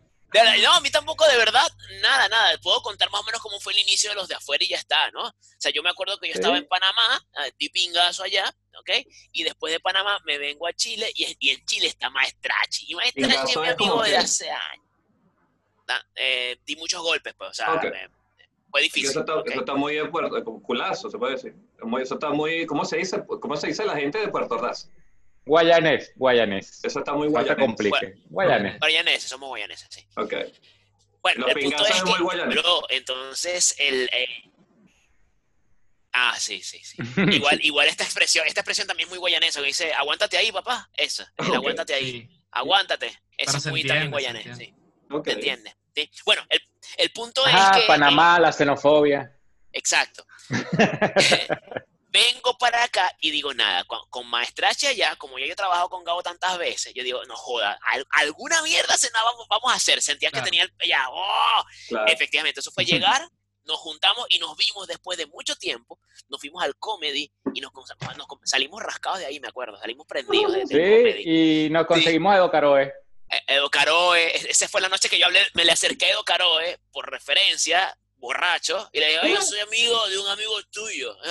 No, 0.62 0.72
a 0.74 0.80
mí 0.80 0.90
tampoco, 0.90 1.26
de 1.26 1.36
verdad, 1.36 1.66
nada, 2.02 2.28
nada. 2.28 2.56
Puedo 2.62 2.80
contar 2.82 3.10
más 3.10 3.20
o 3.20 3.24
menos 3.24 3.40
cómo 3.40 3.58
fue 3.60 3.72
el 3.72 3.80
inicio 3.80 4.10
de 4.10 4.16
los 4.16 4.28
de 4.28 4.34
afuera 4.36 4.62
y 4.64 4.68
ya 4.68 4.76
está, 4.76 5.10
¿no? 5.10 5.26
O 5.26 5.34
sea, 5.58 5.72
yo 5.72 5.82
me 5.82 5.90
acuerdo 5.90 6.18
que 6.18 6.28
yo 6.28 6.34
estaba 6.34 6.56
en 6.58 6.66
Panamá, 6.68 7.24
ah, 7.36 7.46
di 7.58 7.68
pingazo 7.68 8.22
allá, 8.22 8.44
¿ok? 8.78 8.90
Y 9.32 9.42
después 9.44 9.72
de 9.72 9.80
Panamá 9.80 10.18
me 10.24 10.38
vengo 10.38 10.66
a 10.66 10.72
Chile 10.72 11.10
y, 11.14 11.36
y 11.40 11.50
en 11.50 11.64
Chile 11.66 11.86
está 11.88 12.10
Maestrachi. 12.10 12.86
Y 12.88 12.94
Maestrachi 12.94 13.50
es 13.52 13.56
mi 13.56 13.66
es 13.68 13.74
amigo 13.74 14.02
de 14.02 14.16
hace 14.16 14.50
años. 14.50 14.86
Eh, 16.14 16.56
di 16.64 16.76
muchos 16.76 17.02
golpes, 17.02 17.34
pues, 17.36 17.50
o 17.50 17.54
sea, 17.54 17.74
me- 17.82 18.08
fue 18.70 18.82
difícil. 18.82 19.10
eso 19.10 19.20
está, 19.20 19.34
¿ok? 19.36 19.48
eso 19.50 19.60
está 19.60 19.74
muy 19.74 19.96
de 19.96 20.04
puerto, 20.06 20.44
como 20.44 20.62
culazo, 20.62 21.10
se 21.10 21.18
puede 21.18 21.32
decir. 21.32 21.54
Muy- 21.82 22.02
Eso 22.02 22.14
está 22.14 22.30
muy, 22.30 22.64
¿cómo 22.66 22.84
se 22.84 22.98
dice? 22.98 23.24
¿Cómo 23.26 23.56
se 23.56 23.66
dice 23.66 23.84
la 23.84 23.96
gente 23.96 24.18
de 24.18 24.28
Puerto 24.28 24.54
Ordaz? 24.54 24.88
Guayanés, 25.46 26.12
guayanés. 26.16 26.84
Eso 26.84 26.98
está 27.00 27.12
muy 27.14 27.28
No 27.28 27.32
te 27.34 27.40
guayanés. 27.40 27.66
complique. 27.66 28.14
Guayanés. 28.28 28.78
Guayaneses, 28.78 29.28
somos 29.30 29.48
guayaneses, 29.48 29.88
sí. 29.90 30.06
Ok. 30.16 30.34
Bueno, 31.22 31.46
Los 31.46 31.56
el 31.56 31.62
punto 31.64 31.84
es 31.86 31.90
es 31.96 32.02
que, 32.02 32.10
muy 32.10 32.18
guayanés. 32.20 32.54
bro, 32.62 32.82
entonces 32.90 33.74
el... 33.78 34.08
eh, 34.12 34.44
Ah, 36.12 36.34
sí, 36.38 36.60
sí, 36.60 36.80
sí. 36.82 36.96
Igual, 37.30 37.60
igual 37.62 37.86
esta 37.86 38.02
expresión, 38.02 38.44
esta 38.46 38.60
expresión 38.62 38.88
también 38.88 39.06
es 39.06 39.10
muy 39.10 39.18
guayanesa, 39.20 39.60
que 39.60 39.66
dice, 39.68 39.92
aguántate 39.94 40.36
ahí, 40.38 40.50
papá. 40.50 40.90
Eso, 40.96 41.24
el 41.38 41.54
aguántate 41.54 41.94
ahí. 41.94 42.10
Sí. 42.22 42.28
Aguántate. 42.50 43.06
Eso 43.38 43.58
es 43.58 43.66
muy 43.66 43.82
entiende, 43.82 43.88
también 43.88 44.10
guayanés, 44.10 44.56
sí. 44.58 44.74
Ok. 45.08 45.24
¿Te 45.24 45.32
entiendes? 45.34 45.76
Sí. 45.94 46.10
Bueno, 46.26 46.42
el, 46.48 46.60
el 46.96 47.10
punto 47.12 47.42
Ah, 47.46 47.70
es 47.76 47.80
que... 47.82 47.86
Panamá, 47.86 48.40
la 48.40 48.50
xenofobia. 48.52 49.32
Exacto. 49.72 50.26
Vengo 52.12 52.58
para 52.58 52.82
acá 52.82 53.14
y 53.20 53.30
digo 53.30 53.54
nada, 53.54 53.84
con, 53.84 54.00
con 54.10 54.26
Maestrache 54.26 54.88
allá, 54.88 55.14
como 55.16 55.38
yo 55.38 55.44
he 55.46 55.54
trabajado 55.54 55.88
con 55.88 56.02
Gabo 56.02 56.22
tantas 56.24 56.58
veces, 56.58 56.92
yo 56.92 57.04
digo, 57.04 57.24
no 57.26 57.36
joda, 57.36 57.78
al- 57.82 58.06
alguna 58.10 58.60
mierda 58.62 58.96
se 58.96 59.10
nos 59.12 59.22
vamos, 59.22 59.46
vamos 59.48 59.72
a 59.72 59.76
hacer. 59.76 60.02
Sentía 60.02 60.30
Claro. 60.30 60.44
que 60.44 60.50
tenía 60.50 60.64
el 60.64 60.72
ya, 60.88 61.06
¡oh! 61.08 61.64
Claro. 61.88 62.06
Efectivamente, 62.12 62.58
eso 62.60 62.72
fue 62.72 62.84
llegar, 63.14 63.28
nos 63.64 63.78
juntamos 63.78 64.26
y 64.28 64.38
nos 64.40 64.56
vimos 64.56 64.88
después 64.88 65.18
de 65.18 65.26
mucho 65.26 65.54
tiempo, 65.54 66.00
nos 66.28 66.40
fuimos 66.40 66.62
al 66.64 66.74
comedy 66.76 67.30
y 67.54 67.60
nos, 67.60 67.72
nos- 67.72 67.88
salimos 68.44 68.82
rascados 68.82 69.20
de 69.20 69.26
ahí, 69.26 69.38
me 69.38 69.46
acuerdo, 69.48 69.78
salimos 69.78 70.04
prendidos 70.08 70.52
de, 70.52 70.58
del 70.64 70.68
comedy. 70.68 71.22
Sí, 71.22 71.30
y 71.66 71.70
nos 71.70 71.86
conseguimos 71.86 72.32
a 72.32 72.36
Edo 72.38 72.50
Caroe. 72.50 72.92
Eh, 73.30 73.42
Edo 73.46 73.70
Caroe, 73.70 74.36
e- 74.36 74.50
esa 74.50 74.66
fue 74.68 74.80
la 74.80 74.88
noche 74.88 75.08
que 75.08 75.16
yo 75.18 75.26
hablé, 75.26 75.46
me 75.54 75.64
le 75.64 75.70
acerqué 75.70 76.06
a 76.06 76.10
Edo 76.10 76.24
Caroe 76.24 76.80
por 76.90 77.08
referencia, 77.08 77.96
borracho, 78.16 78.90
y 78.92 79.00
le 79.00 79.06
dije, 79.06 79.18
"Ay, 79.22 79.34
yo 79.34 79.40
soy 79.42 79.60
amigo 79.60 80.08
de 80.08 80.18
un 80.18 80.28
amigo 80.28 80.54
tuyo. 80.72 81.16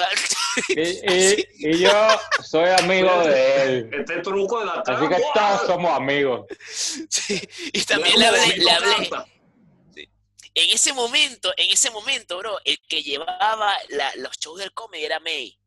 Y, 0.70 0.82
y- 0.82 1.48
y 1.72 1.80
yo 1.80 2.08
soy 2.44 2.70
amigo 2.70 3.10
de 3.28 3.64
él. 3.64 3.90
Este 3.94 4.20
truco 4.22 4.60
de 4.60 4.66
la 4.66 4.84
Así 4.86 5.08
que 5.08 5.22
todos 5.34 5.62
somos 5.68 5.92
amigos. 5.92 6.46
Sí, 6.70 7.40
Y 7.74 7.82
también 7.84 8.18
le 8.20 8.26
hablé, 8.28 8.58
le 8.58 8.72
hablé, 8.72 9.10
en 10.56 10.70
ese 10.72 10.94
momento, 10.94 11.54
en 11.56 11.70
ese 11.72 11.90
momento, 11.92 12.38
bro, 12.40 12.58
el 12.66 12.80
que 12.88 13.02
llevaba 13.04 13.74
la- 13.90 14.12
los 14.18 14.38
shows 14.40 14.60
del 14.60 14.74
comedy 14.74 15.06
era 15.06 15.20
May. 15.20 15.58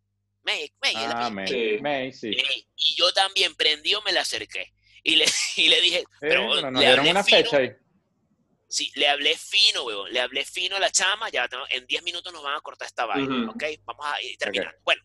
May, 0.45 0.73
May, 0.83 0.95
era 0.97 1.27
Ah, 1.27 1.31
May. 1.31 1.47
Sí. 1.47 1.55
May, 1.55 1.81
May, 1.81 2.13
sí. 2.13 2.27
May. 2.29 2.67
Y 2.77 2.95
yo 2.97 3.13
también 3.13 3.55
prendió, 3.55 4.03
me 4.03 4.13
le 4.13 4.19
acerqué. 4.19 4.73
Y 5.05 5.17
le, 5.17 5.25
y 5.57 5.69
le 5.69 5.81
dije, 5.81 5.99
Sí, 6.01 6.07
pero 6.21 6.47
bueno, 6.47 6.71
nos 6.71 6.83
le 6.83 6.89
hablé 6.89 7.11
una 7.11 7.23
fino, 7.25 7.39
fecha 7.39 7.57
ahí. 7.59 7.71
Sí, 8.73 8.91
le 8.95 9.07
hablé 9.07 9.37
fino, 9.37 9.85
weón. 9.85 10.11
Le 10.13 10.19
hablé 10.21 10.47
fino 10.47 10.77
a 10.77 10.81
la 10.81 10.91
chama. 10.91 11.29
Ya 11.29 11.47
tengo- 11.47 11.67
en 11.69 11.87
10 11.87 12.03
minutos 12.03 12.33
nos 12.33 12.43
van 12.43 12.55
a 12.57 12.61
cortar 12.63 12.87
esta 12.87 13.05
vaina. 13.05 13.51
¿ok? 13.51 13.63
Vamos 13.85 14.07
a 14.07 14.23
ir 14.23 14.39
terminando. 14.39 14.79
Bueno, 14.83 15.03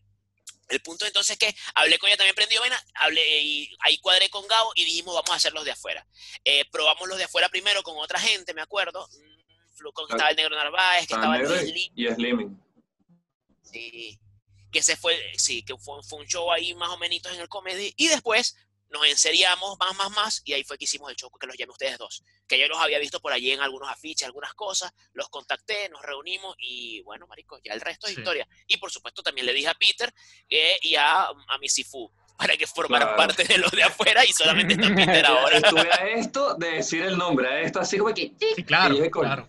el 0.70 0.80
punto 0.80 1.04
entonces 1.04 1.32
es 1.32 1.38
que 1.38 1.54
hablé 1.74 1.98
con 1.98 2.08
ella 2.08 2.16
también 2.16 2.34
prendió 2.34 2.60
vaina, 2.60 2.82
hablé 2.94 3.42
y 3.42 3.76
ahí 3.80 3.98
cuadré 3.98 4.30
con 4.30 4.46
Gabo 4.48 4.72
y 4.74 4.84
dijimos 4.86 5.14
vamos 5.14 5.30
a 5.30 5.34
hacer 5.34 5.52
los 5.52 5.64
de 5.66 5.72
afuera. 5.72 6.06
Eh, 6.44 6.64
probamos 6.70 7.06
los 7.08 7.18
de 7.18 7.24
afuera 7.24 7.50
primero 7.50 7.82
con 7.82 7.98
otra 7.98 8.18
gente, 8.18 8.54
me 8.54 8.62
acuerdo. 8.62 9.06
Mm, 9.12 9.92
con- 9.92 10.10
Estaba 10.10 10.30
el 10.30 10.36
negro 10.36 10.56
Narváez, 10.56 11.06
que 11.06 11.14
estaba 11.14 11.36
Negro 11.38 11.54
Luis 11.54 11.72
Lee, 11.72 11.92
y 11.94 12.06
Slimming. 12.08 12.62
sí, 13.62 14.18
que 14.72 14.82
se 14.82 14.96
fue, 14.96 15.18
sí, 15.36 15.62
que 15.62 15.76
fue, 15.76 16.02
fue 16.02 16.18
un 16.20 16.26
show 16.26 16.50
ahí 16.50 16.74
más 16.74 16.90
o 16.90 16.98
menos 16.98 17.20
en 17.32 17.40
el 17.40 17.48
comedy. 17.48 17.92
Y 17.96 18.08
después 18.08 18.56
nos 18.90 19.04
enseriamos 19.06 19.78
más, 19.78 19.94
más, 19.96 20.10
más, 20.10 20.42
y 20.44 20.52
ahí 20.54 20.64
fue 20.64 20.78
que 20.78 20.84
hicimos 20.84 21.10
el 21.10 21.16
show 21.16 21.30
que 21.38 21.46
los 21.46 21.56
llamé 21.56 21.72
ustedes 21.72 21.98
dos. 21.98 22.22
Que 22.46 22.58
yo 22.58 22.66
los 22.68 22.78
había 22.78 22.98
visto 22.98 23.20
por 23.20 23.32
allí 23.32 23.50
en 23.52 23.60
algunos 23.60 23.88
afiches, 23.90 24.26
algunas 24.26 24.54
cosas, 24.54 24.92
los 25.12 25.28
contacté, 25.28 25.88
nos 25.90 26.02
reunimos, 26.02 26.54
y 26.58 27.02
bueno, 27.02 27.26
marico, 27.26 27.58
ya 27.62 27.72
el 27.74 27.80
resto 27.80 28.06
es 28.06 28.16
historia. 28.18 28.48
Y 28.66 28.76
por 28.78 28.90
supuesto 28.90 29.22
también 29.22 29.46
le 29.46 29.52
dije 29.52 29.68
a 29.68 29.74
Peter 29.74 30.12
eh, 30.48 30.78
y 30.82 30.94
a, 30.96 31.24
a 31.26 31.58
mi 31.60 31.68
Sifu, 31.68 32.10
para 32.38 32.56
que 32.56 32.66
formaran 32.66 33.08
Claro. 33.08 33.16
parte 33.28 33.44
de 33.44 33.58
los 33.58 33.70
de 33.72 33.82
afuera, 33.82 34.24
y 34.24 34.32
solamente 34.32 34.74
está 34.74 34.94
Peter 34.94 35.26
ahora. 35.26 35.56
Estuve 35.58 35.92
a 35.92 36.08
esto 36.08 36.54
de 36.54 36.70
decir 36.72 37.02
el 37.02 37.18
nombre, 37.18 37.48
a 37.48 37.60
esto 37.60 37.80
así 37.80 37.98
como 37.98 38.14
que. 38.14 38.32
Sí, 38.56 38.64
claro, 38.64 38.96
claro, 39.10 39.48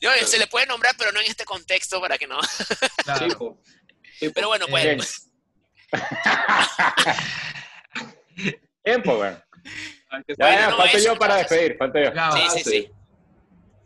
Yo, 0.00 0.10
se 0.26 0.38
le 0.38 0.46
puede 0.46 0.66
nombrar, 0.66 0.94
pero 0.98 1.12
no 1.12 1.20
en 1.20 1.26
este 1.26 1.44
contexto, 1.44 2.00
para 2.00 2.18
que 2.18 2.26
no. 2.26 2.38
claro. 3.04 3.58
Pero 4.34 4.48
bueno, 4.48 4.66
pues... 4.68 4.84
Bien. 4.84 5.00
Tiempo, 8.82 9.16
güey. 9.16 9.32
aunque 10.10 10.34
Ya, 10.38 10.46
sea- 10.46 10.54
ya, 10.60 10.70
no, 10.70 10.76
falto 10.76 10.96
eso, 10.96 11.12
yo 11.12 11.18
para 11.18 11.34
entonces. 11.40 11.58
despedir, 11.58 11.78
falto 11.78 11.98
yo. 11.98 12.06
Sí, 12.06 12.16
Ah, 12.16 12.50
sí, 12.50 12.58
sí. 12.64 12.70
sí. 12.70 12.90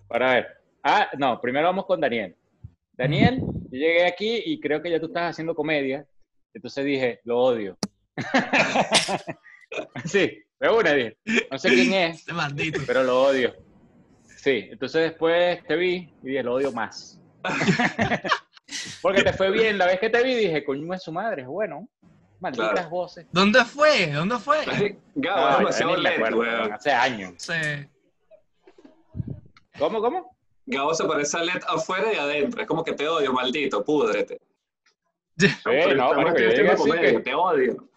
Para 0.08 0.34
ver. 0.34 0.46
Ah, 0.82 1.08
no, 1.18 1.40
primero 1.40 1.66
vamos 1.66 1.86
con 1.86 2.00
Daniel. 2.00 2.36
Daniel, 2.92 3.40
yo 3.40 3.78
llegué 3.78 4.06
aquí 4.06 4.42
y 4.46 4.60
creo 4.60 4.80
que 4.80 4.90
ya 4.90 5.00
tú 5.00 5.06
estás 5.06 5.30
haciendo 5.30 5.54
comedia. 5.54 6.06
Entonces 6.52 6.84
dije, 6.84 7.20
lo 7.24 7.40
odio. 7.40 7.76
sí, 10.04 10.42
de 10.60 10.68
una 10.68 10.92
dije. 10.92 11.16
No 11.50 11.58
sé 11.58 11.68
quién 11.70 11.92
es, 11.92 12.20
este 12.20 12.32
maldito. 12.32 12.80
pero 12.86 13.02
lo 13.02 13.22
odio. 13.24 13.54
Sí, 14.36 14.68
entonces 14.70 15.10
después 15.10 15.62
te 15.66 15.74
vi 15.76 16.12
y 16.22 16.26
dije, 16.28 16.42
lo 16.42 16.54
odio 16.54 16.70
más. 16.72 17.18
Porque 19.02 19.22
te 19.22 19.32
fue 19.32 19.50
bien. 19.50 19.78
La 19.78 19.86
vez 19.86 19.98
que 20.00 20.10
te 20.10 20.22
vi 20.22 20.34
dije, 20.34 20.64
coño 20.64 20.92
es 20.94 21.02
su 21.02 21.12
madre, 21.12 21.42
es 21.42 21.48
bueno. 21.48 21.88
Malditas 22.44 22.70
Claro. 22.72 22.90
voces. 22.90 23.26
¿Dónde 23.32 23.64
fue? 23.64 24.06
¿Dónde 24.12 24.36
fue? 24.38 24.58
Gabo, 25.14 25.40
No, 25.40 25.68
es 25.68 25.78
demasiado 25.78 26.36
weón. 26.38 26.72
Hace 26.72 26.92
años. 26.92 27.34
Sí. 27.38 27.52
¿Cómo, 29.78 30.00
cómo? 30.00 30.36
Gabo 30.66 30.94
se 30.94 31.04
parece 31.04 31.36
a 31.38 31.42
LED 31.42 31.62
afuera 31.66 32.12
y 32.12 32.16
adentro. 32.16 32.60
Es 32.62 32.68
como 32.68 32.84
que 32.84 32.92
te 32.92 33.08
odio, 33.08 33.32
maldito, 33.32 33.84
púdrete. 33.84 34.40
Sí, 35.38 35.48
Pero 35.64 35.94
no, 35.96 36.12
así 36.12 36.76
comedia, 36.76 37.12
que- 37.12 37.20
Te 37.20 37.34
odio. 37.34 37.88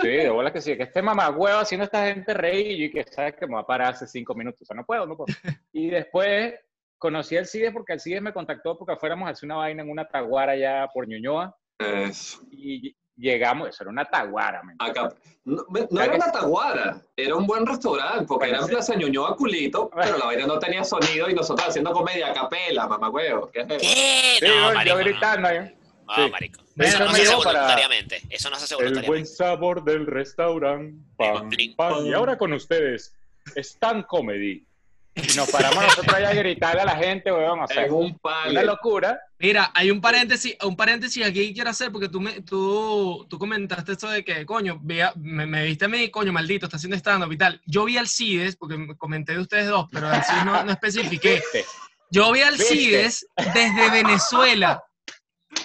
Sí, 0.00 0.08
de 0.08 0.30
bola 0.30 0.52
que 0.52 0.60
sí, 0.60 0.76
que 0.76 0.84
este 0.84 1.02
mamagüevo 1.02 1.58
haciendo 1.58 1.84
esta 1.84 2.06
gente 2.06 2.32
reír 2.34 2.82
y 2.82 2.90
que 2.92 3.04
sabes 3.04 3.34
que 3.34 3.46
me 3.46 3.54
va 3.54 3.60
a 3.60 3.66
parar 3.66 3.92
hace 3.92 4.06
cinco 4.06 4.34
minutos. 4.34 4.62
O 4.62 4.64
sea, 4.64 4.76
no 4.76 4.84
puedo, 4.84 5.06
no 5.06 5.16
puedo. 5.16 5.26
Y 5.72 5.90
después 5.90 6.54
conocí 6.98 7.36
al 7.36 7.46
CIDE 7.46 7.70
porque 7.72 7.92
el 7.94 8.00
CIDE 8.00 8.20
me 8.20 8.32
contactó 8.32 8.78
porque 8.78 8.96
fuéramos 8.96 9.28
a 9.28 9.32
hacer 9.32 9.46
una 9.46 9.56
vaina 9.56 9.82
en 9.82 9.90
una 9.90 10.06
taguara 10.08 10.52
allá 10.52 10.88
por 10.92 11.06
Ñuñoa 11.06 11.54
Eso. 11.78 12.40
y 12.50 12.96
llegamos, 13.16 13.68
eso 13.68 13.82
era 13.84 13.90
una 13.90 14.04
taguara. 14.04 14.62
Acá. 14.78 15.12
No, 15.44 15.62
me- 15.68 15.80
no 15.82 15.86
¿Sabes 15.90 16.06
era 16.06 16.14
una 16.16 16.32
taguara, 16.32 17.02
era 17.16 17.36
un 17.36 17.46
buen 17.46 17.66
restaurante, 17.66 18.24
porque 18.26 18.46
Bueno, 18.48 18.54
era 18.56 18.64
en. 18.64 18.70
Plaza 18.70 18.94
Ñuñoa 18.94 19.36
culito, 19.36 19.90
pero 19.94 20.16
la 20.18 20.24
vaina 20.26 20.46
no 20.46 20.58
tenía 20.58 20.84
sonido 20.84 21.28
y 21.28 21.34
nosotros 21.34 21.68
haciendo 21.68 21.92
comedia 21.92 22.30
a 22.30 22.32
capela, 22.34 22.86
mamá 22.86 23.10
huevo. 23.10 23.50
¿Qué. 23.52 23.66
Sí, 23.78 24.44
No, 24.46 24.68
yo 24.70 24.74
marico, 24.74 24.96
gritando 24.96 25.48
ahí. 25.48 25.58
No, 26.06 26.14
Sí. 26.24 26.30
marico. 26.30 26.60
Eso 26.76 26.96
Eso 26.96 27.04
no 27.04 27.14
se 27.14 27.22
hace 27.22 27.34
voluntariamente. 27.36 28.22
Eso 28.30 28.50
no 28.50 28.56
se 28.56 28.64
hace 28.64 28.84
El 28.84 29.02
buen 29.06 29.26
sabor 29.26 29.84
del 29.84 30.06
restaurante. 30.06 30.94
Pam, 31.16 31.48
Blink, 31.48 31.76
pam. 31.76 32.04
Y 32.06 32.12
ahora 32.12 32.36
con 32.36 32.52
ustedes, 32.52 33.14
Stand 33.56 34.06
Comedy. 34.06 34.64
Y 35.16 35.36
nos 35.36 35.48
paramos 35.48 35.84
nosotros 35.84 36.12
allá 36.12 36.30
a 36.30 36.34
gritarle 36.34 36.80
a 36.80 36.84
la 36.86 36.96
gente, 36.96 37.32
weón. 37.32 37.60
O 37.60 37.66
sea, 37.68 37.84
En 37.84 37.92
un 37.92 38.20
una 38.50 38.62
locura. 38.64 39.20
Mira, 39.38 39.70
hay 39.74 39.90
un 39.90 40.00
paréntesis, 40.00 40.56
un 40.64 40.74
paréntesis 40.74 41.24
aquí 41.24 41.48
que 41.48 41.54
quiero 41.54 41.70
hacer 41.70 41.92
porque 41.92 42.08
tú, 42.08 42.20
me, 42.20 42.40
tú, 42.40 43.24
tú 43.28 43.38
comentaste 43.38 43.92
esto 43.92 44.08
de 44.08 44.24
que, 44.24 44.44
coño, 44.44 44.80
me, 44.82 45.46
me 45.46 45.64
viste 45.64 45.84
a 45.84 45.88
mí, 45.88 46.10
coño, 46.10 46.32
maldito, 46.32 46.66
está 46.66 46.78
haciendo 46.78 46.96
stand-up 46.96 47.30
y 47.32 47.38
tal. 47.38 47.60
Yo 47.64 47.84
vi 47.84 47.96
al 47.96 48.08
CIDES, 48.08 48.56
porque 48.56 48.76
me 48.76 48.96
comenté 48.96 49.34
de 49.34 49.40
ustedes 49.40 49.68
dos, 49.68 49.86
pero 49.92 50.08
al 50.08 50.24
CIDES 50.24 50.44
no, 50.44 50.64
no. 50.64 50.78
Yo 52.10 52.32
vi 52.32 52.42
al. 52.42 52.58
CIDES 52.58 53.26
desde 53.36 53.90
Venezuela. 53.90 54.82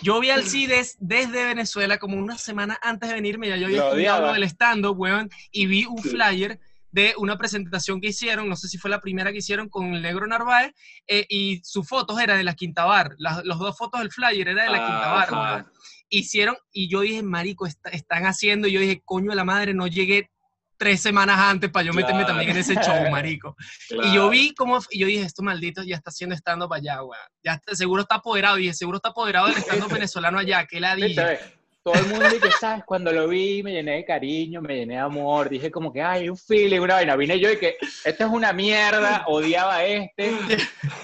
Yo 0.02 0.20
vi 0.20 0.30
al 0.30 0.44
CIDES 0.44 0.98
desde 1.00 1.46
Venezuela 1.46 1.98
como 1.98 2.18
una 2.18 2.38
semana 2.38 2.80
antes 2.82 3.10
de 3.10 3.16
venirme, 3.16 3.50
ya 3.50 3.58
yo 3.58 3.66
había 3.66 3.84
estudiado 3.84 4.34
del 4.34 4.44
stand-up, 4.44 5.00
weón, 5.00 5.30
y 5.52 5.66
vi 5.66 5.86
un 5.86 6.02
flyer 6.02 6.60
de 6.92 7.14
una 7.18 7.38
presentación 7.38 8.02
que 8.02 8.08
hicieron, 8.10 8.50
no 8.50 8.56
sé 8.56 8.68
si 8.68 8.78
fue 8.78 8.90
la 8.90 9.00
primera 9.02 9.32
que 9.32 9.38
hicieron 9.40 9.70
con 9.70 9.94
el 9.94 10.02
negro 10.02 10.26
Narváez, 10.28 10.74
eh, 11.08 11.26
y 11.30 11.62
sus 11.64 11.88
fotos 11.88 12.20
eran 12.20 12.38
de 12.38 12.44
la 12.44 12.56
Quinta 12.56 12.86
Bar, 12.86 13.16
las 13.18 13.44
los 13.46 13.60
dos 13.60 13.78
fotos 13.78 14.00
del 14.02 14.12
flyer 14.12 14.48
era 14.48 14.64
de 14.64 14.70
la 14.70 14.78
Quinta 14.80 15.08
Bar, 15.12 15.28
Ajá. 15.32 15.54
weón. 15.56 15.72
Hicieron, 16.10 16.58
y 16.72 16.90
yo 16.90 17.02
dije, 17.02 17.22
marico, 17.22 17.68
está- 17.68 17.92
están 17.92 18.26
haciendo, 18.26 18.68
y 18.68 18.72
yo 18.72 18.80
dije, 18.80 19.02
coño 19.06 19.30
de 19.30 19.36
la 19.36 19.44
madre, 19.44 19.74
no 19.76 19.86
llegué 19.86 20.32
tres 20.78 21.02
semanas 21.02 21.38
antes 21.38 21.70
para 21.70 21.86
yo 21.86 21.94
meterme 21.94 22.24
también 22.26 22.50
en 22.52 22.58
ese 22.58 22.74
show, 22.76 22.82
marico. 23.12 23.56
Y 23.92 24.14
yo 24.16 24.30
vi 24.30 24.54
cómo, 24.56 24.80
y 24.90 25.00
yo 25.00 25.08
dije, 25.08 25.24
esto 25.24 25.44
maldito 25.44 25.84
ya 25.84 25.96
está 25.98 26.10
haciendo 26.10 26.36
stand-up 26.36 26.74
allá, 26.74 27.04
weón. 27.04 27.22
Ya 27.44 27.54
está- 27.56 27.76
seguro 27.76 28.02
está 28.02 28.16
apoderado, 28.16 28.58
y 28.58 28.62
dije, 28.64 28.74
seguro 28.74 28.98
está 28.98 29.10
apoderado 29.10 29.48
del 29.48 29.58
stand-up 29.58 29.90
venezolano 30.04 30.40
allá, 30.40 30.66
que 30.66 30.78
¿Viste? 30.78 30.82
ladilla. 30.82 31.40
Todo 31.82 31.94
el 31.96 32.08
mundo 32.08 32.30
dice, 32.30 32.50
¿sabes? 32.60 32.84
Cuando 32.86 33.12
lo 33.12 33.28
vi, 33.30 33.64
me 33.64 33.72
llené 33.72 33.94
de 33.98 34.06
cariño, 34.06 34.62
me 34.62 34.76
llené 34.76 34.96
de 34.96 35.00
amor. 35.00 35.48
Dije 35.50 35.72
como 35.72 35.94
que, 35.94 36.02
ay, 36.02 36.28
un 36.30 36.38
feeling, 36.38 36.80
una 36.82 36.96
vaina. 36.96 37.16
Vine 37.16 37.40
yo 37.40 37.50
y 37.52 37.58
que, 37.58 37.78
esto 38.04 38.26
es 38.26 38.30
una 38.30 38.52
mierda, 38.52 39.24
odiaba 39.28 39.78
a 39.78 39.86
este. 39.86 40.38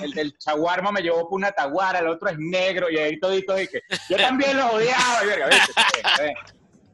El 0.02 0.12
del 0.12 0.38
chaguarma 0.38 0.92
me 0.92 1.02
llevó 1.02 1.30
por 1.30 1.38
una 1.38 1.52
taguara, 1.54 2.00
el 2.00 2.08
otro 2.08 2.28
es 2.30 2.38
negro, 2.38 2.90
y 2.90 2.98
ahí 2.98 3.18
todito 3.20 3.60
y 3.60 3.68
que, 3.68 3.82
yo 4.10 4.18
también 4.18 4.58
lo 4.58 4.68
odiaba. 4.74 5.24
Y 5.24 5.28
verga, 5.28 5.48
¿viste? 5.48 6.36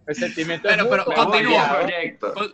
El 0.07 0.15
sentimiento 0.15 0.67
Pero- 0.69 0.83
es 0.83 0.89
pero 0.89 1.05
un 1.07 1.13
continúa. 1.15 1.79
proyecto. 1.79 2.33
Con- 2.33 2.53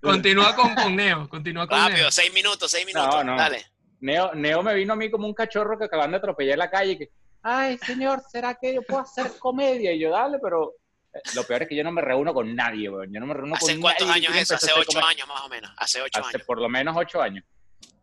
continúa 0.00 0.54
con, 0.54 0.74
con 0.74 0.96
Neo, 0.96 1.28
continúa 1.28 1.66
con 1.66 1.78
Rápido, 1.78 1.98
Neo. 1.98 2.10
seis 2.12 2.32
minutos, 2.32 2.70
seis 2.70 2.86
minutos. 2.86 3.12
No, 3.16 3.24
no. 3.24 3.36
Dale. 3.36 3.64
Neo, 4.00 4.34
Neo 4.34 4.62
me 4.62 4.74
vino 4.74 4.92
a 4.94 4.96
mí 4.96 5.10
como 5.10 5.26
un 5.26 5.34
cachorro 5.34 5.78
que 5.78 5.84
acaban 5.84 6.10
de 6.12 6.16
atropellar 6.18 6.54
en 6.54 6.58
la 6.60 6.70
calle 6.70 6.92
y 6.92 6.98
que, 6.98 7.10
ay, 7.42 7.78
señor, 7.78 8.22
¿será 8.30 8.54
que 8.54 8.74
yo 8.74 8.82
puedo 8.82 9.00
hacer 9.02 9.26
comedia? 9.38 9.92
Y 9.92 9.98
yo, 9.98 10.10
dale, 10.10 10.38
pero 10.42 10.74
eh, 11.14 11.18
lo 11.34 11.42
peor 11.44 11.62
es 11.62 11.68
que 11.68 11.76
yo 11.76 11.84
no 11.84 11.92
me 11.92 12.02
reúno 12.02 12.32
con 12.34 12.54
nadie, 12.54 12.88
weón. 12.88 13.12
Yo 13.12 13.20
no 13.20 13.26
me 13.26 13.34
reúno 13.34 13.50
con 13.52 13.56
¿Hace 13.58 13.72
nadie. 13.72 13.80
cuántos 13.82 14.06
que 14.06 14.12
años 14.12 14.36
eso? 14.36 14.54
Hace 14.54 14.72
ocho 14.72 14.86
comedia. 14.86 15.08
años 15.08 15.28
más 15.28 15.42
o 15.44 15.48
menos. 15.48 15.70
Hace 15.76 16.00
ocho 16.02 16.20
Hace 16.20 16.36
años. 16.36 16.46
por 16.46 16.60
lo 16.60 16.68
menos 16.68 16.96
ocho 16.96 17.20
años. 17.22 17.44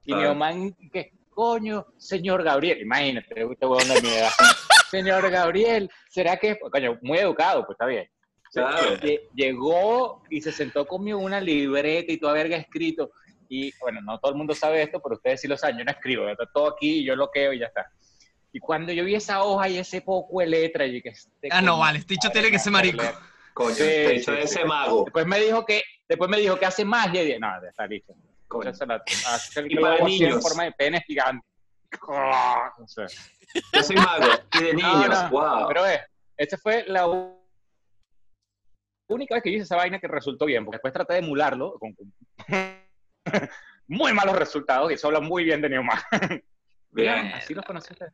Y 0.05 0.11
Claro. 0.11 0.21
Neoman, 0.23 0.73
que 0.91 1.11
coño, 1.29 1.85
señor 1.97 2.43
Gabriel, 2.43 2.81
imagínate, 2.81 3.27
este 3.41 3.65
huevón 3.65 3.87
de 3.87 4.01
mi 4.01 4.09
edad. 4.09 4.29
señor 4.91 5.29
Gabriel, 5.29 5.89
¿será 6.09 6.37
que, 6.37 6.57
coño, 6.59 6.97
muy 7.01 7.17
educado, 7.19 7.65
pues 7.65 7.75
está 7.75 7.85
bien. 7.85 8.09
Claro. 8.51 8.95
Lle- 8.97 9.21
Llegó 9.35 10.23
y 10.29 10.41
se 10.41 10.51
sentó 10.51 10.85
conmigo 10.87 11.19
una 11.19 11.39
libreta 11.41 12.11
y 12.11 12.17
toda 12.17 12.33
verga 12.33 12.57
escrito. 12.57 13.11
Y 13.49 13.71
bueno, 13.79 14.01
no 14.01 14.17
todo 14.19 14.31
el 14.31 14.37
mundo 14.37 14.55
sabe 14.55 14.81
esto, 14.81 14.99
pero 15.01 15.15
ustedes 15.15 15.39
sí 15.41 15.47
lo 15.47 15.57
saben. 15.57 15.77
Yo 15.77 15.83
no 15.85 15.91
escribo, 15.91 16.27
está 16.27 16.45
todo 16.53 16.69
aquí, 16.69 17.03
yo 17.05 17.15
lo 17.15 17.29
queo 17.29 17.53
y 17.53 17.59
ya 17.59 17.67
está. 17.67 17.85
Y 18.53 18.59
cuando 18.59 18.91
yo 18.93 19.03
vi 19.03 19.15
esa 19.15 19.43
hoja 19.43 19.69
y 19.69 19.77
ese 19.77 20.01
poco 20.01 20.39
de 20.39 20.47
letra, 20.47 20.85
yo 20.85 20.93
dije, 20.93 21.09
este 21.09 21.49
Ah, 21.51 21.61
no, 21.61 21.79
vale, 21.79 21.99
este 21.99 22.13
dicho 22.15 22.29
tiene 22.29 22.49
que 22.51 22.59
ser 22.59 22.71
marico. 22.71 23.01
leer. 23.03 23.13
Coño, 23.53 23.75
Sí, 23.75 23.83
de 23.83 24.15
hecho, 24.15 24.31
sí, 24.33 24.37
ese 24.41 24.59
sí. 24.61 24.65
mago. 24.65 25.03
Después 25.05 25.25
me 25.25 25.39
dijo 25.39 25.65
que, 25.65 25.83
después 26.07 26.29
me 26.29 26.37
dijo 26.37 26.57
que 26.59 26.65
hace 26.65 26.85
más 26.85 27.07
y 27.07 27.19
dije, 27.19 27.39
no, 27.39 27.47
ya 27.61 27.69
está 27.69 27.87
listo. 27.87 28.13
Coño. 28.47 28.69
Entonces, 28.69 28.87
la, 28.87 29.03
hace 29.33 29.59
el 29.59 29.71
Y 29.71 29.75
para 29.75 29.95
así 29.95 30.03
en 30.03 30.07
niños. 30.29 30.41
forma 30.43 30.63
de 30.63 30.71
pene 30.71 31.01
gigante. 31.05 31.45
No 32.07 32.87
sé. 32.87 33.05
Yo 33.73 33.83
soy 33.83 33.95
mago. 33.95 34.25
Y 34.53 34.63
de 34.63 34.73
niños, 34.73 35.09
no, 35.09 35.29
wow. 35.31 35.67
Pero 35.67 35.87
eh, 35.87 36.01
esta 36.37 36.57
fue 36.57 36.85
la 36.87 37.07
única 39.09 39.35
vez 39.35 39.43
que 39.43 39.51
yo 39.51 39.55
hice 39.57 39.63
esa 39.63 39.75
vaina 39.77 39.99
que 39.99 40.07
resultó 40.07 40.45
bien, 40.45 40.63
porque 40.65 40.75
después 40.77 40.93
traté 40.93 41.13
de 41.13 41.19
emularlo 41.19 41.77
con 41.79 41.95
muy 43.87 44.13
malos 44.13 44.35
resultados 44.37 44.91
y 44.91 44.95
eso 44.95 45.07
habla 45.07 45.19
muy 45.21 45.43
bien 45.43 45.61
de 45.61 45.69
Neomar. 45.69 45.99
Bien. 46.91 47.31
Así 47.33 47.53
los 47.53 47.65
conocí. 47.65 47.93
ustedes. 47.93 48.13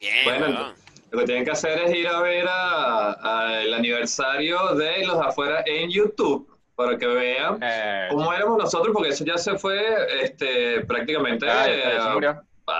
Bien, 0.00 0.14
Bueno, 0.24 0.46
weón. 0.46 0.74
Lo 1.12 1.18
que 1.20 1.24
tienen 1.26 1.44
que 1.44 1.50
hacer 1.50 1.78
es 1.80 1.94
ir 1.94 2.06
a 2.06 2.20
ver 2.20 2.46
a- 2.48 3.16
a 3.48 3.62
el 3.62 3.74
aniversario 3.74 4.74
de 4.76 5.04
Los 5.04 5.18
Afuera 5.20 5.62
en 5.66 5.90
YouTube 5.90 6.48
para 6.76 6.96
que 6.96 7.06
vean 7.06 7.58
Eh, 7.60 8.06
cómo 8.10 8.32
éramos 8.32 8.58
nosotros, 8.58 8.90
porque 8.94 9.10
eso 9.10 9.24
ya 9.24 9.36
se 9.36 9.58
fue 9.58 9.82
este, 10.22 10.80
prácticamente 10.86 11.48
ah, 11.50 11.66
eh, 11.68 11.98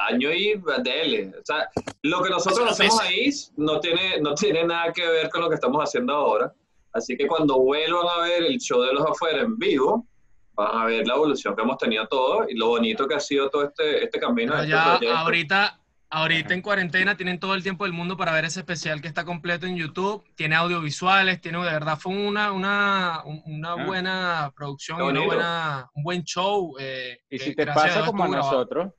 año 0.08 0.32
y 0.32 0.62
dele. 0.84 1.32
O 1.40 1.44
sea, 1.44 1.68
lo 2.02 2.22
que 2.22 2.30
nosotros 2.30 2.70
hacemos 2.70 3.00
ahí 3.00 3.28
no 3.56 3.80
tiene, 3.80 4.20
no 4.20 4.34
tiene 4.34 4.62
nada 4.64 4.92
que 4.92 5.04
ver 5.06 5.28
con 5.28 5.40
lo 5.42 5.48
que 5.48 5.56
estamos 5.56 5.82
haciendo 5.82 6.14
ahora. 6.14 6.52
Así 6.92 7.16
que 7.16 7.26
cuando 7.26 7.58
vuelvan 7.58 8.06
a 8.16 8.22
ver 8.22 8.44
el 8.44 8.58
show 8.58 8.80
de 8.82 8.92
los 8.92 9.04
afuera 9.04 9.40
en 9.42 9.58
vivo, 9.58 10.06
van 10.54 10.82
a 10.82 10.84
ver 10.86 11.04
la 11.06 11.14
evolución 11.14 11.56
que 11.56 11.62
hemos 11.62 11.76
tenido 11.78 12.06
todos 12.06 12.46
y 12.48 12.54
lo 12.54 12.68
bonito 12.68 13.08
que 13.08 13.16
ha 13.16 13.20
sido 13.20 13.50
todo 13.50 13.64
este, 13.64 14.04
este 14.04 14.20
camino. 14.20 14.52
Pero 14.52 14.62
este 14.62 14.70
ya 14.72 14.84
proyecto. 14.96 15.18
ahorita, 15.18 15.79
ahorita 16.10 16.54
en 16.54 16.62
cuarentena 16.62 17.16
tienen 17.16 17.38
todo 17.38 17.54
el 17.54 17.62
tiempo 17.62 17.84
del 17.84 17.92
mundo 17.92 18.16
para 18.16 18.32
ver 18.32 18.44
ese 18.44 18.60
especial 18.60 19.00
que 19.00 19.08
está 19.08 19.24
completo 19.24 19.66
en 19.66 19.76
YouTube. 19.76 20.24
Tiene 20.34 20.56
audiovisuales, 20.56 21.40
tiene 21.40 21.58
de 21.58 21.70
verdad 21.70 21.96
fue 21.98 22.12
una, 22.14 22.52
una, 22.52 23.22
un- 23.24 23.42
una 23.46 23.72
Ah. 23.72 23.84
buena 23.86 24.52
producción 24.56 25.00
una 25.02 25.20
buena, 25.24 25.90
un 25.94 26.02
buen 26.02 26.22
show. 26.24 26.74
eh, 26.80 27.20
Y 27.30 27.38
si 27.38 27.54
te 27.54 27.62
a 27.62 27.74
pasa 27.74 28.04
como 28.04 28.24
a 28.24 28.28
grabado. 28.28 28.52
nosotros, 28.52 28.92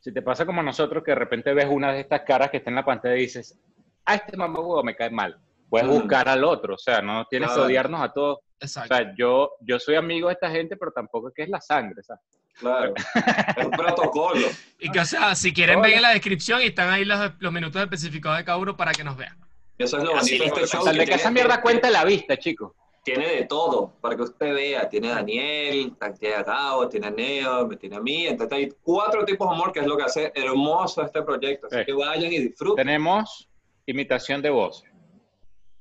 si 0.00 0.12
te 0.12 0.22
pasa 0.22 0.46
como 0.46 0.60
a 0.60 0.64
nosotros 0.64 1.02
que 1.04 1.10
de 1.10 1.16
repente 1.16 1.52
ves 1.54 1.66
una 1.68 1.92
de 1.92 2.00
estas 2.00 2.20
caras 2.22 2.50
que 2.50 2.58
está 2.58 2.70
en 2.70 2.76
la 2.76 2.84
pantalla 2.84 3.16
y 3.16 3.20
dices, 3.20 3.58
ah, 4.04 4.14
este 4.14 4.36
mamá 4.36 4.60
me 4.84 4.94
cae 4.94 5.10
mal. 5.10 5.38
Puedes 5.68 5.88
buscar 5.88 6.28
al 6.28 6.44
otro, 6.44 6.74
o 6.74 6.78
sea, 6.78 7.02
no 7.02 7.24
tienes 7.24 7.48
Claro. 7.48 7.62
que 7.62 7.66
odiarnos 7.66 8.00
a 8.00 8.12
todos. 8.12 8.38
O 8.38 8.42
Exacto. 8.60 8.94
sea, 8.94 9.12
yo, 9.18 9.50
yo 9.60 9.78
soy 9.80 9.96
amigo 9.96 10.28
de 10.28 10.34
esta 10.34 10.50
gente, 10.50 10.76
pero 10.76 10.92
tampoco 10.92 11.28
es 11.28 11.34
que 11.34 11.42
es 11.42 11.48
la 11.48 11.60
sangre, 11.60 12.02
¿sabes? 12.02 12.22
Claro. 12.58 12.94
Es 13.56 13.64
un 13.64 13.70
protocolo. 13.70 14.46
Y 14.78 14.90
que, 14.90 15.00
o 15.00 15.04
sea, 15.04 15.34
si 15.34 15.52
quieren, 15.52 15.78
Hola. 15.78 15.88
ven 15.88 15.96
en 15.96 16.02
la 16.02 16.10
descripción 16.10 16.60
y 16.62 16.66
están 16.66 16.90
ahí 16.90 17.04
los, 17.04 17.32
los 17.38 17.52
minutos 17.52 17.80
especificados 17.82 18.38
de 18.38 18.44
cada 18.44 18.58
uno 18.58 18.76
para 18.76 18.92
que 18.92 19.02
nos 19.04 19.16
vean. 19.16 19.36
Eso 19.78 19.98
es 19.98 20.04
lo 20.04 20.14
bonito 20.14 20.44
de 20.44 20.48
este 20.50 20.66
show. 20.66 20.80
O 20.82 20.84
sea, 20.84 20.92
de 20.92 21.04
que 21.04 21.14
esa 21.14 21.30
mierda 21.30 21.60
cuenta 21.60 21.90
la 21.90 22.04
vista, 22.04 22.36
chicos. 22.36 22.72
Tiene 23.02 23.26
de 23.28 23.44
todo, 23.44 23.92
para 24.00 24.16
que 24.16 24.22
usted 24.22 24.54
vea. 24.54 24.88
Tiene 24.88 25.10
a 25.10 25.16
Daniel, 25.16 25.92
tiene 26.18 26.36
a 26.36 26.42
Gabo, 26.42 26.88
tiene 26.88 27.06
a 27.08 27.10
Neo, 27.10 27.66
me 27.66 27.76
tiene 27.76 27.96
a 27.96 28.00
mí. 28.00 28.26
Entonces 28.26 28.56
hay 28.56 28.72
cuatro 28.82 29.24
tipos 29.24 29.48
de 29.48 29.54
humor, 29.54 29.72
que 29.72 29.80
es 29.80 29.86
lo 29.86 29.96
que 29.96 30.04
hace 30.04 30.32
hermoso 30.34 31.02
este 31.02 31.22
proyecto. 31.22 31.66
Así 31.66 31.78
Sí. 31.80 31.84
que 31.84 31.92
vayan 31.92 32.32
y 32.32 32.38
disfruten. 32.38 32.86
Tenemos 32.86 33.48
imitación 33.86 34.40
de 34.40 34.48
voces, 34.48 34.90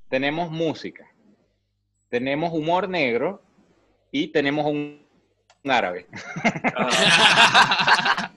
tenemos 0.10 0.52
música, 0.52 1.08
tenemos 2.10 2.52
humor 2.52 2.90
negro 2.90 3.42
y 4.12 4.28
tenemos 4.28 4.66
un 4.66 5.03
árabe. 5.72 6.08
Ah, 6.76 8.32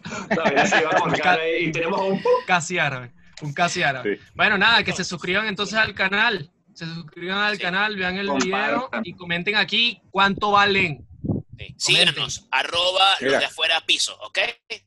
se 0.66 0.80
iba 0.80 1.32
a. 1.32 1.48
Y 1.60 1.72
tenemos 1.72 2.00
un... 2.00 2.20
casi 2.46 2.78
árabe. 2.78 3.10
Un 3.42 3.52
casi 3.52 3.82
árabe. 3.82 4.16
Sí. 4.16 4.22
Bueno, 4.34 4.56
nada, 4.58 4.82
que 4.84 4.92
se 4.92 5.04
suscriban 5.04 5.46
entonces 5.46 5.78
al 5.78 5.94
canal. 5.94 6.50
Se 6.74 6.84
suscriban 6.86 7.38
al 7.38 7.56
Sí. 7.56 7.62
canal, 7.62 7.96
vean 7.96 8.16
el 8.16 8.26
Compartan. 8.28 8.50
video 8.50 8.90
y 9.04 9.12
comenten 9.14 9.56
aquí 9.56 10.00
cuánto 10.10 10.50
valen. 10.52 11.06
Sí. 11.78 11.94
Síganos, 11.94 12.46
arroba 12.50 13.04
los 13.20 13.38
de 13.38 13.44
afuera 13.44 13.80
piso, 13.86 14.16
¿ok? 14.20 14.38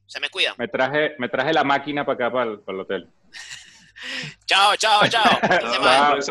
Se 0.06 0.20
me 0.20 0.30
cuidan. 0.30 0.56
Me 0.58 0.68
traje, 0.68 1.16
me 1.18 1.30
traje 1.30 1.54
la 1.54 1.64
máquina 1.64 2.06
para 2.06 2.16
acá, 2.16 2.32
para 2.32 2.52
el, 2.52 2.60
para 2.60 2.76
el 2.76 2.82
hotel. 2.82 3.08
Chao, 4.46 4.78
chao, 4.78 5.06
chao. 5.10 5.40